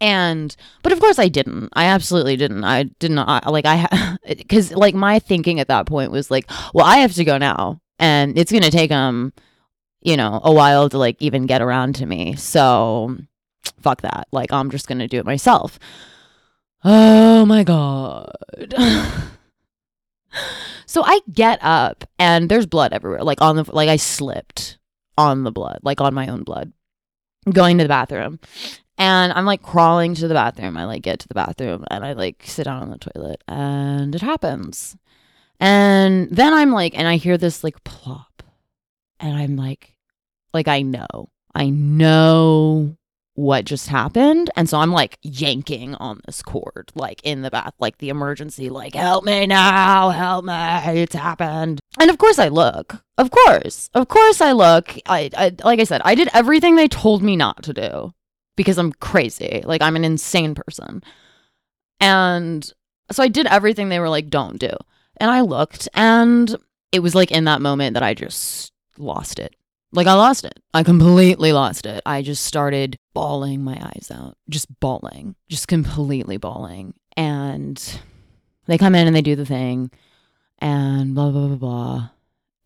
And 0.00 0.54
but 0.82 0.92
of 0.92 1.00
course 1.00 1.18
i 1.18 1.28
didn't. 1.28 1.70
I 1.72 1.86
absolutely 1.86 2.36
didn't. 2.36 2.64
I 2.64 2.84
didn't 2.84 3.18
I, 3.18 3.48
like 3.48 3.66
i 3.66 4.16
because 4.26 4.72
like 4.76 4.94
my 4.94 5.18
thinking 5.18 5.58
at 5.58 5.68
that 5.68 5.86
point 5.86 6.12
was 6.12 6.30
like 6.30 6.48
well 6.72 6.86
i 6.86 6.98
have 6.98 7.14
to 7.14 7.24
go 7.24 7.36
now 7.36 7.80
and 7.98 8.38
it's 8.38 8.52
gonna 8.52 8.70
take 8.70 8.90
them 8.90 9.32
you 10.00 10.16
know 10.16 10.40
a 10.44 10.52
while 10.52 10.88
to 10.88 10.98
like 10.98 11.20
even 11.20 11.46
get 11.46 11.62
around 11.62 11.96
to 11.96 12.06
me. 12.06 12.36
So 12.36 13.16
fuck 13.82 14.02
that. 14.02 14.28
Like 14.30 14.52
i'm 14.52 14.70
just 14.70 14.86
gonna 14.86 15.08
do 15.08 15.18
it 15.18 15.26
myself. 15.26 15.80
Oh 16.84 17.44
my 17.44 17.64
god. 17.64 18.36
So 20.86 21.02
i 21.04 21.20
get 21.30 21.58
up 21.60 22.04
and 22.18 22.48
there's 22.48 22.64
blood 22.64 22.94
everywhere. 22.94 23.22
Like 23.22 23.42
on 23.42 23.56
the 23.56 23.64
like 23.70 23.90
i 23.90 23.96
slipped 23.96 24.77
on 25.18 25.44
the 25.44 25.52
blood 25.52 25.80
like 25.82 26.00
on 26.00 26.14
my 26.14 26.28
own 26.28 26.42
blood 26.42 26.72
going 27.52 27.76
to 27.76 27.84
the 27.84 27.88
bathroom 27.88 28.38
and 28.98 29.32
I'm 29.32 29.46
like 29.46 29.62
crawling 29.62 30.14
to 30.16 30.26
the 30.26 30.34
bathroom. 30.34 30.76
I 30.76 30.84
like 30.84 31.02
get 31.02 31.20
to 31.20 31.28
the 31.28 31.34
bathroom 31.34 31.84
and 31.88 32.04
I 32.04 32.14
like 32.14 32.42
sit 32.44 32.64
down 32.64 32.82
on 32.82 32.90
the 32.90 32.98
toilet 32.98 33.42
and 33.46 34.12
it 34.14 34.20
happens. 34.20 34.96
And 35.60 36.28
then 36.30 36.52
I'm 36.52 36.72
like, 36.72 36.98
and 36.98 37.06
I 37.06 37.16
hear 37.16 37.38
this 37.38 37.62
like 37.62 37.82
plop. 37.84 38.42
And 39.20 39.36
I'm 39.36 39.56
like, 39.56 39.96
like, 40.52 40.68
I 40.68 40.82
know, 40.82 41.30
I 41.54 41.70
know 41.70 42.96
what 43.38 43.64
just 43.64 43.86
happened. 43.86 44.50
And 44.56 44.68
so 44.68 44.78
I'm 44.78 44.90
like 44.90 45.16
yanking 45.22 45.94
on 45.94 46.20
this 46.26 46.42
cord, 46.42 46.90
like 46.96 47.20
in 47.22 47.42
the 47.42 47.52
bath, 47.52 47.72
like 47.78 47.98
the 47.98 48.08
emergency, 48.08 48.68
like, 48.68 48.96
help 48.96 49.24
me 49.24 49.46
now, 49.46 50.10
help 50.10 50.44
me, 50.44 50.52
it's 51.00 51.14
happened. 51.14 51.78
And 52.00 52.10
of 52.10 52.18
course 52.18 52.40
I 52.40 52.48
look. 52.48 52.96
Of 53.16 53.30
course. 53.30 53.90
Of 53.94 54.08
course 54.08 54.40
I 54.40 54.50
look. 54.50 54.92
I, 55.06 55.30
I 55.36 55.54
like 55.62 55.78
I 55.78 55.84
said, 55.84 56.02
I 56.04 56.16
did 56.16 56.28
everything 56.34 56.74
they 56.74 56.88
told 56.88 57.22
me 57.22 57.36
not 57.36 57.62
to 57.62 57.72
do 57.72 58.12
because 58.56 58.76
I'm 58.76 58.92
crazy. 58.94 59.62
Like 59.64 59.82
I'm 59.82 59.94
an 59.94 60.04
insane 60.04 60.56
person. 60.56 61.04
And 62.00 62.68
so 63.12 63.22
I 63.22 63.28
did 63.28 63.46
everything 63.46 63.88
they 63.88 64.00
were 64.00 64.08
like, 64.08 64.30
don't 64.30 64.58
do. 64.58 64.72
And 65.18 65.30
I 65.30 65.42
looked 65.42 65.88
and 65.94 66.56
it 66.90 67.00
was 67.00 67.14
like 67.14 67.30
in 67.30 67.44
that 67.44 67.60
moment 67.60 67.94
that 67.94 68.02
I 68.02 68.14
just 68.14 68.72
lost 68.98 69.38
it. 69.38 69.54
Like 69.92 70.06
I 70.06 70.14
lost 70.14 70.44
it. 70.44 70.58
I 70.74 70.82
completely 70.82 71.52
lost 71.52 71.86
it. 71.86 72.02
I 72.04 72.22
just 72.22 72.44
started 72.44 72.98
bawling 73.14 73.62
my 73.62 73.78
eyes 73.80 74.10
out, 74.12 74.36
just 74.48 74.66
bawling, 74.80 75.34
just 75.48 75.68
completely 75.68 76.36
bawling. 76.36 76.94
And 77.16 78.00
they 78.66 78.78
come 78.78 78.94
in 78.94 79.06
and 79.06 79.16
they 79.16 79.22
do 79.22 79.34
the 79.36 79.46
thing 79.46 79.90
and 80.58 81.14
blah, 81.14 81.30
blah, 81.30 81.46
blah, 81.48 81.56
blah 81.56 82.08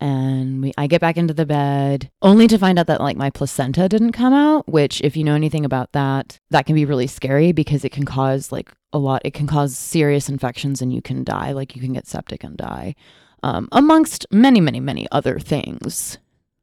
and 0.03 0.65
we 0.65 0.73
I 0.77 0.89
get 0.89 1.01
back 1.01 1.17
into 1.17 1.33
the 1.33 1.47
bed 1.47 2.11
only 2.23 2.49
to 2.49 2.59
find 2.59 2.77
out 2.77 2.89
that 2.89 3.01
like 3.01 3.17
my 3.17 3.31
placenta 3.31 3.89
didn't 3.89 4.11
come 4.11 4.35
out, 4.35 4.69
which 4.69 5.01
if 5.03 5.17
you 5.17 5.23
know 5.23 5.37
anything 5.37 5.65
about 5.65 5.93
that, 5.93 6.41
that 6.51 6.67
can 6.67 6.75
be 6.75 6.85
really 6.85 7.07
scary 7.07 7.53
because 7.53 7.85
it 7.85 7.93
can 7.93 8.05
cause 8.05 8.51
like 8.51 8.69
a 8.93 8.99
lot 8.99 9.23
it 9.25 9.33
can 9.33 9.47
cause 9.47 9.79
serious 9.79 10.29
infections 10.29 10.83
and 10.83 10.93
you 10.93 11.01
can 11.01 11.23
die, 11.23 11.53
like 11.53 11.77
you 11.77 11.81
can 11.81 11.93
get 11.93 12.09
septic 12.09 12.43
and 12.43 12.57
die. 12.57 12.97
Um, 13.45 13.69
amongst 13.71 14.27
many, 14.33 14.61
many, 14.61 14.81
many 14.81 15.07
other 15.13 15.39
things. 15.39 16.19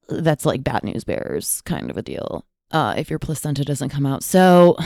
That's 0.09 0.45
like 0.45 0.63
bad 0.63 0.83
news 0.83 1.03
bears 1.03 1.61
kind 1.61 1.89
of 1.89 1.97
a 1.97 2.01
deal. 2.01 2.45
Uh, 2.71 2.93
if 2.97 3.09
your 3.09 3.19
placenta 3.19 3.63
doesn't 3.63 3.89
come 3.89 4.05
out. 4.05 4.23
So 4.23 4.77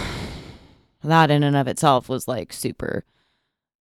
that 1.04 1.32
in 1.32 1.44
and 1.44 1.56
of 1.56 1.68
itself 1.68 2.08
was 2.10 2.28
like 2.28 2.54
super 2.54 3.04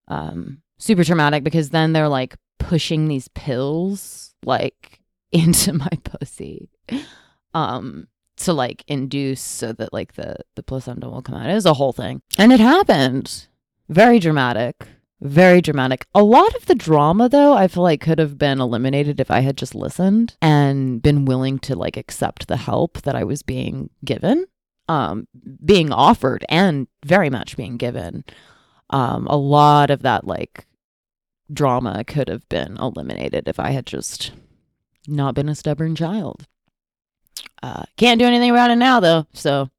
um 0.09 0.61
super 0.78 1.05
traumatic 1.05 1.45
because 1.45 1.70
then 1.70 1.93
they're 1.93 2.09
like 2.09 2.36
pushing 2.59 3.07
these 3.09 3.28
pills 3.28 4.34
like 4.45 5.01
into 5.32 5.72
my 5.72 5.88
pussy 6.05 6.68
um 7.55 8.07
to 8.36 8.53
like 8.53 8.84
induce 8.88 9.40
so 9.40 9.72
that 9.72 9.93
like 9.93 10.14
the 10.14 10.36
the 10.57 10.62
placenta 10.62 11.09
will 11.09 11.22
come 11.22 11.36
out 11.36 11.49
it 11.49 11.55
was 11.55 11.64
a 11.64 11.74
whole 11.74 11.93
thing 11.93 12.20
and 12.36 12.53
it 12.53 12.61
happened 12.61 13.47
very 13.88 14.18
dramatic 14.18 14.88
very 15.22 15.60
dramatic 15.60 16.06
a 16.14 16.22
lot 16.22 16.54
of 16.56 16.66
the 16.66 16.74
drama 16.74 17.28
though 17.28 17.54
i 17.54 17.68
feel 17.68 17.82
like 17.82 18.00
could 18.00 18.18
have 18.18 18.36
been 18.38 18.60
eliminated 18.60 19.20
if 19.20 19.30
i 19.30 19.40
had 19.40 19.56
just 19.56 19.74
listened 19.74 20.36
and 20.42 21.00
been 21.00 21.24
willing 21.24 21.58
to 21.58 21.76
like 21.76 21.96
accept 21.96 22.48
the 22.48 22.56
help 22.56 23.00
that 23.02 23.14
i 23.14 23.22
was 23.22 23.42
being 23.42 23.88
given 24.04 24.46
um 24.88 25.26
being 25.64 25.92
offered 25.92 26.44
and 26.48 26.88
very 27.04 27.30
much 27.30 27.56
being 27.56 27.76
given 27.76 28.24
um 28.90 29.26
a 29.28 29.36
lot 29.36 29.90
of 29.90 30.02
that 30.02 30.26
like 30.26 30.66
drama 31.52 32.04
could 32.04 32.28
have 32.28 32.48
been 32.48 32.76
eliminated 32.78 33.48
if 33.48 33.58
I 33.60 33.70
had 33.70 33.86
just 33.86 34.32
not 35.06 35.34
been 35.34 35.48
a 35.48 35.54
stubborn 35.54 35.94
child. 35.94 36.46
Uh, 37.62 37.84
can't 37.96 38.18
do 38.18 38.26
anything 38.26 38.50
about 38.50 38.70
it 38.70 38.76
now, 38.76 39.00
though. 39.00 39.26
So 39.32 39.70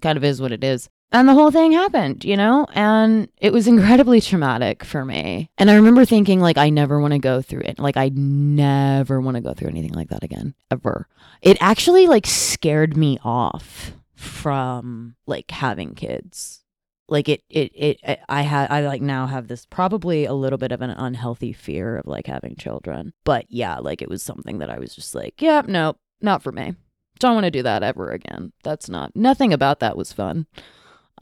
kind 0.00 0.16
of 0.16 0.24
is 0.24 0.40
what 0.40 0.52
it 0.52 0.64
is. 0.64 0.88
And 1.12 1.28
the 1.28 1.34
whole 1.34 1.50
thing 1.50 1.72
happened, 1.72 2.24
you 2.24 2.38
know, 2.38 2.66
and 2.72 3.28
it 3.36 3.52
was 3.52 3.68
incredibly 3.68 4.20
traumatic 4.20 4.82
for 4.82 5.04
me. 5.04 5.50
And 5.58 5.70
I 5.70 5.74
remember 5.74 6.06
thinking, 6.06 6.40
like, 6.40 6.56
I 6.56 6.70
never 6.70 7.00
want 7.00 7.12
to 7.12 7.18
go 7.18 7.42
through 7.42 7.64
it. 7.66 7.78
Like, 7.78 7.98
I 7.98 8.08
never 8.14 9.20
want 9.20 9.36
to 9.36 9.42
go 9.42 9.52
through 9.52 9.68
anything 9.68 9.92
like 9.92 10.08
that 10.08 10.24
again, 10.24 10.54
ever. 10.70 11.06
It 11.42 11.58
actually, 11.60 12.06
like, 12.06 12.26
scared 12.26 12.96
me 12.96 13.18
off 13.22 13.92
from, 14.14 15.16
like, 15.26 15.50
having 15.50 15.94
kids. 15.94 16.60
Like, 17.08 17.28
it, 17.28 17.42
it, 17.50 17.72
it, 17.74 18.20
I 18.30 18.40
had, 18.40 18.70
I, 18.70 18.86
like, 18.86 19.02
now 19.02 19.26
have 19.26 19.48
this 19.48 19.66
probably 19.66 20.24
a 20.24 20.32
little 20.32 20.58
bit 20.58 20.72
of 20.72 20.80
an 20.80 20.90
unhealthy 20.90 21.52
fear 21.52 21.98
of, 21.98 22.06
like, 22.06 22.26
having 22.26 22.56
children. 22.56 23.12
But 23.24 23.44
yeah, 23.50 23.80
like, 23.80 24.00
it 24.00 24.08
was 24.08 24.22
something 24.22 24.60
that 24.60 24.70
I 24.70 24.78
was 24.78 24.94
just 24.94 25.14
like, 25.14 25.42
yeah, 25.42 25.60
nope, 25.66 25.98
not 26.22 26.42
for 26.42 26.52
me. 26.52 26.74
Don't 27.18 27.34
want 27.34 27.44
to 27.44 27.50
do 27.50 27.62
that 27.64 27.82
ever 27.82 28.12
again. 28.12 28.52
That's 28.64 28.88
not, 28.88 29.14
nothing 29.14 29.52
about 29.52 29.80
that 29.80 29.98
was 29.98 30.10
fun. 30.10 30.46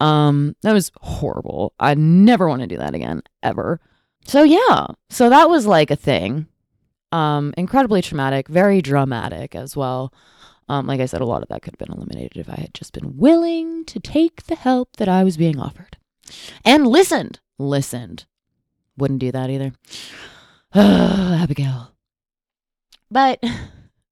Um, 0.00 0.56
that 0.62 0.72
was 0.72 0.90
horrible. 1.00 1.74
I 1.78 1.94
never 1.94 2.48
want 2.48 2.62
to 2.62 2.66
do 2.66 2.78
that 2.78 2.94
again, 2.94 3.22
ever. 3.42 3.80
So 4.24 4.42
yeah, 4.42 4.88
so 5.08 5.28
that 5.28 5.48
was 5.48 5.66
like 5.66 5.90
a 5.90 5.96
thing. 5.96 6.46
Um, 7.12 7.52
incredibly 7.56 8.02
traumatic, 8.02 8.48
very 8.48 8.80
dramatic 8.80 9.54
as 9.54 9.76
well. 9.76 10.12
Um, 10.68 10.86
like 10.86 11.00
I 11.00 11.06
said, 11.06 11.20
a 11.20 11.26
lot 11.26 11.42
of 11.42 11.48
that 11.48 11.62
could 11.62 11.74
have 11.74 11.86
been 11.88 11.96
eliminated 11.96 12.36
if 12.36 12.48
I 12.48 12.54
had 12.54 12.74
just 12.74 12.92
been 12.92 13.16
willing 13.16 13.84
to 13.86 13.98
take 13.98 14.44
the 14.44 14.54
help 14.54 14.96
that 14.96 15.08
I 15.08 15.24
was 15.24 15.36
being 15.36 15.58
offered 15.58 15.96
and 16.64 16.86
listened. 16.86 17.40
Listened. 17.58 18.26
Wouldn't 18.96 19.20
do 19.20 19.32
that 19.32 19.50
either. 19.50 19.72
Abigail. 20.74 21.92
But 23.10 23.42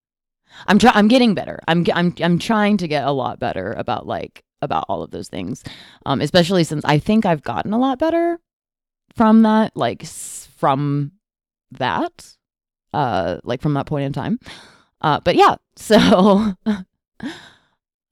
I'm 0.67 0.79
trying. 0.79 0.97
I'm 0.97 1.09
getting 1.09 1.35
better. 1.35 1.61
I'm 1.69 1.87
I'm 1.95 2.15
I'm 2.21 2.39
trying 2.39 2.79
to 2.79 2.89
get 2.89 3.07
a 3.07 3.13
lot 3.13 3.39
better 3.39 3.73
about 3.73 4.07
like 4.07 4.43
about 4.63 4.87
all 4.89 5.03
of 5.03 5.11
those 5.11 5.29
things. 5.29 5.63
Um, 6.07 6.21
especially 6.21 6.65
since 6.65 6.85
I 6.85 6.99
think 6.99 7.27
I've 7.27 7.43
gotten 7.43 7.73
a 7.73 7.79
lot 7.79 7.99
better 7.99 8.39
from 9.15 9.43
that, 9.43 9.77
like 9.77 10.05
from 10.05 11.13
that, 11.73 12.35
uh, 12.93 13.39
like 13.45 13.61
from 13.61 13.75
that 13.75 13.87
point 13.87 14.05
in 14.05 14.13
time. 14.13 14.39
Uh, 15.01 15.21
but 15.21 15.37
yeah, 15.37 15.57
so, 15.77 16.55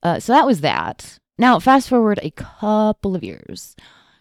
uh, 0.03 0.19
so 0.19 0.33
that 0.33 0.45
was 0.45 0.61
that. 0.61 1.19
Now, 1.37 1.59
fast 1.59 1.89
forward 1.89 2.19
a 2.21 2.31
couple 2.31 3.15
of 3.15 3.23
years. 3.23 3.75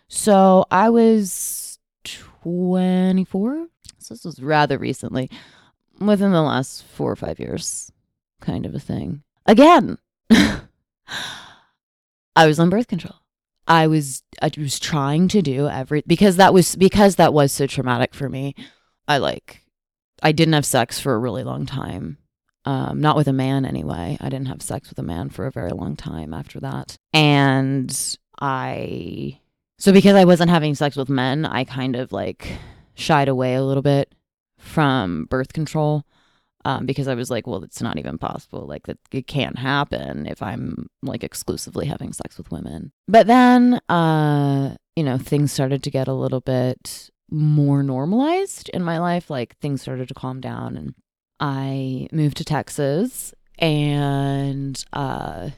So 0.09 0.67
I 0.71 0.91
was 0.91 1.79
24. 2.05 3.69
So 3.99 4.15
this 4.15 4.25
was 4.25 4.41
rather 4.41 4.79
recently, 4.79 5.31
within 5.99 6.33
the 6.33 6.43
last 6.43 6.85
four 6.85 7.11
or 7.11 7.17
five 7.17 7.41
years, 7.41 7.91
kind 8.41 8.67
of 8.67 8.75
a 8.75 8.79
thing. 8.79 9.23
Again, 9.47 9.99
I 12.37 12.47
was 12.47 12.61
on 12.61 12.71
birth 12.71 12.87
control. 12.87 13.17
I 13.67 13.89
was 13.89 14.23
I 14.41 14.51
was 14.57 14.79
trying 14.79 15.27
to 15.29 15.43
do 15.43 15.67
every 15.67 16.05
because 16.07 16.37
that 16.37 16.55
was 16.55 16.77
because 16.77 17.17
that 17.17 17.33
was 17.33 17.51
so 17.51 17.67
traumatic 17.67 18.15
for 18.15 18.29
me. 18.29 18.55
I 19.09 19.19
like 19.19 19.65
I 20.23 20.33
didn't 20.33 20.55
have 20.55 20.67
sex 20.67 21.01
for 21.01 21.15
a 21.15 21.19
really 21.19 21.43
long 21.43 21.67
time. 21.67 22.19
Um, 22.65 23.01
not 23.01 23.17
with 23.17 23.29
a 23.29 23.33
man 23.33 23.65
anyway. 23.65 24.19
I 24.21 24.29
didn't 24.29 24.49
have 24.49 24.61
sex 24.63 24.89
with 24.89 24.99
a 24.99 25.03
man 25.03 25.31
for 25.31 25.47
a 25.47 25.53
very 25.53 25.71
long 25.71 25.97
time 25.97 26.35
after 26.35 26.61
that. 26.61 26.97
And 27.13 28.17
I 28.41 29.41
so 29.79 29.93
because 29.93 30.15
I 30.15 30.25
wasn't 30.25 30.51
having 30.51 30.75
sex 30.75 30.97
with 30.97 31.09
men, 31.09 31.45
I 31.45 31.65
kind 31.65 31.97
of 31.97 32.13
like 32.13 32.49
shied 32.95 33.29
away 33.29 33.55
a 33.55 33.65
little 33.65 33.83
bit 33.83 34.15
from 34.59 35.27
birth 35.27 35.53
control 35.53 36.05
um, 36.67 36.85
because 36.85 37.07
I 37.07 37.15
was 37.15 37.31
like, 37.31 37.47
well, 37.47 37.63
it's 37.63 37.81
not 37.81 37.97
even 37.97 38.19
possible. 38.19 38.67
Like, 38.67 38.89
that 38.89 38.99
it 39.13 39.29
can't 39.29 39.57
happen 39.57 40.27
if 40.27 40.43
I'm 40.43 40.89
like 41.01 41.23
exclusively 41.23 41.87
having 41.87 42.13
sex 42.13 42.37
with 42.37 42.51
women. 42.51 42.91
But 43.07 43.29
then, 43.29 43.81
uh, 43.89 44.75
you 44.97 45.05
know, 45.05 45.17
things 45.17 45.53
started 45.53 45.85
to 45.85 45.93
get 45.93 46.09
a 46.09 46.13
little 46.13 46.41
bit 46.41 47.09
more 47.31 47.85
normalized 47.85 48.69
in 48.71 48.83
my 48.83 48.99
life. 48.99 49.31
Like, 49.31 49.57
things 49.59 49.81
started 49.81 50.09
to 50.09 50.15
calm 50.15 50.41
down, 50.41 50.77
and 50.77 50.95
I 51.39 52.09
moved 52.11 52.39
to 52.39 52.45
Texas, 52.45 53.33
and 53.61 54.85
uh, 54.93 55.51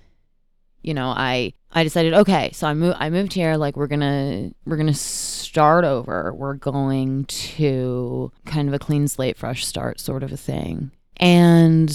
you 0.82 0.92
know, 0.92 1.08
I 1.08 1.54
I 1.72 1.84
decided, 1.84 2.12
okay, 2.12 2.50
so 2.52 2.66
I 2.66 2.74
moved 2.74 2.98
I 3.00 3.08
moved 3.08 3.32
here. 3.32 3.56
Like, 3.56 3.78
we're 3.78 3.86
gonna 3.86 4.50
we're 4.66 4.76
gonna 4.76 4.92
start 4.92 5.86
over. 5.86 6.34
We're 6.34 6.52
going 6.52 7.24
to 7.24 8.30
kind 8.44 8.68
of 8.68 8.74
a 8.74 8.78
clean 8.78 9.08
slate, 9.08 9.38
fresh 9.38 9.64
start, 9.64 10.00
sort 10.00 10.22
of 10.22 10.32
a 10.32 10.36
thing. 10.36 10.90
And 11.18 11.90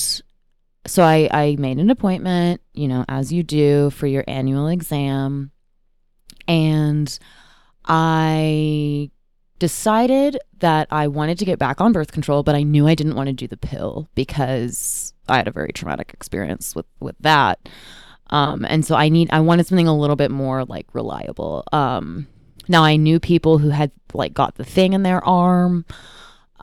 so 0.86 1.04
I, 1.04 1.30
I 1.32 1.56
made 1.58 1.78
an 1.78 1.90
appointment, 1.90 2.62
you 2.74 2.88
know, 2.88 3.06
as 3.08 3.32
you 3.32 3.44
do 3.44 3.90
for 3.92 4.08
your 4.08 4.24
annual 4.28 4.68
exam. 4.68 5.52
And 6.48 7.18
I 7.86 9.10
decided 9.60 10.38
that 10.60 10.88
I 10.92 11.08
wanted 11.08 11.40
to 11.40 11.46
get 11.46 11.60
back 11.60 11.80
on 11.80 11.94
birth 11.94 12.12
control, 12.12 12.44
but 12.44 12.56
I 12.56 12.64
knew 12.64 12.88
I 12.88 12.96
didn't 12.96 13.16
want 13.16 13.28
to 13.28 13.34
do 13.34 13.48
the 13.48 13.58
pill 13.58 14.10
because 14.14 15.14
I 15.30 15.38
had 15.38 15.48
a 15.48 15.52
very 15.52 15.72
traumatic 15.72 16.12
experience 16.14 16.76
with, 16.76 16.86
with 17.00 17.16
that. 17.22 17.70
Um, 18.30 18.66
and 18.68 18.86
so 18.86 18.96
I 18.96 19.10
need, 19.10 19.30
I 19.32 19.40
wanted 19.40 19.68
something 19.68 19.88
a 19.88 19.98
little 19.98 20.16
bit 20.16 20.32
more 20.32 20.66
like 20.66 20.88
reliable. 20.94 21.64
Um, 21.72 22.28
now 22.68 22.84
I 22.84 22.96
knew 22.96 23.20
people 23.20 23.58
who 23.58 23.70
had 23.70 23.92
like 24.14 24.34
got 24.34 24.56
the 24.56 24.66
thing 24.66 24.94
in 24.94 25.04
their 25.04 25.24
arm. 25.24 25.86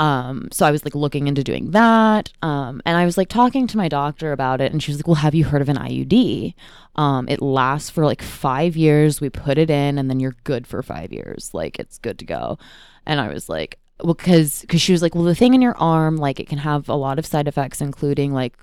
Um, 0.00 0.48
so 0.50 0.64
I 0.64 0.70
was 0.70 0.82
like 0.82 0.94
looking 0.94 1.28
into 1.28 1.44
doing 1.44 1.72
that. 1.72 2.32
Um, 2.40 2.80
and 2.86 2.96
I 2.96 3.04
was 3.04 3.18
like 3.18 3.28
talking 3.28 3.66
to 3.66 3.76
my 3.76 3.86
doctor 3.86 4.32
about 4.32 4.62
it, 4.62 4.72
and 4.72 4.82
she 4.82 4.90
was 4.90 4.98
like, 4.98 5.06
Well, 5.06 5.16
have 5.16 5.34
you 5.34 5.44
heard 5.44 5.60
of 5.60 5.68
an 5.68 5.76
IUD? 5.76 6.54
Um, 6.96 7.28
it 7.28 7.42
lasts 7.42 7.90
for 7.90 8.06
like 8.06 8.22
five 8.22 8.76
years. 8.76 9.20
We 9.20 9.28
put 9.28 9.58
it 9.58 9.68
in, 9.68 9.98
and 9.98 10.08
then 10.08 10.18
you're 10.18 10.36
good 10.44 10.66
for 10.66 10.82
five 10.82 11.12
years. 11.12 11.50
Like, 11.52 11.78
it's 11.78 11.98
good 11.98 12.18
to 12.20 12.24
go. 12.24 12.58
And 13.04 13.20
I 13.20 13.28
was 13.28 13.50
like, 13.50 13.78
Well, 14.02 14.14
because 14.14 14.64
cause 14.68 14.80
she 14.80 14.92
was 14.92 15.02
like, 15.02 15.14
Well, 15.14 15.24
the 15.24 15.34
thing 15.34 15.52
in 15.52 15.60
your 15.60 15.76
arm, 15.76 16.16
like, 16.16 16.40
it 16.40 16.48
can 16.48 16.58
have 16.58 16.88
a 16.88 16.94
lot 16.94 17.18
of 17.18 17.26
side 17.26 17.46
effects, 17.46 17.82
including 17.82 18.32
like 18.32 18.56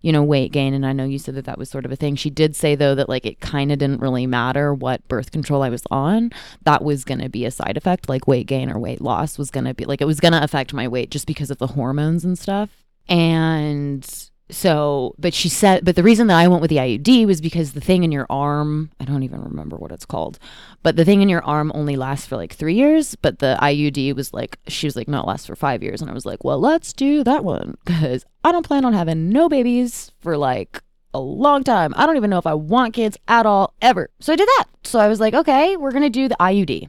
you 0.00 0.12
know, 0.12 0.22
weight 0.22 0.52
gain. 0.52 0.74
And 0.74 0.86
I 0.86 0.92
know 0.92 1.04
you 1.04 1.18
said 1.18 1.34
that 1.34 1.44
that 1.46 1.58
was 1.58 1.68
sort 1.68 1.84
of 1.84 1.92
a 1.92 1.96
thing. 1.96 2.16
She 2.16 2.30
did 2.30 2.54
say, 2.54 2.74
though, 2.74 2.94
that 2.94 3.08
like 3.08 3.26
it 3.26 3.40
kind 3.40 3.72
of 3.72 3.78
didn't 3.78 4.00
really 4.00 4.26
matter 4.26 4.72
what 4.72 5.06
birth 5.08 5.32
control 5.32 5.62
I 5.62 5.68
was 5.68 5.82
on. 5.90 6.30
That 6.62 6.84
was 6.84 7.04
going 7.04 7.20
to 7.20 7.28
be 7.28 7.44
a 7.44 7.50
side 7.50 7.76
effect, 7.76 8.08
like 8.08 8.28
weight 8.28 8.46
gain 8.46 8.70
or 8.70 8.78
weight 8.78 9.00
loss 9.00 9.38
was 9.38 9.50
going 9.50 9.64
to 9.64 9.74
be 9.74 9.84
like 9.84 10.00
it 10.00 10.06
was 10.06 10.20
going 10.20 10.32
to 10.32 10.42
affect 10.42 10.72
my 10.72 10.86
weight 10.86 11.10
just 11.10 11.26
because 11.26 11.50
of 11.50 11.58
the 11.58 11.68
hormones 11.68 12.24
and 12.24 12.38
stuff. 12.38 12.70
And 13.08 14.06
so, 14.50 15.14
but 15.18 15.34
she 15.34 15.48
said, 15.48 15.84
but 15.84 15.94
the 15.94 16.02
reason 16.02 16.26
that 16.28 16.38
I 16.38 16.48
went 16.48 16.62
with 16.62 16.70
the 16.70 16.76
IUD 16.76 17.26
was 17.26 17.40
because 17.40 17.72
the 17.72 17.80
thing 17.80 18.02
in 18.02 18.12
your 18.12 18.26
arm, 18.30 18.90
I 18.98 19.04
don't 19.04 19.22
even 19.22 19.42
remember 19.42 19.76
what 19.76 19.92
it's 19.92 20.06
called, 20.06 20.38
but 20.82 20.96
the 20.96 21.04
thing 21.04 21.20
in 21.20 21.28
your 21.28 21.44
arm 21.44 21.70
only 21.74 21.96
lasts 21.96 22.26
for 22.26 22.36
like 22.36 22.54
three 22.54 22.74
years. 22.74 23.14
But 23.14 23.40
the 23.40 23.58
IUD 23.60 24.14
was 24.16 24.32
like, 24.32 24.58
she 24.66 24.86
was 24.86 24.96
like, 24.96 25.08
no, 25.08 25.20
it 25.20 25.26
lasts 25.26 25.46
for 25.46 25.56
five 25.56 25.82
years. 25.82 26.00
And 26.00 26.10
I 26.10 26.14
was 26.14 26.24
like, 26.24 26.44
well, 26.44 26.58
let's 26.58 26.94
do 26.94 27.22
that 27.24 27.44
one 27.44 27.76
because 27.84 28.24
I 28.42 28.52
don't 28.52 28.66
plan 28.66 28.86
on 28.86 28.94
having 28.94 29.28
no 29.28 29.48
babies 29.50 30.12
for 30.20 30.36
like 30.36 30.82
a 31.12 31.20
long 31.20 31.62
time. 31.62 31.92
I 31.96 32.06
don't 32.06 32.16
even 32.16 32.30
know 32.30 32.38
if 32.38 32.46
I 32.46 32.54
want 32.54 32.94
kids 32.94 33.18
at 33.28 33.44
all 33.44 33.74
ever. 33.82 34.10
So 34.20 34.32
I 34.32 34.36
did 34.36 34.48
that. 34.48 34.64
So 34.84 34.98
I 34.98 35.08
was 35.08 35.20
like, 35.20 35.34
okay, 35.34 35.76
we're 35.76 35.90
to 35.90 36.10
do 36.10 36.28
the 36.28 36.36
IUD. 36.40 36.88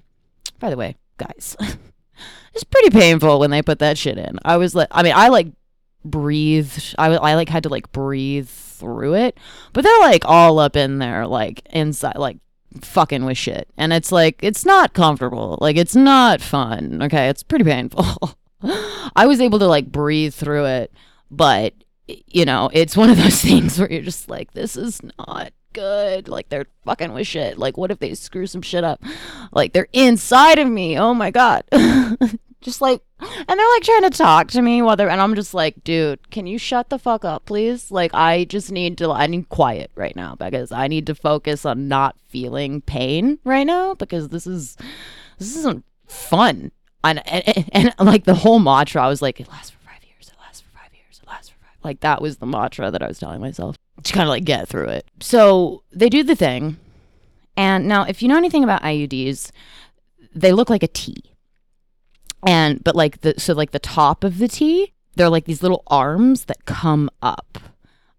By 0.60 0.70
the 0.70 0.78
way, 0.78 0.96
guys, 1.18 1.58
it's 2.54 2.64
pretty 2.64 2.90
painful 2.90 3.40
when 3.40 3.52
they 3.52 3.62
put 3.62 3.80
that 3.80 3.98
shit 3.98 4.18
in. 4.18 4.40
I 4.46 4.58
was 4.58 4.76
like, 4.76 4.88
I 4.92 5.04
mean, 5.04 5.14
I 5.16 5.28
like 5.28 5.48
breathed. 6.06 6.96
I, 6.98 7.08
I 7.08 7.36
like 7.36 7.50
had 7.50 7.64
to 7.64 7.70
like 7.70 7.92
breathe 7.92 8.50
through 8.50 9.16
it, 9.16 9.38
but 9.74 9.84
they're 9.84 10.00
like 10.00 10.24
all 10.26 10.60
up 10.60 10.76
in 10.76 11.00
there, 11.00 11.28
like 11.28 11.62
inside, 11.72 12.18
like 12.18 12.38
fucking 12.82 13.26
with 13.26 13.38
shit. 13.38 13.68
And 13.78 13.94
it's 13.94 14.12
like, 14.12 14.40
it's 14.42 14.66
not 14.66 14.94
comfortable. 14.94 15.58
Like, 15.62 15.78
it's 15.78 15.96
not 15.96 16.42
fun. 16.42 17.02
Okay. 17.04 17.30
It's 17.30 17.44
pretty 17.44 17.66
painful. 17.66 18.38
I 19.16 19.26
was 19.26 19.42
able 19.42 19.60
to 19.60 19.68
like 19.68 19.92
breathe 19.92 20.34
through 20.34 20.66
it, 20.66 20.94
but 21.32 21.74
you 22.28 22.46
know, 22.46 22.70
it's 22.74 22.98
one 22.98 23.10
of 23.10 23.18
those 23.18 23.42
things 23.42 23.80
where 23.80 23.92
you're 23.92 24.02
just 24.02 24.30
like, 24.30 24.52
this 24.52 24.76
is 24.76 25.02
not 25.18 25.52
good. 25.74 26.28
Like, 26.28 26.50
they're 26.50 26.66
fucking 26.86 27.14
with 27.14 27.28
shit. 27.28 27.58
Like, 27.58 27.78
what 27.78 27.92
if 27.92 28.00
they 28.00 28.14
screw 28.16 28.48
some 28.48 28.62
shit 28.62 28.84
up? 28.84 29.02
Like, 29.52 29.74
they're 29.74 29.88
inside 29.94 30.60
of 30.60 30.68
me. 30.68 30.98
Oh 30.98 31.14
my 31.14 31.32
God. 31.32 31.64
just 32.62 32.82
like 32.82 33.02
and 33.20 33.48
they're 33.48 33.74
like 33.74 33.84
trying 33.84 34.04
to 34.04 34.10
talk 34.10 34.48
to 34.50 34.62
me 34.62 34.82
while 34.82 34.96
they're 34.96 35.10
and 35.10 35.22
I'm 35.22 35.36
just 35.36 35.54
like, 35.54 35.84
dude, 35.84 36.30
can 36.30 36.48
you 36.48 36.58
shut 36.58 36.90
the 36.90 37.00
fuck 37.00 37.24
up, 37.24 37.46
please? 37.46 37.92
Like 37.92 38.14
I 38.14 38.46
just 38.46 38.72
need 38.72 38.98
to 39.00 39.12
I 39.12 39.28
need 39.28 39.50
quiet 39.50 39.92
right 39.96 40.16
now 40.16 40.36
because 40.36 40.72
I 40.72 40.88
need 40.88 41.06
to 41.08 41.16
focus 41.16 41.66
on 41.66 41.88
not 41.88 42.18
feeling 42.28 42.82
pain 42.82 43.40
right 43.44 43.66
now 43.66 43.94
because 43.94 44.30
this 44.30 44.46
is 44.48 44.78
this 45.38 45.56
isn't 45.56 45.86
fun. 46.08 46.72
And 47.04 47.26
and, 47.28 47.68
and, 47.72 47.96
and 47.98 48.08
like 48.08 48.26
the 48.26 48.36
whole 48.36 48.60
mantra, 48.60 49.04
I 49.04 49.08
was 49.08 49.22
like, 49.22 49.40
it 49.40 49.50
lasts 49.50 49.72
for 49.72 49.80
five 49.80 50.04
years, 50.04 50.28
it 50.28 50.40
lasts 50.40 50.62
for 50.62 50.78
five 50.78 50.94
years, 50.94 51.20
it 51.24 51.28
lasts 51.28 51.50
for 51.50 51.56
five 51.62 51.76
like 51.84 52.02
that 52.02 52.22
was 52.22 52.38
the 52.38 52.46
mantra 52.46 52.92
that 52.92 53.02
I 53.02 53.08
was 53.08 53.20
telling 53.20 53.42
myself 53.42 53.78
to 54.04 54.14
kind 54.14 54.24
of 54.24 54.30
like 54.30 54.44
get 54.44 54.68
through 54.68 54.90
it. 54.90 55.06
So 55.22 55.84
they 55.92 56.10
do 56.10 56.24
the 56.24 56.36
thing. 56.36 56.78
And 57.56 57.88
now 57.88 58.04
if 58.04 58.22
you 58.22 58.28
know 58.28 58.38
anything 58.38 58.64
about 58.64 58.82
IUDs, 58.84 59.52
they 60.34 60.52
look 60.52 60.70
like 60.70 60.84
a 60.84 60.88
T 60.88 61.29
and 62.46 62.84
but 62.84 62.96
like 62.96 63.22
the 63.22 63.36
so 63.38 63.54
like 63.54 63.72
the 63.72 63.80
top 63.80 64.24
of 64.24 64.38
the 64.38 64.48
T, 64.48 64.94
they're 65.16 65.30
like 65.30 65.46
these 65.46 65.62
little 65.64 65.84
arms 65.88 66.46
that 66.46 66.66
come 66.66 67.10
up, 67.22 67.58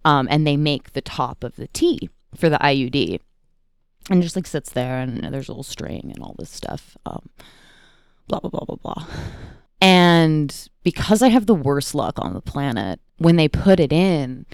um, 0.04 0.28
and 0.30 0.46
they 0.46 0.56
make 0.56 0.92
the 0.92 1.00
top 1.00 1.44
of 1.44 1.56
the 1.56 1.68
T 1.68 2.10
for 2.34 2.48
the 2.48 2.58
IUD. 2.58 3.20
and 4.08 4.22
just 4.22 4.36
like 4.36 4.46
sits 4.46 4.70
there 4.72 4.98
and 4.98 5.22
there's 5.32 5.48
a 5.48 5.52
little 5.52 5.62
string 5.62 6.10
and 6.14 6.22
all 6.22 6.34
this 6.38 6.50
stuff. 6.50 6.96
Um, 7.06 7.28
blah 8.28 8.40
blah 8.40 8.50
blah 8.50 8.64
blah 8.64 8.76
blah. 8.76 9.06
And 9.80 10.68
because 10.82 11.22
I 11.22 11.28
have 11.28 11.46
the 11.46 11.54
worst 11.54 11.94
luck 11.94 12.18
on 12.18 12.34
the 12.34 12.42
planet, 12.42 13.00
when 13.18 13.36
they 13.36 13.48
put 13.48 13.80
it 13.80 13.92
in, 13.92 14.44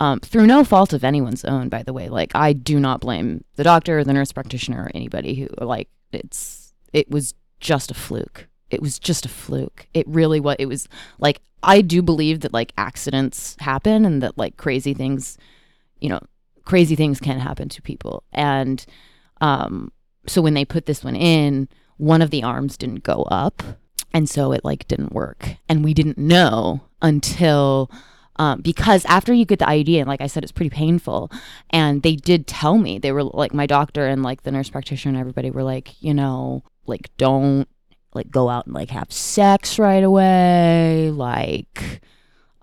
um, 0.00 0.20
through 0.20 0.46
no 0.46 0.64
fault 0.64 0.92
of 0.92 1.04
anyone's 1.04 1.44
own, 1.44 1.68
by 1.68 1.82
the 1.82 1.92
way, 1.92 2.08
like 2.08 2.32
I 2.34 2.52
do 2.52 2.78
not 2.80 3.00
blame 3.00 3.44
the 3.56 3.64
doctor, 3.64 4.04
the 4.04 4.12
nurse 4.12 4.32
practitioner, 4.32 4.84
or 4.84 4.90
anybody 4.94 5.34
who 5.34 5.48
like 5.64 5.88
it's 6.12 6.74
it 6.92 7.10
was 7.10 7.34
just 7.60 7.90
a 7.90 7.94
fluke. 7.94 8.48
It 8.74 8.82
was 8.82 8.98
just 8.98 9.24
a 9.24 9.28
fluke. 9.28 9.86
It 9.94 10.06
really 10.08 10.40
was. 10.40 10.56
It 10.58 10.66
was 10.66 10.88
like 11.18 11.40
I 11.62 11.80
do 11.80 12.02
believe 12.02 12.40
that 12.40 12.52
like 12.52 12.72
accidents 12.76 13.56
happen 13.60 14.04
and 14.04 14.22
that 14.22 14.36
like 14.36 14.56
crazy 14.56 14.94
things, 14.94 15.38
you 16.00 16.08
know, 16.08 16.20
crazy 16.64 16.94
things 16.94 17.20
can 17.20 17.38
happen 17.38 17.68
to 17.70 17.82
people. 17.82 18.22
And 18.32 18.84
um, 19.40 19.92
so 20.26 20.42
when 20.42 20.54
they 20.54 20.64
put 20.64 20.86
this 20.86 21.02
one 21.02 21.16
in, 21.16 21.68
one 21.96 22.22
of 22.22 22.30
the 22.30 22.42
arms 22.42 22.76
didn't 22.76 23.02
go 23.02 23.22
up 23.24 23.62
and 24.12 24.28
so 24.28 24.52
it 24.52 24.64
like 24.64 24.88
didn't 24.88 25.12
work 25.12 25.56
and 25.68 25.84
we 25.84 25.94
didn't 25.94 26.18
know 26.18 26.82
until 27.02 27.90
um, 28.36 28.60
because 28.62 29.04
after 29.04 29.32
you 29.32 29.44
get 29.44 29.60
the 29.60 29.64
IUD 29.64 29.98
and 29.98 30.08
like 30.08 30.20
I 30.20 30.26
said 30.26 30.42
it's 30.42 30.52
pretty 30.52 30.70
painful 30.70 31.30
and 31.70 32.02
they 32.02 32.16
did 32.16 32.46
tell 32.46 32.78
me 32.78 32.98
they 32.98 33.12
were 33.12 33.22
like 33.22 33.54
my 33.54 33.66
doctor 33.66 34.06
and 34.06 34.22
like 34.22 34.42
the 34.42 34.50
nurse 34.50 34.70
practitioner 34.70 35.10
and 35.10 35.20
everybody 35.20 35.50
were 35.50 35.62
like 35.62 36.02
you 36.02 36.14
know 36.14 36.62
like 36.86 37.10
don't 37.16 37.68
like 38.14 38.30
go 38.30 38.48
out 38.48 38.66
and 38.66 38.74
like 38.74 38.90
have 38.90 39.12
sex 39.12 39.78
right 39.78 40.02
away 40.04 41.10
like 41.12 42.00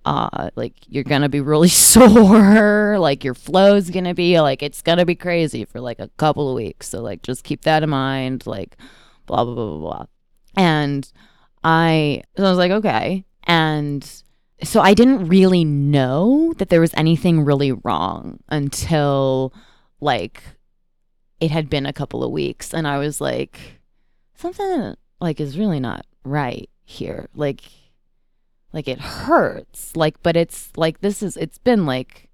uh 0.05 0.49
like 0.55 0.73
you're 0.87 1.03
gonna 1.03 1.29
be 1.29 1.41
really 1.41 1.67
sore 1.69 2.97
like 2.97 3.23
your 3.23 3.35
flow's 3.35 3.89
gonna 3.89 4.13
be 4.13 4.39
like 4.41 4.63
it's 4.63 4.81
gonna 4.81 5.05
be 5.05 5.15
crazy 5.15 5.65
for 5.65 5.79
like 5.79 5.99
a 5.99 6.09
couple 6.17 6.49
of 6.49 6.55
weeks. 6.55 6.89
So 6.89 7.01
like 7.01 7.21
just 7.21 7.43
keep 7.43 7.61
that 7.63 7.83
in 7.83 7.89
mind 7.89 8.47
like 8.47 8.77
blah 9.27 9.43
blah 9.43 9.53
blah 9.53 9.67
blah 9.67 9.77
blah. 9.77 10.05
And 10.55 11.11
I 11.63 12.23
so 12.35 12.45
I 12.45 12.49
was 12.49 12.57
like, 12.57 12.71
okay. 12.71 13.25
And 13.43 14.23
so 14.63 14.81
I 14.81 14.93
didn't 14.93 15.27
really 15.27 15.65
know 15.65 16.53
that 16.57 16.69
there 16.69 16.81
was 16.81 16.93
anything 16.95 17.43
really 17.43 17.71
wrong 17.71 18.39
until 18.49 19.53
like 19.99 20.43
it 21.39 21.51
had 21.51 21.69
been 21.69 21.85
a 21.85 21.93
couple 21.93 22.23
of 22.23 22.31
weeks. 22.31 22.73
And 22.73 22.87
I 22.87 22.97
was 22.97 23.21
like 23.21 23.81
something 24.35 24.95
like 25.21 25.39
is 25.39 25.57
really 25.57 25.79
not 25.79 26.05
right 26.25 26.69
here. 26.83 27.29
Like 27.33 27.61
like 28.73 28.87
it 28.87 28.99
hurts. 28.99 29.95
Like 29.95 30.21
but 30.23 30.35
it's 30.35 30.71
like 30.75 31.01
this 31.01 31.23
is 31.23 31.37
it's 31.37 31.59
been 31.59 31.85
like 31.85 32.29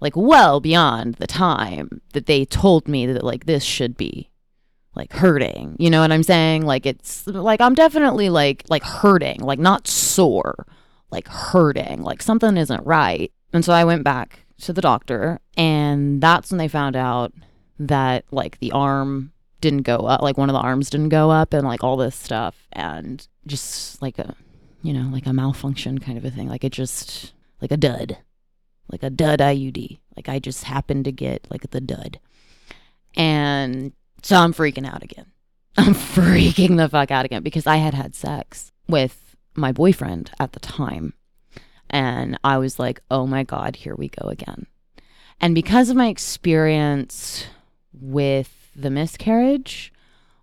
like 0.00 0.16
well 0.16 0.60
beyond 0.60 1.14
the 1.16 1.26
time 1.26 2.00
that 2.12 2.26
they 2.26 2.44
told 2.44 2.88
me 2.88 3.06
that 3.06 3.22
like 3.22 3.46
this 3.46 3.62
should 3.62 3.96
be 3.96 4.30
like 4.94 5.12
hurting. 5.12 5.76
You 5.78 5.90
know 5.90 6.00
what 6.00 6.12
I'm 6.12 6.22
saying? 6.22 6.64
Like 6.64 6.86
it's 6.86 7.26
like 7.26 7.60
I'm 7.60 7.74
definitely 7.74 8.30
like 8.30 8.64
like 8.68 8.82
hurting, 8.82 9.40
like 9.40 9.58
not 9.58 9.86
sore, 9.86 10.66
like 11.10 11.28
hurting, 11.28 12.02
like 12.02 12.22
something 12.22 12.56
isn't 12.56 12.86
right. 12.86 13.32
And 13.52 13.64
so 13.64 13.72
I 13.72 13.84
went 13.84 14.02
back 14.02 14.40
to 14.62 14.72
the 14.72 14.80
doctor 14.80 15.40
and 15.56 16.20
that's 16.20 16.50
when 16.50 16.58
they 16.58 16.68
found 16.68 16.96
out 16.96 17.32
that 17.78 18.24
like 18.30 18.58
the 18.60 18.72
arm 18.72 19.32
didn't 19.64 19.82
go 19.82 19.96
up, 19.96 20.20
like 20.20 20.36
one 20.36 20.50
of 20.50 20.52
the 20.52 20.60
arms 20.60 20.90
didn't 20.90 21.08
go 21.08 21.30
up 21.30 21.54
and 21.54 21.66
like 21.66 21.82
all 21.82 21.96
this 21.96 22.14
stuff 22.14 22.68
and 22.70 23.26
just 23.46 24.02
like 24.02 24.18
a 24.18 24.36
you 24.82 24.92
know, 24.92 25.08
like 25.10 25.24
a 25.24 25.32
malfunction 25.32 25.98
kind 25.98 26.18
of 26.18 26.26
a 26.26 26.30
thing. 26.30 26.46
Like 26.46 26.62
it 26.62 26.72
just 26.72 27.32
like 27.62 27.72
a 27.72 27.76
dud. 27.78 28.18
Like 28.92 29.02
a 29.02 29.08
dud 29.08 29.38
IUD. 29.38 29.98
Like 30.14 30.28
I 30.28 30.38
just 30.38 30.64
happened 30.64 31.06
to 31.06 31.12
get 31.12 31.46
like 31.50 31.70
the 31.70 31.80
dud. 31.80 32.20
And 33.16 33.92
so 34.22 34.36
I'm 34.36 34.52
freaking 34.52 34.86
out 34.86 35.02
again. 35.02 35.32
I'm 35.78 35.94
freaking 35.94 36.76
the 36.76 36.90
fuck 36.90 37.10
out 37.10 37.24
again 37.24 37.42
because 37.42 37.66
I 37.66 37.76
had 37.76 37.94
had 37.94 38.14
sex 38.14 38.70
with 38.86 39.34
my 39.54 39.72
boyfriend 39.72 40.30
at 40.38 40.52
the 40.52 40.60
time. 40.60 41.14
And 41.88 42.38
I 42.44 42.58
was 42.58 42.78
like, 42.78 43.00
oh 43.10 43.26
my 43.26 43.42
God, 43.42 43.76
here 43.76 43.94
we 43.94 44.10
go 44.10 44.28
again. 44.28 44.66
And 45.40 45.54
because 45.54 45.88
of 45.88 45.96
my 45.96 46.08
experience 46.08 47.46
with 47.94 48.63
the 48.74 48.90
miscarriage 48.90 49.92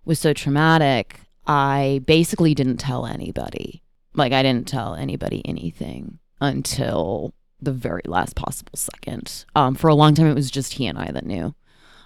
was 0.04 0.18
so 0.18 0.32
traumatic, 0.32 1.20
I 1.46 2.00
basically 2.06 2.54
didn't 2.54 2.78
tell 2.78 3.06
anybody. 3.06 3.82
Like, 4.14 4.32
I 4.32 4.42
didn't 4.42 4.68
tell 4.68 4.94
anybody 4.94 5.42
anything 5.44 6.18
until 6.40 7.34
the 7.60 7.72
very 7.72 8.02
last 8.06 8.34
possible 8.34 8.72
second. 8.74 9.44
Um, 9.54 9.74
for 9.74 9.88
a 9.88 9.94
long 9.94 10.14
time, 10.14 10.26
it 10.26 10.34
was 10.34 10.50
just 10.50 10.74
he 10.74 10.86
and 10.86 10.98
I 10.98 11.10
that 11.12 11.24
knew. 11.24 11.54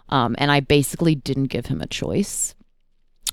Um, 0.08 0.36
and 0.38 0.52
I 0.52 0.60
basically 0.60 1.14
didn't 1.14 1.46
give 1.46 1.66
him 1.66 1.80
a 1.80 1.86
choice 1.86 2.54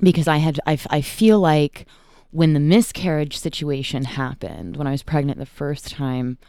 because 0.01 0.27
I 0.27 0.37
had, 0.37 0.59
I, 0.65 0.79
I 0.89 1.01
feel 1.01 1.39
like 1.39 1.85
when 2.31 2.53
the 2.53 2.59
miscarriage 2.59 3.37
situation 3.37 4.05
happened, 4.05 4.77
when 4.77 4.87
I 4.87 4.91
was 4.91 5.03
pregnant 5.03 5.37
the 5.37 5.45
first 5.45 5.91
time, 5.91 6.39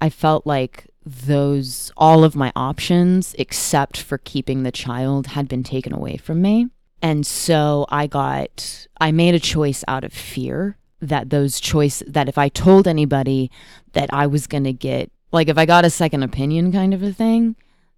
I 0.00 0.08
felt 0.08 0.46
like 0.46 0.86
those, 1.04 1.92
all 1.96 2.24
of 2.24 2.36
my 2.36 2.52
options 2.54 3.34
except 3.38 3.98
for 4.00 4.18
keeping 4.18 4.62
the 4.62 4.72
child 4.72 5.28
had 5.28 5.48
been 5.48 5.62
taken 5.62 5.92
away 5.92 6.16
from 6.16 6.40
me. 6.40 6.68
And 7.00 7.26
so 7.26 7.86
I 7.88 8.06
got, 8.06 8.86
I 9.00 9.10
made 9.10 9.34
a 9.34 9.40
choice 9.40 9.82
out 9.88 10.04
of 10.04 10.12
fear 10.12 10.76
that 11.00 11.30
those 11.30 11.58
choice 11.58 12.02
that 12.06 12.28
if 12.28 12.38
I 12.38 12.48
told 12.48 12.86
anybody 12.86 13.50
that 13.92 14.12
I 14.12 14.28
was 14.28 14.46
going 14.46 14.64
to 14.64 14.72
get, 14.72 15.10
like 15.32 15.48
if 15.48 15.58
I 15.58 15.66
got 15.66 15.84
a 15.84 15.90
second 15.90 16.22
opinion 16.22 16.70
kind 16.70 16.94
of 16.94 17.02
a 17.02 17.12
thing, 17.12 17.56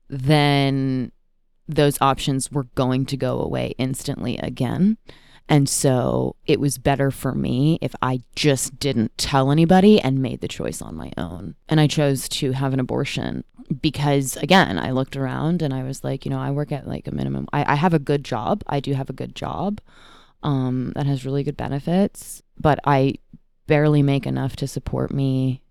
then 0.08 1.12
those 1.68 1.98
options 2.00 2.50
were 2.50 2.64
going 2.74 3.04
to 3.06 3.16
go 3.16 3.40
away 3.40 3.74
instantly 3.78 4.38
again. 4.38 4.96
And 5.48 5.68
so 5.68 6.36
it 6.46 6.58
was 6.58 6.78
better 6.78 7.10
for 7.10 7.34
me 7.34 7.78
if 7.82 7.94
I 8.00 8.22
just 8.34 8.78
didn't 8.78 9.16
tell 9.18 9.50
anybody 9.50 10.00
and 10.00 10.22
made 10.22 10.40
the 10.40 10.48
choice 10.48 10.80
on 10.80 10.96
my 10.96 11.12
own. 11.18 11.54
And 11.68 11.80
I 11.80 11.86
chose 11.86 12.28
to 12.30 12.52
have 12.52 12.72
an 12.72 12.80
abortion 12.80 13.44
because, 13.80 14.36
again, 14.38 14.78
I 14.78 14.90
looked 14.90 15.16
around 15.16 15.60
and 15.60 15.74
I 15.74 15.82
was 15.82 16.02
like, 16.02 16.24
you 16.24 16.30
know, 16.30 16.38
I 16.38 16.50
work 16.50 16.72
at 16.72 16.88
like 16.88 17.06
a 17.06 17.14
minimum, 17.14 17.46
I, 17.52 17.72
I 17.72 17.74
have 17.74 17.94
a 17.94 17.98
good 17.98 18.24
job. 18.24 18.62
I 18.66 18.80
do 18.80 18.94
have 18.94 19.10
a 19.10 19.14
good 19.14 19.34
job 19.34 19.80
um, 20.42 20.92
that 20.94 21.06
has 21.06 21.24
really 21.24 21.42
good 21.42 21.56
benefits, 21.56 22.42
but 22.58 22.78
I 22.84 23.14
barely 23.66 24.02
make 24.02 24.26
enough 24.26 24.56
to 24.56 24.68
support 24.68 25.12
me. 25.12 25.62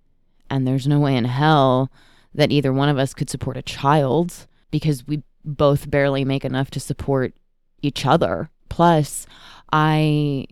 And 0.49 0.67
there's 0.67 0.87
no 0.87 0.99
way 0.99 1.15
in 1.15 1.25
hell 1.25 1.91
that 2.35 2.51
either 2.51 2.73
one 2.73 2.89
of 2.89 2.97
us 2.97 3.13
could 3.13 3.29
support 3.29 3.57
a 3.57 3.61
child 3.61 4.47
because 4.71 5.07
we 5.07 5.23
both 5.45 5.89
barely 5.89 6.25
make 6.25 6.45
enough 6.45 6.71
to 6.71 6.79
support 6.79 7.33
each 7.81 8.05
other. 8.05 8.49
Plus, 8.69 9.27
I 9.73 10.45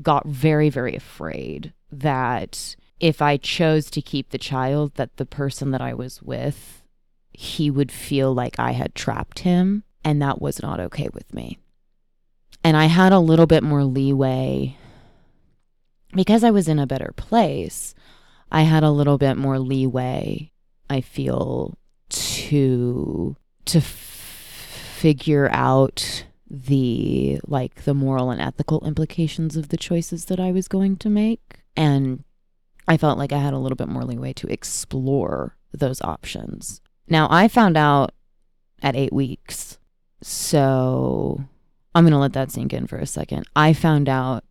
got 0.00 0.26
very, 0.26 0.70
very 0.70 0.96
afraid 0.96 1.74
that 1.92 2.76
if 2.98 3.20
I 3.20 3.36
chose 3.36 3.90
to 3.90 4.00
keep 4.00 4.30
the 4.30 4.38
child, 4.38 4.94
that 4.94 5.18
the 5.18 5.26
person 5.26 5.70
that 5.72 5.82
I 5.82 5.92
was 5.92 6.22
with, 6.22 6.82
he 7.30 7.70
would 7.70 7.92
feel 7.92 8.32
like 8.32 8.58
I 8.58 8.72
had 8.72 8.94
trapped 8.94 9.40
him, 9.40 9.84
and 10.02 10.22
that 10.22 10.40
was 10.40 10.62
not 10.62 10.80
okay 10.80 11.10
with 11.12 11.34
me. 11.34 11.58
And 12.64 12.74
I 12.74 12.86
had 12.86 13.12
a 13.12 13.18
little 13.18 13.46
bit 13.46 13.62
more 13.62 13.84
leeway 13.84 14.78
because 16.14 16.42
I 16.42 16.50
was 16.50 16.66
in 16.66 16.78
a 16.78 16.86
better 16.86 17.12
place. 17.16 17.94
I 18.50 18.62
had 18.62 18.82
a 18.82 18.90
little 18.90 19.18
bit 19.18 19.36
more 19.36 19.58
leeway, 19.58 20.50
I 20.88 21.02
feel, 21.02 21.76
to 22.08 23.36
to 23.66 23.80
figure 23.80 25.50
out 25.50 26.24
the 26.54 27.40
like 27.46 27.84
the 27.84 27.94
moral 27.94 28.30
and 28.30 28.40
ethical 28.40 28.84
implications 28.86 29.56
of 29.56 29.68
the 29.68 29.76
choices 29.76 30.26
that 30.26 30.40
I 30.40 30.52
was 30.52 30.68
going 30.68 30.96
to 30.98 31.10
make 31.10 31.60
and 31.76 32.24
I 32.86 32.96
felt 32.96 33.18
like 33.18 33.32
I 33.32 33.38
had 33.38 33.54
a 33.54 33.58
little 33.58 33.76
bit 33.76 33.88
more 33.88 34.04
leeway 34.04 34.32
to 34.34 34.46
explore 34.46 35.56
those 35.72 36.00
options. 36.02 36.80
Now 37.08 37.28
I 37.30 37.48
found 37.48 37.76
out 37.76 38.12
at 38.82 38.94
8 38.94 39.12
weeks. 39.12 39.78
So 40.22 41.44
I'm 41.94 42.04
going 42.04 42.12
to 42.12 42.18
let 42.18 42.34
that 42.34 42.50
sink 42.50 42.72
in 42.72 42.86
for 42.86 42.98
a 42.98 43.06
second. 43.06 43.46
I 43.56 43.72
found 43.72 44.08
out 44.08 44.44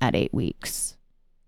at 0.00 0.16
8 0.16 0.32
weeks 0.32 0.96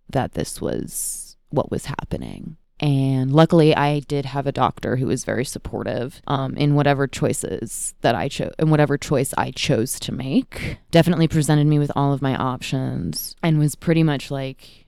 that 0.09 0.33
this 0.33 0.61
was 0.61 1.37
what 1.51 1.71
was 1.71 1.87
happening. 1.87 2.57
And 2.83 3.33
luckily, 3.33 3.77
I 3.77 4.01
did 4.01 4.25
have 4.25 4.49
a 4.49 4.53
doctor 4.53 4.97
who 4.97 5.07
was 5.07 5.25
very 5.25 5.45
supportive 5.45 6.21
um, 6.27 6.57
in 6.57 6.75
whatever 6.75 7.07
choices 7.07 7.95
that 8.01 8.17
I 8.17 8.29
chose, 8.29 8.53
in 8.59 8.71
whatever 8.71 8.99
choice 8.99 9.33
I 9.39 9.53
chose 9.53 10.01
to 10.01 10.13
make. 10.13 10.79
Definitely 10.91 11.29
presented 11.29 11.69
me 11.69 11.79
with 11.79 11.93
all 11.95 12.13
of 12.13 12.21
my 12.21 12.35
options 12.35 13.37
and 13.41 13.61
was 13.61 13.77
pretty 13.77 14.03
much 14.03 14.33
like. 14.33 14.87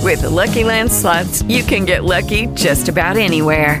With 0.00 0.22
the 0.22 0.30
Lucky 0.30 0.64
Land 0.64 0.90
slots, 0.90 1.42
you 1.42 1.62
can 1.62 1.84
get 1.84 2.04
lucky 2.04 2.46
just 2.54 2.88
about 2.88 3.16
anywhere. 3.16 3.80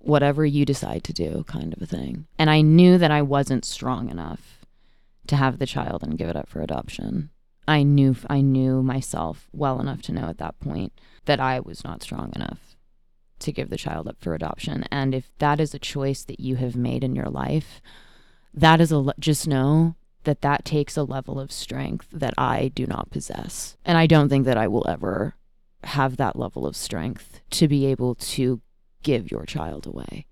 whatever 0.00 0.44
you 0.44 0.64
decide 0.64 1.04
to 1.04 1.12
do, 1.12 1.44
kind 1.46 1.72
of 1.72 1.82
a 1.82 1.86
thing. 1.86 2.26
And 2.38 2.50
I 2.50 2.60
knew 2.60 2.98
that 2.98 3.10
I 3.10 3.22
wasn't 3.22 3.64
strong 3.64 4.10
enough 4.10 4.58
to 5.26 5.36
have 5.36 5.58
the 5.58 5.66
child 5.66 6.02
and 6.02 6.18
give 6.18 6.28
it 6.28 6.36
up 6.36 6.48
for 6.48 6.60
adoption. 6.60 7.30
I 7.66 7.82
knew 7.82 8.16
I 8.28 8.40
knew 8.40 8.82
myself 8.82 9.48
well 9.52 9.80
enough 9.80 10.00
to 10.02 10.12
know 10.12 10.28
at 10.28 10.38
that 10.38 10.58
point 10.58 10.92
that 11.26 11.38
I 11.38 11.60
was 11.60 11.84
not 11.84 12.02
strong 12.02 12.32
enough 12.34 12.76
to 13.40 13.52
give 13.52 13.68
the 13.68 13.76
child 13.76 14.08
up 14.08 14.16
for 14.20 14.34
adoption. 14.34 14.84
And 14.90 15.14
if 15.14 15.30
that 15.38 15.60
is 15.60 15.74
a 15.74 15.78
choice 15.78 16.24
that 16.24 16.40
you 16.40 16.56
have 16.56 16.74
made 16.74 17.04
in 17.04 17.14
your 17.14 17.28
life, 17.28 17.80
that 18.54 18.80
is 18.80 18.90
a 18.90 19.12
just 19.18 19.46
know 19.46 19.94
that 20.24 20.40
that 20.40 20.64
takes 20.64 20.96
a 20.96 21.02
level 21.02 21.38
of 21.38 21.52
strength 21.52 22.08
that 22.12 22.34
I 22.36 22.72
do 22.74 22.86
not 22.86 23.10
possess. 23.10 23.76
And 23.84 23.96
I 23.96 24.06
don't 24.06 24.28
think 24.28 24.46
that 24.46 24.58
I 24.58 24.66
will 24.66 24.86
ever 24.88 25.34
have 25.84 26.16
that 26.16 26.36
level 26.36 26.66
of 26.66 26.74
strength 26.74 27.40
to 27.50 27.68
be 27.68 27.86
able 27.86 28.14
to 28.14 28.60
give 29.02 29.30
your 29.30 29.44
child 29.44 29.86
away. 29.86 30.26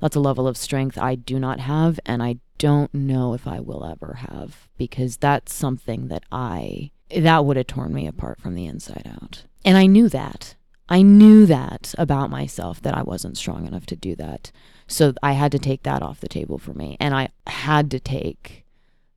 That's 0.00 0.16
a 0.16 0.20
level 0.20 0.46
of 0.46 0.56
strength 0.56 0.96
I 0.96 1.16
do 1.16 1.38
not 1.38 1.60
have, 1.60 1.98
and 2.06 2.22
I 2.22 2.36
don't 2.58 2.92
know 2.94 3.34
if 3.34 3.46
I 3.46 3.60
will 3.60 3.84
ever 3.84 4.18
have 4.28 4.68
because 4.76 5.16
that's 5.16 5.52
something 5.54 6.08
that 6.08 6.24
I, 6.30 6.90
that 7.16 7.44
would 7.44 7.56
have 7.56 7.66
torn 7.66 7.92
me 7.92 8.06
apart 8.06 8.40
from 8.40 8.54
the 8.54 8.66
inside 8.66 9.10
out. 9.10 9.44
And 9.64 9.76
I 9.76 9.86
knew 9.86 10.08
that. 10.08 10.54
I 10.88 11.02
knew 11.02 11.46
that 11.46 11.94
about 11.98 12.30
myself 12.30 12.80
that 12.82 12.96
I 12.96 13.02
wasn't 13.02 13.36
strong 13.36 13.66
enough 13.66 13.86
to 13.86 13.96
do 13.96 14.16
that. 14.16 14.50
So 14.86 15.12
I 15.22 15.32
had 15.32 15.52
to 15.52 15.58
take 15.58 15.82
that 15.82 16.02
off 16.02 16.20
the 16.20 16.28
table 16.28 16.58
for 16.58 16.72
me. 16.72 16.96
And 16.98 17.14
I 17.14 17.28
had 17.46 17.90
to 17.90 18.00
take 18.00 18.64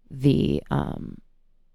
the, 0.10 0.62
um, 0.70 1.20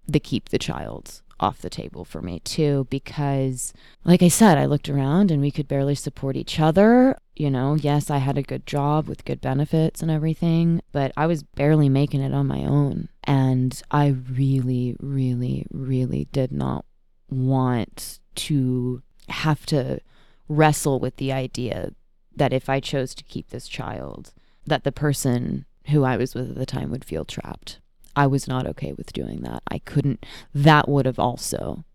the 0.07 0.19
keep 0.19 0.49
the 0.49 0.59
child 0.59 1.23
off 1.39 1.61
the 1.61 1.69
table 1.69 2.03
for 2.03 2.21
me 2.21 2.39
too 2.39 2.87
because 2.89 3.73
like 4.03 4.23
I 4.23 4.27
said 4.27 4.57
I 4.57 4.65
looked 4.65 4.89
around 4.89 5.31
and 5.31 5.41
we 5.41 5.51
could 5.51 5.67
barely 5.67 5.95
support 5.95 6.35
each 6.35 6.59
other. 6.59 7.17
You 7.35 7.51
know 7.51 7.75
yes 7.75 8.09
I 8.09 8.17
had 8.17 8.37
a 8.37 8.43
good 8.43 8.65
job 8.65 9.07
with 9.07 9.25
good 9.25 9.41
benefits 9.41 10.01
and 10.01 10.09
everything 10.09 10.81
but 10.91 11.11
I 11.15 11.27
was 11.27 11.43
barely 11.43 11.89
making 11.89 12.21
it 12.21 12.33
on 12.33 12.47
my 12.47 12.63
own. 12.63 13.09
And 13.23 13.79
I 13.91 14.15
really 14.31 14.95
really 14.99 15.65
really 15.71 16.27
did 16.31 16.51
not 16.51 16.85
want 17.29 18.19
to 18.35 19.01
have 19.29 19.65
to 19.67 19.99
wrestle 20.47 20.99
with 20.99 21.17
the 21.17 21.31
idea 21.31 21.91
that 22.35 22.53
if 22.53 22.69
I 22.69 22.79
chose 22.79 23.13
to 23.15 23.23
keep 23.23 23.49
this 23.49 23.67
child 23.67 24.33
that 24.65 24.83
the 24.83 24.91
person 24.91 25.65
who 25.87 26.03
I 26.03 26.17
was 26.17 26.35
with 26.35 26.49
at 26.49 26.55
the 26.55 26.65
time 26.65 26.89
would 26.91 27.05
feel 27.05 27.25
trapped 27.25 27.79
I 28.17 28.25
was 28.25 28.47
not 28.47 28.65
okay 28.65 28.93
with 28.93 29.13
doing 29.13 29.41
that. 29.41 29.61
I 29.69 29.77
couldn't, 29.77 30.25
that 30.53 30.89
would 30.89 31.05
have 31.05 31.19
also 31.19 31.85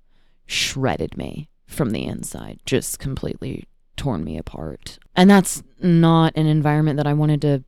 shredded 0.47 1.17
me 1.17 1.49
from 1.67 1.91
the 1.91 2.05
inside, 2.05 2.61
just 2.65 3.01
completely 3.01 3.67
torn 3.97 4.23
me 4.23 4.39
apart. 4.39 5.01
And 5.17 5.29
that's 5.29 5.65
not 5.81 6.33
an 6.37 6.47
environment 6.47 6.97
that 6.99 7.09
I 7.09 7.13
wanted 7.13 7.43
to 7.43 7.65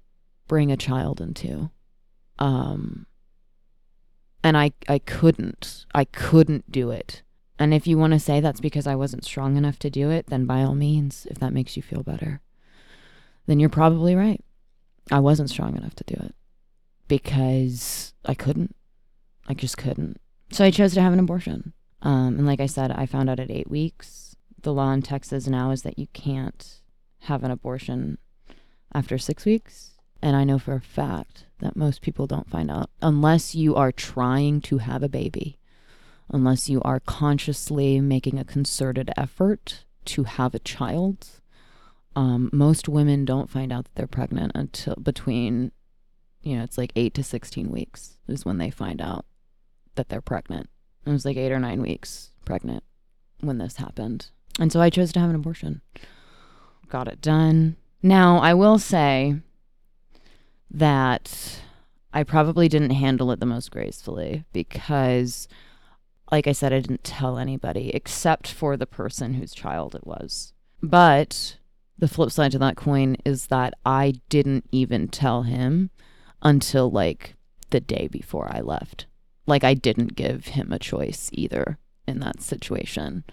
bring 0.46 0.70
a 0.70 0.76
child 0.76 1.20
into. 1.20 1.70
Um, 2.38 3.06
and 4.44 4.56
I, 4.56 4.70
I 4.88 5.00
couldn't, 5.00 5.84
I 5.92 6.04
couldn't 6.04 6.70
do 6.70 6.92
it. 6.92 7.22
And 7.58 7.74
if 7.74 7.88
you 7.88 7.98
want 7.98 8.12
to 8.12 8.20
say 8.20 8.38
that's 8.38 8.60
because 8.60 8.86
I 8.86 8.94
wasn't 8.94 9.24
strong 9.24 9.56
enough 9.56 9.80
to 9.80 9.90
do 9.90 10.10
it, 10.10 10.26
then 10.28 10.46
by 10.46 10.62
all 10.62 10.76
means, 10.76 11.26
if 11.28 11.38
that 11.38 11.52
makes 11.52 11.76
you 11.76 11.82
feel 11.82 12.04
better, 12.04 12.40
then 13.46 13.58
you're 13.58 13.68
probably 13.68 14.14
right. 14.14 14.44
I 15.10 15.18
wasn't 15.18 15.50
strong 15.50 15.76
enough 15.76 15.96
to 15.96 16.04
do 16.04 16.14
it 16.14 16.36
because 17.08 18.14
I 18.24 18.34
couldn't. 18.34 18.74
I 19.48 19.54
just 19.54 19.76
couldn't. 19.76 20.20
So 20.50 20.64
I 20.64 20.70
chose 20.70 20.94
to 20.94 21.02
have 21.02 21.12
an 21.12 21.18
abortion. 21.18 21.72
Um, 22.02 22.38
and 22.38 22.46
like 22.46 22.60
I 22.60 22.66
said, 22.66 22.90
I 22.90 23.06
found 23.06 23.30
out 23.30 23.40
at 23.40 23.50
eight 23.50 23.70
weeks. 23.70 24.36
The 24.62 24.72
law 24.72 24.92
in 24.92 25.02
Texas 25.02 25.46
now 25.46 25.70
is 25.70 25.82
that 25.82 25.98
you 25.98 26.06
can't 26.12 26.80
have 27.20 27.42
an 27.42 27.50
abortion 27.50 28.18
after 28.94 29.18
six 29.18 29.44
weeks. 29.44 29.92
And 30.22 30.36
I 30.36 30.44
know 30.44 30.58
for 30.58 30.74
a 30.74 30.80
fact 30.80 31.46
that 31.58 31.76
most 31.76 32.00
people 32.00 32.26
don't 32.26 32.48
find 32.48 32.70
out 32.70 32.88
unless 33.02 33.54
you 33.54 33.74
are 33.74 33.92
trying 33.92 34.62
to 34.62 34.78
have 34.78 35.02
a 35.02 35.08
baby, 35.08 35.58
unless 36.30 36.70
you 36.70 36.80
are 36.82 37.00
consciously 37.00 38.00
making 38.00 38.38
a 38.38 38.44
concerted 38.44 39.10
effort 39.16 39.84
to 40.06 40.24
have 40.24 40.54
a 40.54 40.60
child. 40.60 41.28
Um, 42.16 42.48
most 42.52 42.88
women 42.88 43.24
don't 43.24 43.50
find 43.50 43.72
out 43.72 43.84
that 43.84 43.94
they're 43.96 44.06
pregnant 44.06 44.52
until 44.54 44.94
between 44.96 45.72
you 46.44 46.56
know, 46.56 46.62
it's 46.62 46.78
like 46.78 46.92
eight 46.94 47.14
to 47.14 47.24
16 47.24 47.70
weeks 47.70 48.18
is 48.28 48.44
when 48.44 48.58
they 48.58 48.70
find 48.70 49.00
out 49.00 49.24
that 49.94 50.08
they're 50.08 50.20
pregnant. 50.20 50.68
It 51.06 51.10
was 51.10 51.24
like 51.24 51.36
eight 51.36 51.52
or 51.52 51.58
nine 51.58 51.80
weeks 51.80 52.30
pregnant 52.44 52.84
when 53.40 53.58
this 53.58 53.76
happened. 53.76 54.30
And 54.58 54.70
so 54.70 54.80
I 54.80 54.90
chose 54.90 55.12
to 55.14 55.20
have 55.20 55.30
an 55.30 55.36
abortion. 55.36 55.80
Got 56.88 57.08
it 57.08 57.20
done. 57.20 57.76
Now, 58.02 58.38
I 58.38 58.54
will 58.54 58.78
say 58.78 59.36
that 60.70 61.60
I 62.12 62.22
probably 62.22 62.68
didn't 62.68 62.90
handle 62.90 63.30
it 63.32 63.40
the 63.40 63.46
most 63.46 63.70
gracefully 63.70 64.44
because, 64.52 65.48
like 66.30 66.46
I 66.46 66.52
said, 66.52 66.72
I 66.72 66.80
didn't 66.80 67.04
tell 67.04 67.38
anybody 67.38 67.90
except 67.94 68.48
for 68.48 68.76
the 68.76 68.86
person 68.86 69.34
whose 69.34 69.54
child 69.54 69.94
it 69.94 70.06
was. 70.06 70.52
But 70.82 71.56
the 71.98 72.08
flip 72.08 72.30
side 72.30 72.52
to 72.52 72.58
that 72.58 72.76
coin 72.76 73.16
is 73.24 73.46
that 73.46 73.72
I 73.86 74.14
didn't 74.28 74.66
even 74.70 75.08
tell 75.08 75.42
him 75.42 75.90
until 76.44 76.90
like 76.90 77.34
the 77.70 77.80
day 77.80 78.08
before 78.08 78.48
I 78.52 78.60
left. 78.60 79.06
Like 79.46 79.64
I 79.64 79.74
didn't 79.74 80.14
give 80.14 80.46
him 80.48 80.72
a 80.72 80.78
choice 80.78 81.30
either 81.32 81.78
in 82.06 82.20
that 82.20 82.42
situation. 82.42 83.24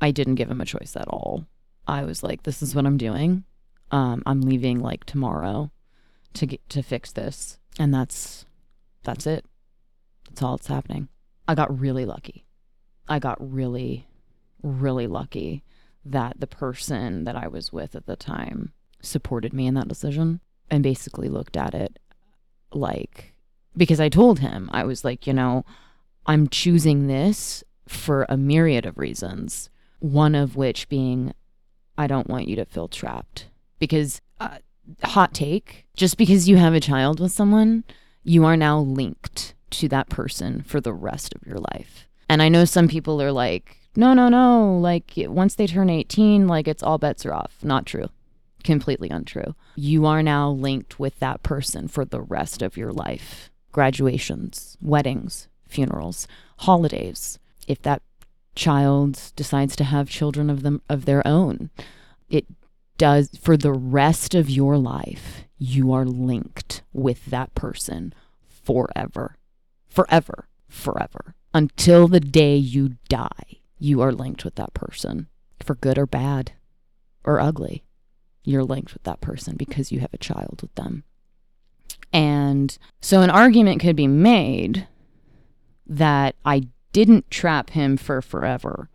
I 0.00 0.10
didn't 0.10 0.34
give 0.34 0.50
him 0.50 0.60
a 0.60 0.66
choice 0.66 0.96
at 0.96 1.08
all. 1.08 1.46
I 1.86 2.04
was 2.04 2.22
like, 2.22 2.42
this 2.42 2.62
is 2.62 2.74
what 2.74 2.86
I'm 2.86 2.96
doing. 2.96 3.44
Um, 3.90 4.22
I'm 4.26 4.42
leaving 4.42 4.80
like 4.80 5.04
tomorrow 5.04 5.70
to 6.34 6.46
get 6.46 6.68
to 6.70 6.82
fix 6.82 7.12
this. 7.12 7.58
And 7.78 7.94
that's 7.94 8.44
that's 9.04 9.26
it. 9.26 9.44
That's 10.28 10.42
all 10.42 10.56
that's 10.56 10.66
happening. 10.66 11.08
I 11.48 11.54
got 11.54 11.78
really 11.78 12.04
lucky. 12.04 12.44
I 13.08 13.20
got 13.20 13.38
really, 13.40 14.08
really 14.62 15.06
lucky 15.06 15.62
that 16.04 16.40
the 16.40 16.46
person 16.46 17.24
that 17.24 17.36
I 17.36 17.46
was 17.46 17.72
with 17.72 17.94
at 17.94 18.06
the 18.06 18.16
time 18.16 18.72
supported 19.00 19.52
me 19.52 19.66
in 19.66 19.74
that 19.74 19.88
decision 19.88 20.40
and 20.70 20.82
basically 20.82 21.28
looked 21.28 21.56
at 21.56 21.74
it 21.74 21.98
like 22.76 23.34
because 23.76 24.00
I 24.00 24.08
told 24.08 24.38
him 24.38 24.70
I 24.72 24.84
was 24.84 25.04
like, 25.04 25.26
you 25.26 25.32
know, 25.32 25.64
I'm 26.26 26.48
choosing 26.48 27.06
this 27.06 27.62
for 27.86 28.26
a 28.28 28.36
myriad 28.36 28.86
of 28.86 28.98
reasons. 28.98 29.70
One 30.00 30.34
of 30.34 30.56
which 30.56 30.88
being 30.88 31.34
I 31.98 32.06
don't 32.06 32.28
want 32.28 32.48
you 32.48 32.56
to 32.56 32.64
feel 32.64 32.88
trapped 32.88 33.46
because 33.78 34.20
uh, 34.40 34.58
hot 35.02 35.34
take, 35.34 35.86
just 35.96 36.16
because 36.16 36.48
you 36.48 36.56
have 36.56 36.74
a 36.74 36.80
child 36.80 37.20
with 37.20 37.32
someone, 37.32 37.84
you 38.22 38.44
are 38.44 38.56
now 38.56 38.78
linked 38.80 39.54
to 39.70 39.88
that 39.88 40.08
person 40.08 40.62
for 40.62 40.80
the 40.80 40.92
rest 40.92 41.34
of 41.34 41.46
your 41.46 41.58
life. 41.58 42.06
And 42.28 42.42
I 42.42 42.48
know 42.48 42.64
some 42.64 42.88
people 42.88 43.22
are 43.22 43.32
like, 43.32 43.78
no, 43.94 44.12
no, 44.12 44.28
no, 44.28 44.78
like 44.78 45.12
once 45.16 45.54
they 45.54 45.66
turn 45.66 45.88
18, 45.88 46.46
like 46.46 46.68
it's 46.68 46.82
all 46.82 46.98
bets 46.98 47.24
are 47.24 47.32
off. 47.32 47.56
Not 47.62 47.86
true 47.86 48.08
completely 48.66 49.08
untrue. 49.08 49.54
You 49.76 50.04
are 50.04 50.22
now 50.22 50.50
linked 50.50 50.98
with 50.98 51.18
that 51.20 51.42
person 51.42 51.88
for 51.88 52.04
the 52.04 52.20
rest 52.20 52.60
of 52.60 52.76
your 52.76 52.92
life. 52.92 53.48
Graduations, 53.72 54.76
weddings, 54.82 55.48
funerals, 55.66 56.26
holidays. 56.58 57.38
If 57.66 57.80
that 57.82 58.02
child 58.54 59.32
decides 59.36 59.76
to 59.76 59.84
have 59.84 60.10
children 60.10 60.50
of 60.50 60.62
them 60.62 60.82
of 60.88 61.04
their 61.04 61.26
own, 61.26 61.70
it 62.28 62.46
does 62.98 63.30
for 63.40 63.56
the 63.56 63.72
rest 63.72 64.34
of 64.34 64.50
your 64.50 64.76
life. 64.76 65.44
You 65.58 65.92
are 65.92 66.04
linked 66.04 66.82
with 66.92 67.26
that 67.26 67.54
person 67.54 68.12
forever. 68.48 69.36
Forever. 69.88 70.48
Forever. 70.68 71.34
Until 71.54 72.08
the 72.08 72.20
day 72.20 72.56
you 72.56 72.96
die, 73.08 73.60
you 73.78 74.00
are 74.00 74.12
linked 74.12 74.44
with 74.44 74.56
that 74.56 74.74
person 74.74 75.28
for 75.62 75.76
good 75.76 75.98
or 75.98 76.06
bad 76.06 76.52
or 77.24 77.40
ugly 77.40 77.85
you're 78.46 78.64
linked 78.64 78.94
with 78.94 79.02
that 79.02 79.20
person 79.20 79.56
because 79.56 79.92
you 79.92 80.00
have 80.00 80.14
a 80.14 80.18
child 80.18 80.62
with 80.62 80.74
them. 80.76 81.04
And 82.12 82.78
so 83.00 83.20
an 83.20 83.30
argument 83.30 83.80
could 83.80 83.96
be 83.96 84.06
made 84.06 84.86
that 85.86 86.36
I 86.44 86.68
didn't 86.92 87.30
trap 87.30 87.70
him 87.70 87.96
for 87.96 88.22
forever, 88.22 88.88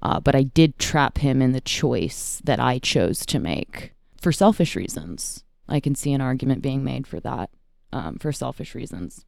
uh, 0.00 0.20
but 0.20 0.34
I 0.34 0.44
did 0.44 0.78
trap 0.78 1.18
him 1.18 1.42
in 1.42 1.52
the 1.52 1.60
choice 1.60 2.40
that 2.44 2.60
I 2.60 2.78
chose 2.78 3.26
to 3.26 3.38
make 3.38 3.92
for 4.20 4.32
selfish 4.32 4.76
reasons. 4.76 5.44
I 5.68 5.80
can 5.80 5.94
see 5.94 6.12
an 6.12 6.20
argument 6.20 6.62
being 6.62 6.84
made 6.84 7.06
for 7.06 7.20
that, 7.20 7.50
um, 7.92 8.16
for 8.18 8.32
selfish 8.32 8.74
reasons. 8.74 9.24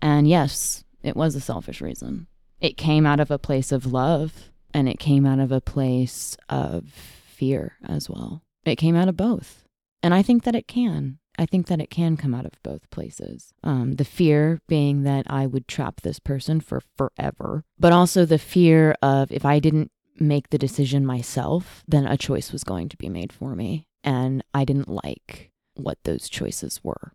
And 0.00 0.28
yes, 0.28 0.84
it 1.02 1.16
was 1.16 1.34
a 1.34 1.40
selfish 1.40 1.80
reason. 1.80 2.26
It 2.60 2.76
came 2.76 3.06
out 3.06 3.20
of 3.20 3.30
a 3.30 3.38
place 3.38 3.70
of 3.70 3.86
love 3.86 4.50
and 4.74 4.88
it 4.88 4.98
came 4.98 5.26
out 5.26 5.38
of 5.38 5.52
a 5.52 5.60
place 5.60 6.36
of 6.48 6.86
fear 6.86 7.76
as 7.86 8.10
well. 8.10 8.42
It 8.68 8.76
came 8.76 8.96
out 8.96 9.08
of 9.08 9.16
both. 9.16 9.64
And 10.02 10.14
I 10.14 10.22
think 10.22 10.44
that 10.44 10.54
it 10.54 10.68
can. 10.68 11.18
I 11.38 11.46
think 11.46 11.68
that 11.68 11.80
it 11.80 11.90
can 11.90 12.16
come 12.16 12.34
out 12.34 12.46
of 12.46 12.62
both 12.62 12.90
places. 12.90 13.52
Um, 13.62 13.94
the 13.94 14.04
fear 14.04 14.60
being 14.66 15.04
that 15.04 15.26
I 15.28 15.46
would 15.46 15.68
trap 15.68 16.00
this 16.00 16.18
person 16.18 16.60
for 16.60 16.82
forever, 16.96 17.64
but 17.78 17.92
also 17.92 18.24
the 18.24 18.38
fear 18.38 18.96
of 19.02 19.30
if 19.30 19.44
I 19.44 19.60
didn't 19.60 19.92
make 20.18 20.50
the 20.50 20.58
decision 20.58 21.06
myself, 21.06 21.84
then 21.86 22.06
a 22.06 22.16
choice 22.16 22.52
was 22.52 22.64
going 22.64 22.88
to 22.88 22.96
be 22.96 23.08
made 23.08 23.32
for 23.32 23.54
me. 23.54 23.86
And 24.02 24.42
I 24.52 24.64
didn't 24.64 24.88
like 24.88 25.50
what 25.74 25.98
those 26.02 26.28
choices 26.28 26.82
were 26.82 27.12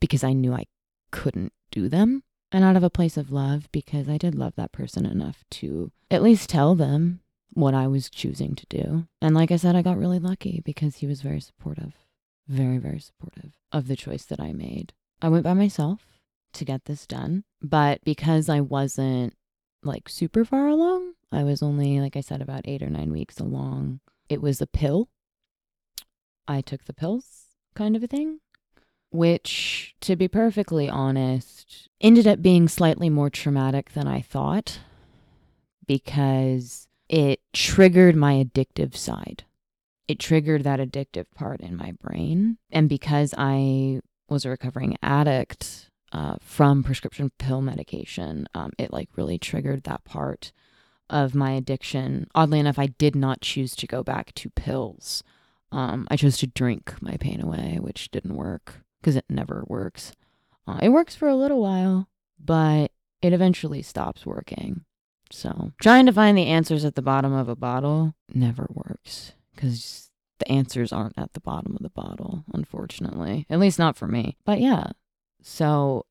because 0.00 0.24
I 0.24 0.32
knew 0.32 0.52
I 0.52 0.64
couldn't 1.12 1.52
do 1.70 1.88
them. 1.88 2.24
And 2.50 2.64
out 2.64 2.76
of 2.76 2.82
a 2.82 2.90
place 2.90 3.16
of 3.16 3.32
love, 3.32 3.68
because 3.72 4.08
I 4.08 4.18
did 4.18 4.34
love 4.34 4.54
that 4.56 4.72
person 4.72 5.06
enough 5.06 5.44
to 5.52 5.90
at 6.10 6.22
least 6.22 6.50
tell 6.50 6.74
them 6.74 7.20
what 7.54 7.74
I 7.74 7.86
was 7.86 8.10
choosing 8.10 8.54
to 8.54 8.66
do. 8.68 9.06
And 9.20 9.34
like 9.34 9.50
I 9.50 9.56
said, 9.56 9.76
I 9.76 9.82
got 9.82 9.98
really 9.98 10.18
lucky 10.18 10.62
because 10.64 10.96
he 10.96 11.06
was 11.06 11.22
very 11.22 11.40
supportive, 11.40 11.94
very, 12.48 12.78
very 12.78 12.98
supportive 12.98 13.52
of 13.70 13.88
the 13.88 13.96
choice 13.96 14.24
that 14.26 14.40
I 14.40 14.52
made. 14.52 14.92
I 15.20 15.28
went 15.28 15.44
by 15.44 15.54
myself 15.54 16.06
to 16.54 16.64
get 16.64 16.84
this 16.84 17.06
done, 17.06 17.44
but 17.60 18.02
because 18.04 18.48
I 18.48 18.60
wasn't 18.60 19.34
like 19.82 20.08
super 20.08 20.44
far 20.44 20.66
along, 20.66 21.12
I 21.30 21.44
was 21.44 21.62
only, 21.62 22.00
like 22.00 22.16
I 22.16 22.20
said, 22.20 22.42
about 22.42 22.66
eight 22.66 22.82
or 22.82 22.90
nine 22.90 23.12
weeks 23.12 23.38
along. 23.38 24.00
It 24.28 24.42
was 24.42 24.60
a 24.60 24.66
pill. 24.66 25.08
I 26.48 26.60
took 26.60 26.84
the 26.84 26.92
pills, 26.92 27.46
kind 27.74 27.96
of 27.96 28.02
a 28.02 28.06
thing, 28.06 28.40
which, 29.10 29.94
to 30.00 30.16
be 30.16 30.28
perfectly 30.28 30.88
honest, 30.88 31.88
ended 32.00 32.26
up 32.26 32.42
being 32.42 32.68
slightly 32.68 33.08
more 33.08 33.30
traumatic 33.30 33.92
than 33.92 34.08
I 34.08 34.20
thought 34.20 34.80
because 35.86 36.88
it 37.12 37.40
triggered 37.52 38.16
my 38.16 38.42
addictive 38.42 38.96
side. 38.96 39.44
It 40.08 40.18
triggered 40.18 40.64
that 40.64 40.80
addictive 40.80 41.26
part 41.34 41.60
in 41.60 41.76
my 41.76 41.92
brain. 42.02 42.56
And 42.72 42.88
because 42.88 43.34
I 43.36 44.00
was 44.28 44.44
a 44.44 44.50
recovering 44.50 44.96
addict 45.02 45.90
uh, 46.10 46.36
from 46.40 46.82
prescription 46.82 47.30
pill 47.38 47.60
medication, 47.60 48.48
um, 48.54 48.72
it 48.78 48.92
like 48.92 49.10
really 49.14 49.38
triggered 49.38 49.84
that 49.84 50.04
part 50.04 50.52
of 51.10 51.34
my 51.34 51.52
addiction. 51.52 52.28
Oddly 52.34 52.58
enough, 52.58 52.78
I 52.78 52.86
did 52.86 53.14
not 53.14 53.42
choose 53.42 53.76
to 53.76 53.86
go 53.86 54.02
back 54.02 54.34
to 54.36 54.48
pills. 54.48 55.22
Um, 55.70 56.08
I 56.10 56.16
chose 56.16 56.38
to 56.38 56.46
drink 56.46 56.94
my 57.02 57.18
pain 57.18 57.42
away, 57.42 57.78
which 57.78 58.10
didn't 58.10 58.36
work 58.36 58.80
because 59.00 59.16
it 59.16 59.26
never 59.28 59.64
works. 59.68 60.12
Uh, 60.66 60.78
it 60.82 60.88
works 60.88 61.14
for 61.14 61.28
a 61.28 61.36
little 61.36 61.60
while, 61.60 62.08
but 62.42 62.90
it 63.20 63.34
eventually 63.34 63.82
stops 63.82 64.24
working. 64.24 64.86
So, 65.32 65.72
trying 65.80 66.06
to 66.06 66.12
find 66.12 66.36
the 66.36 66.46
answers 66.46 66.84
at 66.84 66.94
the 66.94 67.02
bottom 67.02 67.32
of 67.32 67.48
a 67.48 67.56
bottle 67.56 68.14
never 68.34 68.66
works 68.70 69.32
because 69.54 70.10
the 70.38 70.50
answers 70.50 70.92
aren't 70.92 71.18
at 71.18 71.32
the 71.32 71.40
bottom 71.40 71.74
of 71.74 71.82
the 71.82 71.88
bottle, 71.88 72.44
unfortunately. 72.52 73.46
At 73.48 73.58
least 73.58 73.78
not 73.78 73.96
for 73.96 74.06
me. 74.06 74.36
But 74.44 74.60
yeah, 74.60 74.88
so 75.42 76.04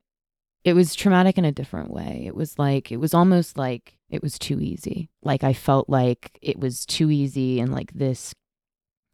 it 0.63 0.73
was 0.73 0.95
traumatic 0.95 1.37
in 1.37 1.45
a 1.45 1.51
different 1.51 1.91
way. 1.91 2.23
It 2.25 2.35
was 2.35 2.57
like, 2.57 2.91
it 2.91 2.97
was 2.97 3.13
almost 3.13 3.57
like 3.57 3.99
it 4.09 4.23
was 4.23 4.39
too 4.39 4.59
easy. 4.59 5.09
Like 5.21 5.43
I 5.43 5.53
felt 5.53 5.89
like 5.89 6.37
it 6.41 6.59
was 6.59 6.85
too 6.85 7.11
easy 7.11 7.59
and 7.59 7.71
like 7.71 7.93
this, 7.93 8.33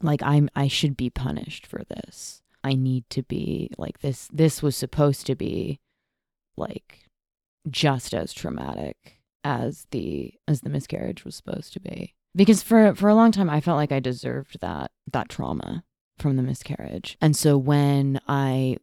like 0.01 0.21
I'm, 0.23 0.49
I 0.55 0.67
should 0.67 0.95
be 0.95 1.09
punished 1.09 1.67
for 1.67 1.83
this. 1.89 2.41
I 2.63 2.75
need 2.75 3.09
to 3.09 3.23
be 3.23 3.71
like 3.77 3.99
this. 3.99 4.29
This 4.31 4.63
was 4.63 4.75
supposed 4.75 5.25
to 5.27 5.35
be 5.35 5.79
like 6.55 7.07
just 7.69 8.13
as 8.13 8.33
traumatic 8.33 9.16
as 9.47 9.87
the 9.91 10.33
as 10.47 10.61
the 10.61 10.69
miscarriage 10.69 11.23
was 11.23 11.35
supposed 11.35 11.71
to 11.71 11.79
be 11.79 12.13
because 12.35 12.61
for 12.61 12.93
for 12.93 13.07
a 13.07 13.15
long 13.15 13.31
time 13.31 13.49
I 13.49 13.61
felt 13.61 13.77
like 13.77 13.93
I 13.93 14.01
deserved 14.01 14.59
that 14.59 14.91
that 15.11 15.29
trauma 15.29 15.85
from 16.19 16.35
the 16.35 16.43
miscarriage. 16.43 17.17
And 17.21 17.35
so 17.35 17.57
when 17.57 18.19
I 18.27 18.77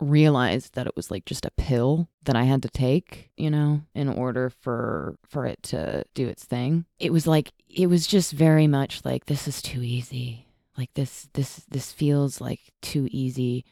realized 0.00 0.74
that 0.74 0.86
it 0.86 0.96
was 0.96 1.10
like 1.10 1.24
just 1.24 1.44
a 1.44 1.50
pill 1.52 2.08
that 2.24 2.36
I 2.36 2.44
had 2.44 2.62
to 2.62 2.68
take, 2.68 3.30
you 3.36 3.50
know, 3.50 3.82
in 3.94 4.08
order 4.08 4.50
for 4.50 5.16
for 5.24 5.46
it 5.46 5.62
to 5.64 6.04
do 6.14 6.26
its 6.28 6.44
thing. 6.44 6.86
It 6.98 7.12
was 7.12 7.26
like 7.26 7.52
it 7.68 7.88
was 7.88 8.06
just 8.06 8.32
very 8.32 8.66
much 8.66 9.04
like 9.04 9.26
this 9.26 9.46
is 9.46 9.62
too 9.62 9.82
easy. 9.82 10.46
Like 10.76 10.94
this 10.94 11.28
this 11.34 11.64
this 11.68 11.92
feels 11.92 12.40
like 12.40 12.60
too 12.80 13.08
easy 13.10 13.64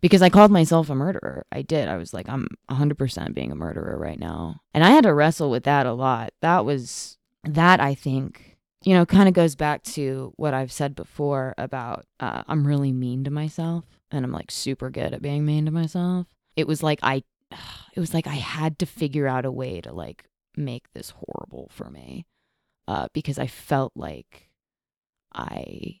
because 0.00 0.22
I 0.22 0.30
called 0.30 0.50
myself 0.50 0.90
a 0.90 0.94
murderer. 0.94 1.46
I 1.50 1.62
did. 1.62 1.88
I 1.88 1.96
was 1.96 2.14
like, 2.14 2.28
I'm 2.28 2.48
100% 2.70 3.34
being 3.34 3.50
a 3.50 3.56
murderer 3.56 3.98
right 3.98 4.18
now. 4.18 4.60
And 4.72 4.84
I 4.84 4.90
had 4.90 5.04
to 5.04 5.14
wrestle 5.14 5.50
with 5.50 5.64
that 5.64 5.86
a 5.86 5.92
lot. 5.92 6.32
That 6.40 6.64
was, 6.64 7.18
that 7.44 7.80
I 7.80 7.94
think, 7.94 8.56
you 8.84 8.94
know, 8.94 9.04
kind 9.04 9.28
of 9.28 9.34
goes 9.34 9.56
back 9.56 9.82
to 9.84 10.32
what 10.36 10.54
I've 10.54 10.72
said 10.72 10.94
before 10.94 11.54
about 11.58 12.06
uh, 12.20 12.44
I'm 12.46 12.66
really 12.66 12.92
mean 12.92 13.24
to 13.24 13.30
myself 13.30 13.84
and 14.10 14.24
I'm 14.24 14.32
like 14.32 14.50
super 14.50 14.90
good 14.90 15.12
at 15.12 15.22
being 15.22 15.44
mean 15.44 15.64
to 15.64 15.72
myself. 15.72 16.26
It 16.56 16.68
was 16.68 16.82
like 16.82 17.00
I, 17.02 17.24
it 17.94 18.00
was 18.00 18.14
like 18.14 18.26
I 18.26 18.34
had 18.34 18.78
to 18.78 18.86
figure 18.86 19.26
out 19.26 19.44
a 19.44 19.52
way 19.52 19.80
to 19.80 19.92
like 19.92 20.24
make 20.56 20.92
this 20.92 21.10
horrible 21.10 21.70
for 21.72 21.90
me 21.90 22.26
uh, 22.86 23.08
because 23.12 23.38
I 23.38 23.48
felt 23.48 23.92
like 23.96 24.48
I 25.34 26.00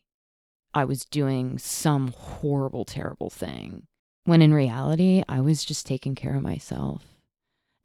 I 0.74 0.84
was 0.84 1.04
doing 1.04 1.58
some 1.58 2.08
horrible, 2.16 2.84
terrible 2.84 3.30
thing. 3.30 3.87
When 4.28 4.42
in 4.42 4.52
reality, 4.52 5.22
I 5.26 5.40
was 5.40 5.64
just 5.64 5.86
taking 5.86 6.14
care 6.14 6.36
of 6.36 6.42
myself 6.42 7.02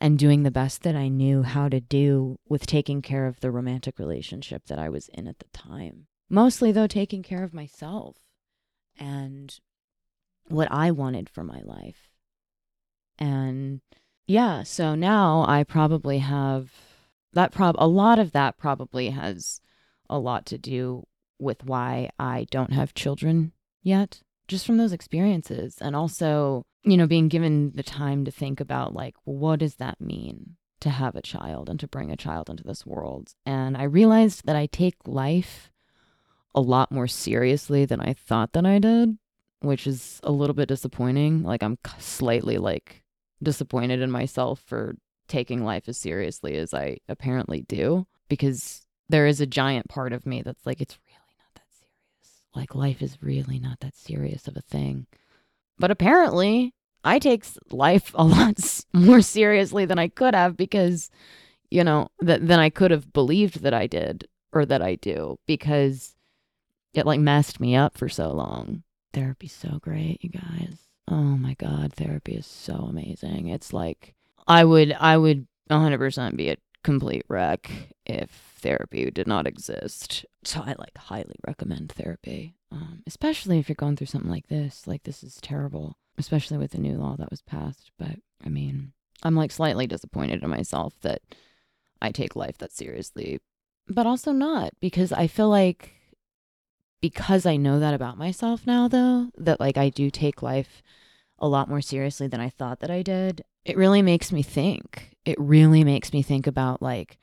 and 0.01 0.19
doing 0.19 0.43
the 0.43 0.51
best 0.51 0.83
that 0.83 0.93
I 0.93 1.07
knew 1.07 1.41
how 1.41 1.69
to 1.69 1.79
do 1.79 2.37
with 2.49 2.65
taking 2.65 3.01
care 3.01 3.27
of 3.27 3.39
the 3.39 3.49
romantic 3.49 3.97
relationship 3.97 4.65
that 4.65 4.77
I 4.77 4.89
was 4.89 5.07
in 5.13 5.29
at 5.29 5.39
the 5.39 5.47
time. 5.57 6.07
Mostly, 6.29 6.73
though, 6.73 6.85
taking 6.85 7.23
care 7.23 7.45
of 7.45 7.53
myself 7.53 8.17
and 8.99 9.57
what 10.49 10.69
I 10.69 10.91
wanted 10.91 11.29
for 11.29 11.45
my 11.45 11.61
life. 11.61 12.09
And 13.17 13.79
yeah, 14.27 14.63
so 14.63 14.95
now 14.95 15.45
I 15.47 15.63
probably 15.63 16.17
have 16.17 16.73
that 17.31 17.53
prob 17.53 17.77
a 17.79 17.87
lot 17.87 18.19
of 18.19 18.33
that 18.33 18.57
probably 18.57 19.11
has 19.11 19.61
a 20.09 20.19
lot 20.19 20.45
to 20.47 20.57
do 20.57 21.05
with 21.39 21.63
why 21.63 22.09
I 22.19 22.47
don't 22.51 22.73
have 22.73 22.93
children 22.93 23.53
yet, 23.81 24.23
just 24.53 24.67
from 24.67 24.77
those 24.77 24.93
experiences. 24.93 25.77
And 25.81 25.95
also, 25.95 26.65
you 26.83 26.95
know, 26.95 27.07
being 27.07 27.27
given 27.27 27.71
the 27.73 27.83
time 27.83 28.23
to 28.25 28.31
think 28.31 28.59
about, 28.59 28.93
like, 28.93 29.15
well, 29.25 29.35
what 29.35 29.59
does 29.59 29.75
that 29.75 29.99
mean 29.99 30.57
to 30.79 30.91
have 30.91 31.15
a 31.15 31.21
child 31.23 31.69
and 31.69 31.79
to 31.79 31.87
bring 31.87 32.11
a 32.11 32.15
child 32.15 32.49
into 32.51 32.63
this 32.63 32.85
world? 32.85 33.33
And 33.47 33.75
I 33.75 33.83
realized 33.83 34.45
that 34.45 34.55
I 34.55 34.67
take 34.67 34.95
life 35.07 35.71
a 36.53 36.61
lot 36.61 36.91
more 36.91 37.07
seriously 37.07 37.83
than 37.85 37.99
I 37.99 38.13
thought 38.13 38.53
that 38.53 38.65
I 38.65 38.77
did, 38.77 39.17
which 39.61 39.87
is 39.87 40.19
a 40.21 40.31
little 40.31 40.53
bit 40.53 40.67
disappointing. 40.69 41.41
Like, 41.41 41.63
I'm 41.63 41.79
slightly 41.97 42.59
like 42.59 43.01
disappointed 43.41 44.01
in 44.01 44.11
myself 44.11 44.61
for 44.67 44.95
taking 45.27 45.63
life 45.63 45.89
as 45.89 45.97
seriously 45.97 46.55
as 46.57 46.75
I 46.75 46.97
apparently 47.09 47.63
do 47.63 48.05
because 48.29 48.85
there 49.09 49.25
is 49.25 49.41
a 49.41 49.47
giant 49.47 49.89
part 49.89 50.13
of 50.13 50.27
me 50.27 50.43
that's 50.43 50.65
like, 50.65 50.79
it's 50.79 50.99
like 52.55 52.75
life 52.75 53.01
is 53.01 53.21
really 53.21 53.59
not 53.59 53.79
that 53.79 53.95
serious 53.95 54.47
of 54.47 54.57
a 54.57 54.61
thing. 54.61 55.07
But 55.79 55.91
apparently, 55.91 56.73
I 57.03 57.19
take 57.19 57.45
life 57.71 58.11
a 58.15 58.23
lot 58.23 58.59
more 58.93 59.21
seriously 59.21 59.85
than 59.85 59.99
I 59.99 60.07
could 60.07 60.35
have 60.35 60.55
because, 60.55 61.09
you 61.69 61.83
know, 61.83 62.09
that 62.19 62.47
than 62.47 62.59
I 62.59 62.69
could 62.69 62.91
have 62.91 63.11
believed 63.13 63.61
that 63.61 63.73
I 63.73 63.87
did 63.87 64.27
or 64.51 64.65
that 64.65 64.81
I 64.81 64.95
do 64.95 65.37
because 65.47 66.15
it 66.93 67.05
like 67.05 67.19
messed 67.19 67.59
me 67.59 67.75
up 67.75 67.97
for 67.97 68.09
so 68.09 68.31
long. 68.31 68.83
Therapy's 69.13 69.53
so 69.53 69.79
great, 69.81 70.23
you 70.23 70.29
guys. 70.29 70.77
Oh 71.07 71.37
my 71.37 71.55
god, 71.55 71.93
therapy 71.93 72.33
is 72.33 72.47
so 72.47 72.73
amazing. 72.73 73.47
It's 73.49 73.73
like 73.73 74.15
I 74.47 74.63
would 74.63 74.95
I 74.99 75.17
would 75.17 75.47
100% 75.69 76.35
be 76.35 76.49
a 76.49 76.57
complete 76.83 77.25
wreck 77.27 77.69
if 78.05 78.52
therapy 78.63 79.11
did 79.11 79.27
not 79.27 79.45
exist. 79.45 80.25
So 80.43 80.61
I 80.61 80.75
like 80.79 80.97
highly 80.97 81.35
recommend 81.45 81.91
therapy, 81.91 82.55
um, 82.71 83.03
especially 83.05 83.59
if 83.59 83.69
you're 83.69 83.75
going 83.75 83.95
through 83.95 84.07
something 84.07 84.31
like 84.31 84.47
this. 84.47 84.87
Like 84.87 85.03
this 85.03 85.23
is 85.23 85.37
terrible, 85.41 85.97
especially 86.17 86.57
with 86.57 86.71
the 86.71 86.79
new 86.79 86.97
law 86.97 87.15
that 87.17 87.29
was 87.29 87.41
passed. 87.41 87.91
But 87.99 88.17
I 88.43 88.49
mean, 88.49 88.93
I'm 89.21 89.35
like 89.35 89.51
slightly 89.51 89.85
disappointed 89.85 90.41
in 90.41 90.49
myself 90.49 90.93
that 91.01 91.21
I 92.01 92.11
take 92.11 92.35
life 92.35 92.57
that 92.57 92.71
seriously, 92.71 93.39
but 93.87 94.07
also 94.07 94.31
not 94.31 94.71
because 94.79 95.11
I 95.11 95.27
feel 95.27 95.49
like 95.49 95.91
because 97.01 97.45
I 97.45 97.57
know 97.57 97.79
that 97.79 97.93
about 97.93 98.17
myself 98.17 98.65
now, 98.65 98.87
though, 98.87 99.29
that 99.37 99.59
like 99.59 99.77
I 99.77 99.89
do 99.89 100.09
take 100.09 100.41
life 100.41 100.81
a 101.37 101.49
lot 101.49 101.67
more 101.67 101.81
seriously 101.81 102.27
than 102.27 102.39
I 102.39 102.49
thought 102.49 102.79
that 102.79 102.89
I 102.89 103.01
did. 103.01 103.43
It 103.65 103.77
really 103.77 104.01
makes 104.01 104.31
me 104.31 104.41
think. 104.41 105.17
It 105.25 105.35
really 105.37 105.83
makes 105.83 106.13
me 106.13 106.21
think 106.21 106.47
about 106.47 106.81
like 106.81 107.17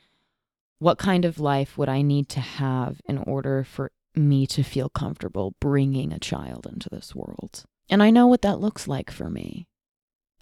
what 0.80 0.98
kind 0.98 1.24
of 1.24 1.38
life 1.38 1.78
would 1.78 1.88
I 1.88 2.02
need 2.02 2.28
to 2.30 2.40
have 2.40 3.00
in 3.04 3.18
order 3.18 3.62
for 3.62 3.92
me 4.16 4.46
to 4.48 4.64
feel 4.64 4.88
comfortable 4.88 5.54
bringing 5.60 6.12
a 6.12 6.18
child 6.18 6.66
into 6.66 6.88
this 6.90 7.14
world? 7.14 7.64
And 7.88 8.02
I 8.02 8.10
know 8.10 8.26
what 8.26 8.42
that 8.42 8.60
looks 8.60 8.88
like 8.88 9.10
for 9.10 9.30
me. 9.30 9.68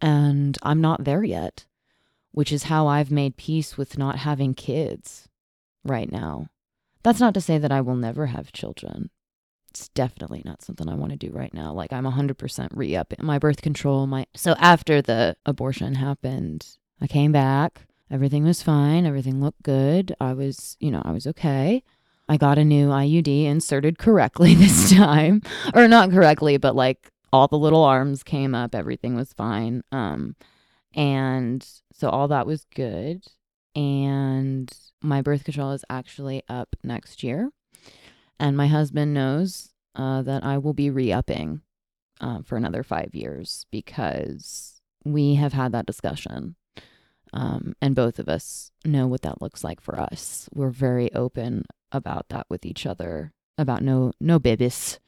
And 0.00 0.56
I'm 0.62 0.80
not 0.80 1.04
there 1.04 1.24
yet, 1.24 1.66
which 2.32 2.52
is 2.52 2.64
how 2.64 2.86
I've 2.86 3.10
made 3.10 3.36
peace 3.36 3.76
with 3.76 3.98
not 3.98 4.16
having 4.16 4.54
kids 4.54 5.28
right 5.84 6.10
now. 6.10 6.46
That's 7.02 7.20
not 7.20 7.34
to 7.34 7.40
say 7.40 7.58
that 7.58 7.72
I 7.72 7.82
will 7.82 7.96
never 7.96 8.26
have 8.26 8.52
children, 8.52 9.10
it's 9.70 9.88
definitely 9.90 10.42
not 10.44 10.62
something 10.62 10.88
I 10.88 10.94
want 10.94 11.12
to 11.12 11.18
do 11.18 11.30
right 11.30 11.52
now. 11.52 11.72
Like 11.72 11.92
I'm 11.92 12.04
100% 12.04 12.68
re-up 12.72 13.14
my 13.20 13.38
birth 13.38 13.62
control. 13.62 14.06
My 14.06 14.26
so 14.34 14.54
after 14.58 15.02
the 15.02 15.36
abortion 15.46 15.94
happened, 15.94 16.66
I 17.00 17.06
came 17.06 17.32
back. 17.32 17.86
Everything 18.10 18.44
was 18.44 18.62
fine. 18.62 19.06
Everything 19.06 19.42
looked 19.42 19.62
good. 19.62 20.14
I 20.20 20.32
was, 20.32 20.76
you 20.80 20.90
know, 20.90 21.02
I 21.04 21.12
was 21.12 21.26
okay. 21.26 21.82
I 22.28 22.36
got 22.36 22.58
a 22.58 22.64
new 22.64 22.88
IUD 22.88 23.44
inserted 23.44 23.98
correctly 23.98 24.54
this 24.56 24.92
time, 24.92 25.42
or 25.74 25.88
not 25.88 26.10
correctly, 26.10 26.56
but 26.56 26.76
like 26.76 27.10
all 27.32 27.48
the 27.48 27.58
little 27.58 27.84
arms 27.84 28.22
came 28.22 28.54
up. 28.54 28.74
Everything 28.74 29.14
was 29.14 29.32
fine. 29.32 29.82
Um, 29.92 30.36
and 30.94 31.66
so 31.92 32.08
all 32.08 32.28
that 32.28 32.46
was 32.46 32.66
good. 32.74 33.24
And 33.74 34.70
my 35.02 35.22
birth 35.22 35.44
control 35.44 35.72
is 35.72 35.84
actually 35.88 36.42
up 36.48 36.74
next 36.82 37.22
year. 37.22 37.50
And 38.40 38.56
my 38.56 38.66
husband 38.66 39.14
knows 39.14 39.70
uh, 39.94 40.22
that 40.22 40.44
I 40.44 40.58
will 40.58 40.74
be 40.74 40.90
re 40.90 41.12
upping 41.12 41.60
uh, 42.20 42.42
for 42.42 42.56
another 42.56 42.82
five 42.82 43.14
years 43.14 43.66
because 43.70 44.80
we 45.04 45.34
have 45.36 45.52
had 45.52 45.72
that 45.72 45.86
discussion. 45.86 46.56
Um, 47.32 47.74
and 47.80 47.94
both 47.94 48.18
of 48.18 48.28
us 48.28 48.70
know 48.84 49.06
what 49.06 49.22
that 49.22 49.42
looks 49.42 49.62
like 49.62 49.80
for 49.80 50.00
us. 50.00 50.48
We're 50.54 50.70
very 50.70 51.12
open 51.14 51.66
about 51.92 52.28
that 52.30 52.46
with 52.48 52.64
each 52.64 52.86
other 52.86 53.32
about 53.56 53.82
no 53.82 54.12
no 54.20 54.38
bibis. 54.38 54.98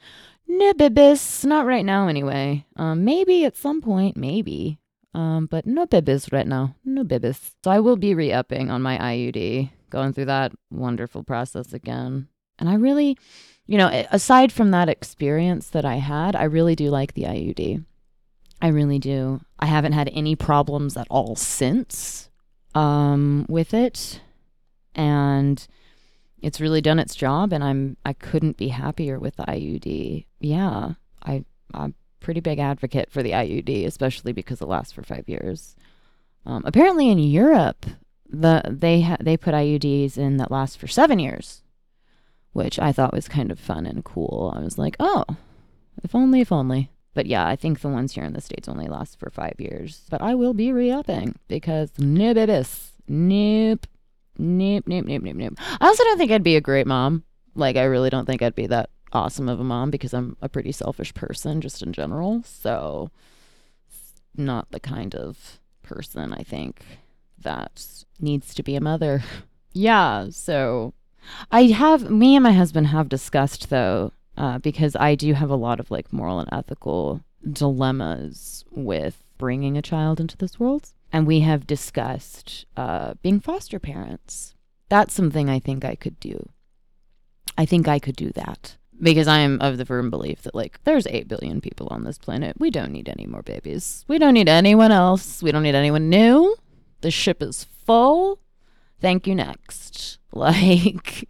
No 0.48 0.72
bibis. 0.72 1.44
Not 1.44 1.66
right 1.66 1.84
now 1.84 2.08
anyway. 2.08 2.66
Um 2.76 3.04
maybe 3.04 3.44
at 3.44 3.56
some 3.56 3.80
point 3.80 4.16
maybe. 4.16 4.78
Um 5.14 5.46
but 5.46 5.66
no 5.66 5.86
bibis 5.86 6.32
right 6.32 6.46
now. 6.46 6.74
No 6.84 7.04
bibis. 7.04 7.52
So 7.62 7.70
i 7.70 7.78
will 7.78 7.96
be 7.96 8.14
re-upping 8.14 8.70
on 8.70 8.82
my 8.82 8.98
iud 8.98 9.70
going 9.90 10.12
through 10.12 10.26
that 10.26 10.52
wonderful 10.70 11.22
process 11.22 11.72
again. 11.72 12.28
And 12.58 12.68
I 12.68 12.74
really, 12.74 13.18
you 13.66 13.78
know, 13.78 13.88
aside 14.10 14.52
from 14.52 14.70
that 14.70 14.88
experience 14.88 15.68
that 15.68 15.84
I 15.84 15.96
had, 15.96 16.36
I 16.36 16.44
really 16.44 16.76
do 16.76 16.90
like 16.90 17.14
the 17.14 17.22
IUD. 17.22 17.84
I 18.62 18.68
really 18.68 18.98
do. 18.98 19.40
I 19.58 19.66
haven't 19.66 19.92
had 19.92 20.10
any 20.12 20.36
problems 20.36 20.96
at 20.96 21.06
all 21.10 21.36
since 21.36 22.30
um, 22.74 23.46
with 23.48 23.74
it. 23.74 24.20
And 24.94 25.66
it's 26.42 26.60
really 26.60 26.80
done 26.80 26.98
its 26.98 27.14
job 27.14 27.52
and 27.52 27.62
I'm 27.62 27.96
I 28.04 28.12
couldn't 28.12 28.56
be 28.56 28.68
happier 28.68 29.18
with 29.18 29.36
the 29.36 29.44
IUD. 29.44 30.26
Yeah. 30.40 30.94
I 31.22 31.44
I'm 31.72 31.94
pretty 32.20 32.40
big 32.40 32.58
advocate 32.58 33.10
for 33.10 33.22
the 33.22 33.32
IUD, 33.32 33.86
especially 33.86 34.32
because 34.32 34.60
it 34.60 34.68
lasts 34.68 34.92
for 34.92 35.02
5 35.02 35.28
years. 35.28 35.76
Um, 36.44 36.62
apparently 36.64 37.08
in 37.08 37.18
Europe, 37.18 37.86
the 38.28 38.62
they 38.66 39.02
ha- 39.02 39.16
they 39.20 39.36
put 39.36 39.54
IUDs 39.54 40.18
in 40.18 40.36
that 40.38 40.50
last 40.50 40.78
for 40.78 40.86
7 40.86 41.18
years 41.18 41.62
which 42.52 42.78
I 42.78 42.92
thought 42.92 43.12
was 43.12 43.28
kind 43.28 43.50
of 43.50 43.58
fun 43.58 43.86
and 43.86 44.04
cool. 44.04 44.52
I 44.54 44.60
was 44.60 44.78
like, 44.78 44.96
oh, 44.98 45.24
if 46.02 46.14
only, 46.14 46.40
if 46.40 46.50
only. 46.52 46.90
But 47.14 47.26
yeah, 47.26 47.46
I 47.46 47.56
think 47.56 47.80
the 47.80 47.88
ones 47.88 48.14
here 48.14 48.24
in 48.24 48.32
the 48.32 48.40
States 48.40 48.68
only 48.68 48.86
last 48.86 49.18
for 49.18 49.30
five 49.30 49.54
years. 49.58 50.02
But 50.10 50.22
I 50.22 50.34
will 50.34 50.54
be 50.54 50.72
re 50.72 50.90
upping 50.90 51.36
because 51.48 51.90
no 51.98 52.34
babys. 52.34 52.92
Nope. 53.08 53.86
Nope, 54.38 54.84
nope, 54.86 55.04
nope, 55.06 55.22
nope, 55.22 55.36
nope. 55.36 55.58
I 55.80 55.86
also 55.86 56.04
don't 56.04 56.18
think 56.18 56.30
I'd 56.30 56.42
be 56.42 56.56
a 56.56 56.60
great 56.60 56.86
mom. 56.86 57.24
Like, 57.54 57.76
I 57.76 57.82
really 57.82 58.10
don't 58.10 58.24
think 58.26 58.42
I'd 58.42 58.54
be 58.54 58.68
that 58.68 58.90
awesome 59.12 59.48
of 59.48 59.60
a 59.60 59.64
mom 59.64 59.90
because 59.90 60.14
I'm 60.14 60.36
a 60.40 60.48
pretty 60.48 60.72
selfish 60.72 61.12
person 61.12 61.60
just 61.60 61.82
in 61.82 61.92
general. 61.92 62.42
So, 62.44 63.10
not 64.36 64.70
the 64.70 64.80
kind 64.80 65.14
of 65.14 65.58
person 65.82 66.32
I 66.32 66.42
think 66.42 66.82
that 67.38 68.04
needs 68.20 68.54
to 68.54 68.62
be 68.62 68.76
a 68.76 68.80
mother. 68.80 69.22
Yeah, 69.72 70.30
so 70.30 70.94
I 71.52 71.66
have 71.66 72.10
me 72.10 72.34
and 72.34 72.42
my 72.42 72.50
husband 72.50 72.88
have 72.88 73.08
discussed 73.08 73.70
though, 73.70 74.12
uh, 74.36 74.58
because 74.58 74.96
I 74.96 75.14
do 75.14 75.34
have 75.34 75.50
a 75.50 75.56
lot 75.56 75.80
of 75.80 75.90
like 75.90 76.12
moral 76.12 76.40
and 76.40 76.48
ethical 76.52 77.22
dilemmas 77.50 78.64
with 78.70 79.22
bringing 79.38 79.76
a 79.76 79.82
child 79.82 80.20
into 80.20 80.36
this 80.36 80.60
world, 80.60 80.92
and 81.12 81.26
we 81.26 81.40
have 81.40 81.66
discussed 81.66 82.66
uh, 82.76 83.14
being 83.22 83.40
foster 83.40 83.78
parents. 83.78 84.54
That's 84.88 85.14
something 85.14 85.48
I 85.48 85.58
think 85.58 85.84
I 85.84 85.94
could 85.94 86.18
do. 86.20 86.48
I 87.56 87.64
think 87.64 87.88
I 87.88 87.98
could 87.98 88.16
do 88.16 88.30
that 88.30 88.76
because 89.02 89.28
I 89.28 89.38
am 89.38 89.60
of 89.60 89.78
the 89.78 89.86
firm 89.86 90.10
belief 90.10 90.42
that 90.42 90.54
like 90.54 90.82
there's 90.84 91.06
8 91.06 91.28
billion 91.28 91.60
people 91.60 91.88
on 91.90 92.04
this 92.04 92.18
planet. 92.18 92.56
We 92.58 92.70
don't 92.70 92.92
need 92.92 93.08
any 93.08 93.26
more 93.26 93.42
babies. 93.42 94.04
We 94.08 94.18
don't 94.18 94.34
need 94.34 94.48
anyone 94.48 94.92
else. 94.92 95.42
We 95.42 95.52
don't 95.52 95.62
need 95.62 95.74
anyone 95.74 96.08
new. 96.08 96.56
The 97.00 97.10
ship 97.10 97.42
is 97.42 97.66
full. 97.86 98.40
Thank 99.00 99.26
you 99.26 99.34
next. 99.34 100.18
Like 100.32 101.28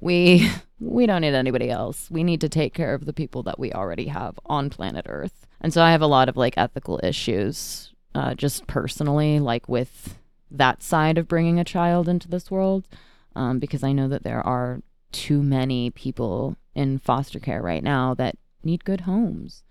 we 0.00 0.50
we 0.80 1.06
don't 1.06 1.20
need 1.20 1.32
anybody 1.32 1.70
else. 1.70 2.10
We 2.10 2.24
need 2.24 2.40
to 2.40 2.48
take 2.48 2.74
care 2.74 2.92
of 2.92 3.06
the 3.06 3.12
people 3.12 3.44
that 3.44 3.56
we 3.56 3.72
already 3.72 4.08
have 4.08 4.36
on 4.46 4.68
planet 4.68 5.06
Earth. 5.08 5.46
And 5.60 5.72
so 5.72 5.80
I 5.80 5.92
have 5.92 6.02
a 6.02 6.08
lot 6.08 6.28
of 6.28 6.36
like 6.36 6.54
ethical 6.56 6.98
issues 7.04 7.92
uh, 8.16 8.34
just 8.34 8.66
personally 8.66 9.38
like 9.38 9.68
with 9.68 10.18
that 10.50 10.82
side 10.82 11.18
of 11.18 11.28
bringing 11.28 11.60
a 11.60 11.64
child 11.64 12.08
into 12.08 12.28
this 12.28 12.50
world 12.50 12.88
um, 13.36 13.60
because 13.60 13.84
I 13.84 13.92
know 13.92 14.08
that 14.08 14.24
there 14.24 14.44
are 14.44 14.82
too 15.12 15.40
many 15.40 15.90
people 15.90 16.56
in 16.74 16.98
foster 16.98 17.38
care 17.38 17.62
right 17.62 17.84
now 17.84 18.12
that 18.14 18.36
need 18.64 18.84
good 18.84 19.02
homes. 19.02 19.62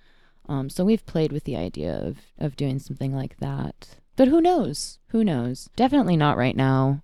Um, 0.48 0.70
so 0.70 0.86
we've 0.86 1.06
played 1.06 1.34
with 1.34 1.44
the 1.44 1.58
idea 1.58 1.94
of, 1.94 2.20
of 2.40 2.56
doing 2.56 2.80
something 2.80 3.14
like 3.14 3.36
that. 3.40 3.98
But 4.16 4.30
who 4.30 4.40
knows? 4.40 5.00
Who 5.08 5.26
knows? 5.26 5.70
Definitely 5.76 6.16
not 6.16 6.38
right 6.38 6.56
now 6.56 7.04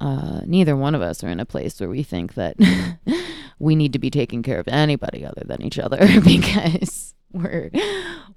uh, 0.00 0.40
neither 0.44 0.76
one 0.76 0.94
of 0.94 1.02
us 1.02 1.24
are 1.24 1.28
in 1.28 1.40
a 1.40 1.46
place 1.46 1.80
where 1.80 1.88
we 1.88 2.02
think 2.02 2.34
that 2.34 2.56
we 3.58 3.74
need 3.74 3.92
to 3.92 3.98
be 3.98 4.10
taking 4.10 4.42
care 4.42 4.58
of 4.58 4.68
anybody 4.68 5.24
other 5.24 5.42
than 5.44 5.62
each 5.62 5.78
other 5.78 5.98
because 6.24 7.14
we're 7.32 7.70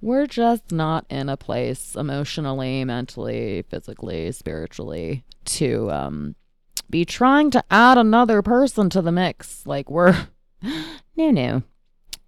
we're 0.02 0.28
just 0.28 0.72
not 0.72 1.06
in 1.10 1.30
a 1.30 1.38
place 1.38 1.96
emotionally, 1.96 2.86
mentally, 2.86 3.64
physically, 3.70 4.32
spiritually 4.32 5.24
to 5.46 5.92
um, 5.92 6.36
be 6.90 7.06
trying 7.06 7.52
to 7.52 7.64
add 7.70 7.98
another 7.98 8.42
person 8.42 8.90
to 8.90 9.02
the 9.02 9.12
mix. 9.12 9.66
Like 9.66 9.90
we're 9.90 10.28
no 10.62 11.32
no. 11.32 11.64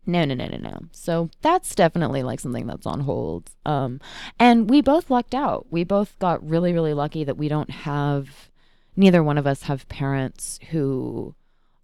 No, 0.08 0.26
no, 0.26 0.34
no, 0.34 0.48
no, 0.48 0.58
no. 0.58 0.80
So 0.92 1.30
that's 1.42 1.76
definitely 1.76 2.24
like 2.24 2.40
something 2.40 2.66
that's 2.66 2.88
on 2.88 3.02
hold. 3.02 3.52
Um, 3.68 4.02
and 4.40 4.68
we 4.68 4.82
both 4.82 5.12
lucked 5.12 5.36
out. 5.36 5.68
We 5.70 5.84
both 5.84 6.18
got 6.18 6.46
really, 6.48 6.74
really 6.74 6.96
lucky 6.96 7.24
that 7.24 7.38
we 7.38 7.48
don't 7.48 7.70
have 7.70 8.51
neither 8.96 9.24
one 9.24 9.38
of 9.38 9.48
us 9.48 9.64
have 9.64 9.88
parents 9.90 10.60
who 10.72 11.36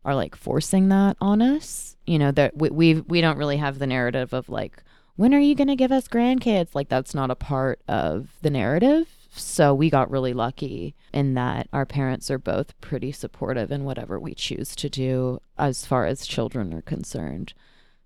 are 0.06 0.16
like 0.16 0.36
forcing 0.36 0.90
that 0.90 1.18
on 1.20 1.42
us. 1.42 1.96
You 2.06 2.20
know, 2.20 2.32
that 2.32 2.58
we 2.58 2.70
we 2.70 2.94
we 3.02 3.22
don't 3.22 3.38
really 3.38 3.58
have 3.58 3.80
the 3.80 3.88
narrative 3.88 4.34
of 4.34 4.50
like 4.50 4.84
when 5.16 5.34
are 5.34 5.40
you 5.40 5.56
going 5.56 5.68
to 5.68 5.76
give 5.76 5.92
us 5.92 6.08
grandkids? 6.08 6.70
Like 6.74 6.90
that's 6.90 7.14
not 7.14 7.32
a 7.32 7.36
part 7.36 7.82
of 7.88 8.30
the 8.42 8.50
narrative. 8.50 9.08
So 9.32 9.74
we 9.74 9.90
got 9.90 10.10
really 10.10 10.34
lucky 10.34 10.96
in 11.14 11.34
that 11.34 11.68
our 11.74 11.86
parents 11.86 12.32
are 12.32 12.40
both 12.40 12.80
pretty 12.82 13.12
supportive 13.12 13.72
in 13.72 13.84
whatever 13.84 14.20
we 14.20 14.34
choose 14.34 14.76
to 14.78 14.90
do 14.90 15.40
as 15.58 15.86
far 15.86 16.06
as 16.06 16.26
children 16.26 16.74
are 16.74 16.82
concerned. 16.82 17.54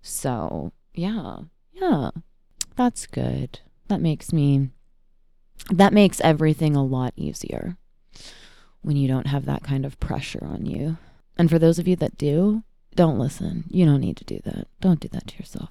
So, 0.02 0.72
yeah. 0.94 1.38
Yeah. 1.72 2.10
That's 2.76 3.06
good. 3.06 3.60
That 3.88 4.00
makes 4.00 4.32
me 4.32 4.70
that 5.70 5.92
makes 5.92 6.20
everything 6.22 6.74
a 6.74 6.84
lot 6.84 7.12
easier 7.14 7.76
when 8.82 8.96
you 8.96 9.08
don't 9.08 9.28
have 9.28 9.44
that 9.46 9.62
kind 9.62 9.86
of 9.86 9.98
pressure 10.00 10.44
on 10.44 10.66
you. 10.66 10.98
And 11.36 11.48
for 11.48 11.58
those 11.58 11.78
of 11.78 11.88
you 11.88 11.96
that 11.96 12.18
do, 12.18 12.62
don't 12.94 13.18
listen. 13.18 13.64
You 13.70 13.86
don't 13.86 14.00
need 14.00 14.16
to 14.18 14.24
do 14.24 14.40
that. 14.44 14.68
Don't 14.80 15.00
do 15.00 15.08
that 15.08 15.28
to 15.28 15.38
yourself. 15.38 15.70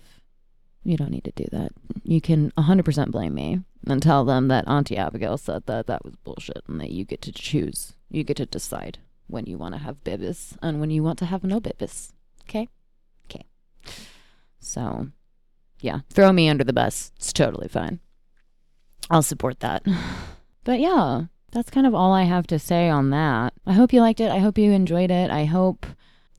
You 0.84 0.98
don't 0.98 1.12
need 1.12 1.26
to 1.26 1.32
do 1.36 1.46
that. 1.52 1.72
You 2.04 2.20
can 2.22 2.52
100% 2.58 3.12
blame 3.12 3.36
me 3.36 3.62
and 3.88 4.02
tell 4.02 4.26
them 4.26 4.48
that 4.48 4.68
Auntie 4.68 4.98
Abigail 4.98 5.38
said 5.38 5.66
that 5.68 5.88
that 5.88 6.04
was 6.04 6.16
bullshit 6.16 6.64
and 6.68 6.80
that 6.80 6.90
you 6.90 7.06
get 7.06 7.22
to 7.24 7.32
choose. 7.32 7.94
You 8.10 8.24
get 8.24 8.38
to 8.38 8.46
decide 8.46 8.98
when 9.28 9.46
you 9.46 9.58
want 9.58 9.76
to 9.76 9.82
have 9.82 10.04
bibis 10.04 10.58
and 10.62 10.80
when 10.80 10.90
you 10.90 11.04
want 11.04 11.20
to 11.20 11.26
have 11.26 11.44
no 11.44 11.60
bibis. 11.60 12.12
Okay? 12.44 12.68
Okay. 13.30 13.46
So, 14.60 15.10
yeah, 15.80 16.00
throw 16.10 16.32
me 16.32 16.50
under 16.50 16.64
the 16.64 16.74
bus. 16.74 17.12
It's 17.18 17.32
totally 17.32 17.68
fine. 17.68 18.00
I'll 19.10 19.22
support 19.22 19.60
that. 19.60 19.86
But 20.64 20.80
yeah, 20.80 21.24
that's 21.52 21.70
kind 21.70 21.86
of 21.88 21.94
all 21.94 22.14
I 22.14 22.24
have 22.24 22.48
to 22.48 22.60
say 22.60 22.90
on 22.90 23.10
that. 23.12 23.54
I 23.66 23.74
hope 23.74 23.94
you 23.94 24.02
liked 24.02 24.20
it. 24.20 24.32
I 24.32 24.40
hope 24.40 24.58
you 24.58 24.72
enjoyed 24.72 25.12
it. 25.12 25.30
I 25.30 25.46
hope 25.46 25.86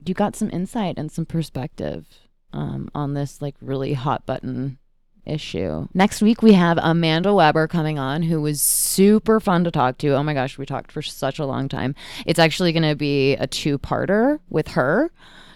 you 0.05 0.13
got 0.13 0.35
some 0.35 0.49
insight 0.51 0.97
and 0.97 1.11
some 1.11 1.25
perspective 1.25 2.07
um, 2.51 2.89
on 2.93 3.13
this 3.13 3.41
like 3.41 3.55
really 3.61 3.93
hot 3.93 4.25
button 4.25 4.77
issue. 5.25 5.87
Next 5.93 6.21
week 6.21 6.41
we 6.41 6.53
have 6.53 6.77
Amanda 6.81 7.33
Weber 7.33 7.67
coming 7.67 7.97
on 7.97 8.23
who 8.23 8.41
was 8.41 8.61
super 8.61 9.39
fun 9.39 9.63
to 9.63 9.71
talk 9.71 9.97
to. 9.99 10.09
Oh 10.09 10.23
my 10.23 10.33
gosh, 10.33 10.57
we 10.57 10.65
talked 10.65 10.91
for 10.91 11.01
such 11.01 11.39
a 11.39 11.45
long 11.45 11.69
time. 11.69 11.95
It's 12.25 12.39
actually 12.39 12.73
going 12.73 12.83
to 12.83 12.95
be 12.95 13.35
a 13.35 13.47
two-parter 13.47 14.39
with 14.49 14.69
her. 14.69 15.11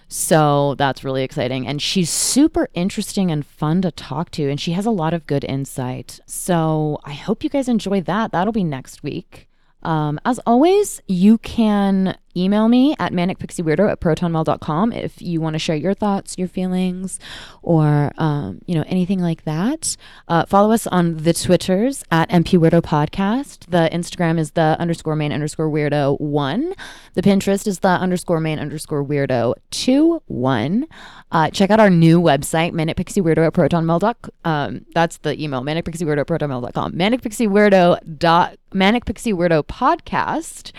So 0.07 0.75
that's 0.75 1.03
really 1.03 1.23
exciting. 1.23 1.67
And 1.67 1.81
she's 1.81 2.09
super 2.09 2.69
interesting 2.73 3.29
and 3.29 3.45
fun 3.45 3.81
to 3.81 3.91
talk 3.91 4.31
to. 4.31 4.49
And 4.49 4.59
she 4.59 4.71
has 4.71 4.85
a 4.85 4.91
lot 4.91 5.13
of 5.13 5.27
good 5.27 5.43
insight. 5.43 6.19
So 6.25 6.99
I 7.03 7.13
hope 7.13 7.43
you 7.43 7.49
guys 7.49 7.67
enjoy 7.67 8.01
that. 8.01 8.31
That'll 8.31 8.53
be 8.53 8.63
next 8.63 9.03
week. 9.03 9.49
Um, 9.83 10.19
as 10.25 10.39
always, 10.39 11.01
you 11.07 11.37
can 11.37 12.17
email 12.37 12.67
me 12.67 12.95
at 12.99 13.11
manicpixieweirdo 13.11 13.91
at 13.91 13.99
protonmail.com 13.99 14.91
if 14.93 15.21
you 15.21 15.41
want 15.41 15.53
to 15.55 15.59
share 15.59 15.75
your 15.75 15.93
thoughts, 15.93 16.37
your 16.37 16.47
feelings, 16.47 17.19
or, 17.61 18.11
um, 18.17 18.61
you 18.65 18.75
know, 18.75 18.83
anything 18.87 19.19
like 19.19 19.43
that. 19.45 19.97
Uh, 20.27 20.45
follow 20.45 20.71
us 20.71 20.87
on 20.87 21.17
the 21.17 21.33
Twitters 21.33 22.03
at 22.11 22.29
MP 22.29 22.59
Weirdo 22.59 22.81
Podcast. 22.81 23.65
The 23.69 23.89
Instagram 23.91 24.39
is 24.39 24.51
the 24.51 24.77
underscore 24.79 25.15
main 25.15 25.31
underscore 25.31 25.69
weirdo 25.69 26.19
one. 26.19 26.73
The 27.13 27.21
Pinterest 27.21 27.67
is 27.67 27.79
the 27.79 27.89
underscore 27.89 28.39
main 28.39 28.59
underscore 28.59 29.03
weirdo 29.03 29.55
two 29.71 30.21
one. 30.27 30.85
Uh, 31.31 31.49
check 31.49 31.69
out 31.69 31.79
our 31.79 31.89
new 31.89 32.21
website, 32.21 32.71
manicpixieweirdo 32.73 33.47
at 33.47 33.53
protonmail.com. 33.53 34.31
Um, 34.45 34.85
that's 34.93 35.17
the 35.17 35.41
email, 35.41 35.61
manicpixieweirdo 35.61 36.19
at 36.19 36.27
protonmail.com. 36.27 36.93
Manicpixieweirdo 36.93 38.17
dot 38.17 38.57
manicpixieweirdo 38.73 39.63
podcast 39.63 40.71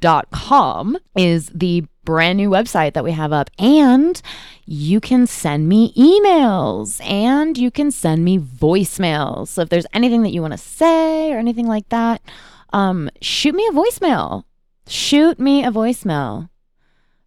com 0.00 0.98
is 1.16 1.50
the 1.54 1.84
brand 2.04 2.36
new 2.36 2.48
website 2.48 2.92
that 2.92 3.02
we 3.02 3.10
have 3.10 3.32
up 3.32 3.50
and 3.58 4.22
you 4.64 5.00
can 5.00 5.26
send 5.26 5.68
me 5.68 5.92
emails 5.94 7.04
and 7.04 7.58
you 7.58 7.70
can 7.70 7.90
send 7.90 8.24
me 8.24 8.38
voicemails. 8.38 9.48
So 9.48 9.62
if 9.62 9.68
there's 9.68 9.86
anything 9.92 10.22
that 10.22 10.30
you 10.30 10.40
want 10.40 10.52
to 10.52 10.58
say 10.58 11.32
or 11.32 11.38
anything 11.38 11.66
like 11.66 11.88
that 11.88 12.22
um, 12.72 13.10
shoot 13.20 13.54
me 13.54 13.66
a 13.66 13.72
voicemail. 13.72 14.44
Shoot 14.86 15.38
me 15.38 15.64
a 15.64 15.70
voicemail. 15.70 16.48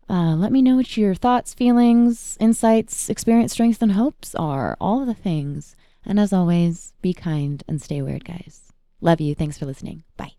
Uh, 0.09 0.35
let 0.35 0.51
me 0.51 0.61
know 0.61 0.75
what 0.75 0.97
your 0.97 1.13
thoughts 1.13 1.53
feelings 1.53 2.37
insights 2.39 3.09
experience 3.09 3.53
strengths 3.53 3.81
and 3.81 3.91
hopes 3.93 4.33
are. 4.35 4.77
All 4.79 5.01
of 5.01 5.07
the 5.07 5.13
things. 5.13 5.75
And 6.05 6.19
as 6.19 6.33
always 6.33 6.93
be 7.01 7.13
kind 7.13 7.63
and 7.67 7.81
stay 7.81 8.01
weird 8.01 8.25
guys. 8.25 8.71
Love 9.01 9.21
you. 9.21 9.35
Thanks 9.35 9.57
for 9.57 9.65
listening. 9.65 10.03
Bye 10.17 10.38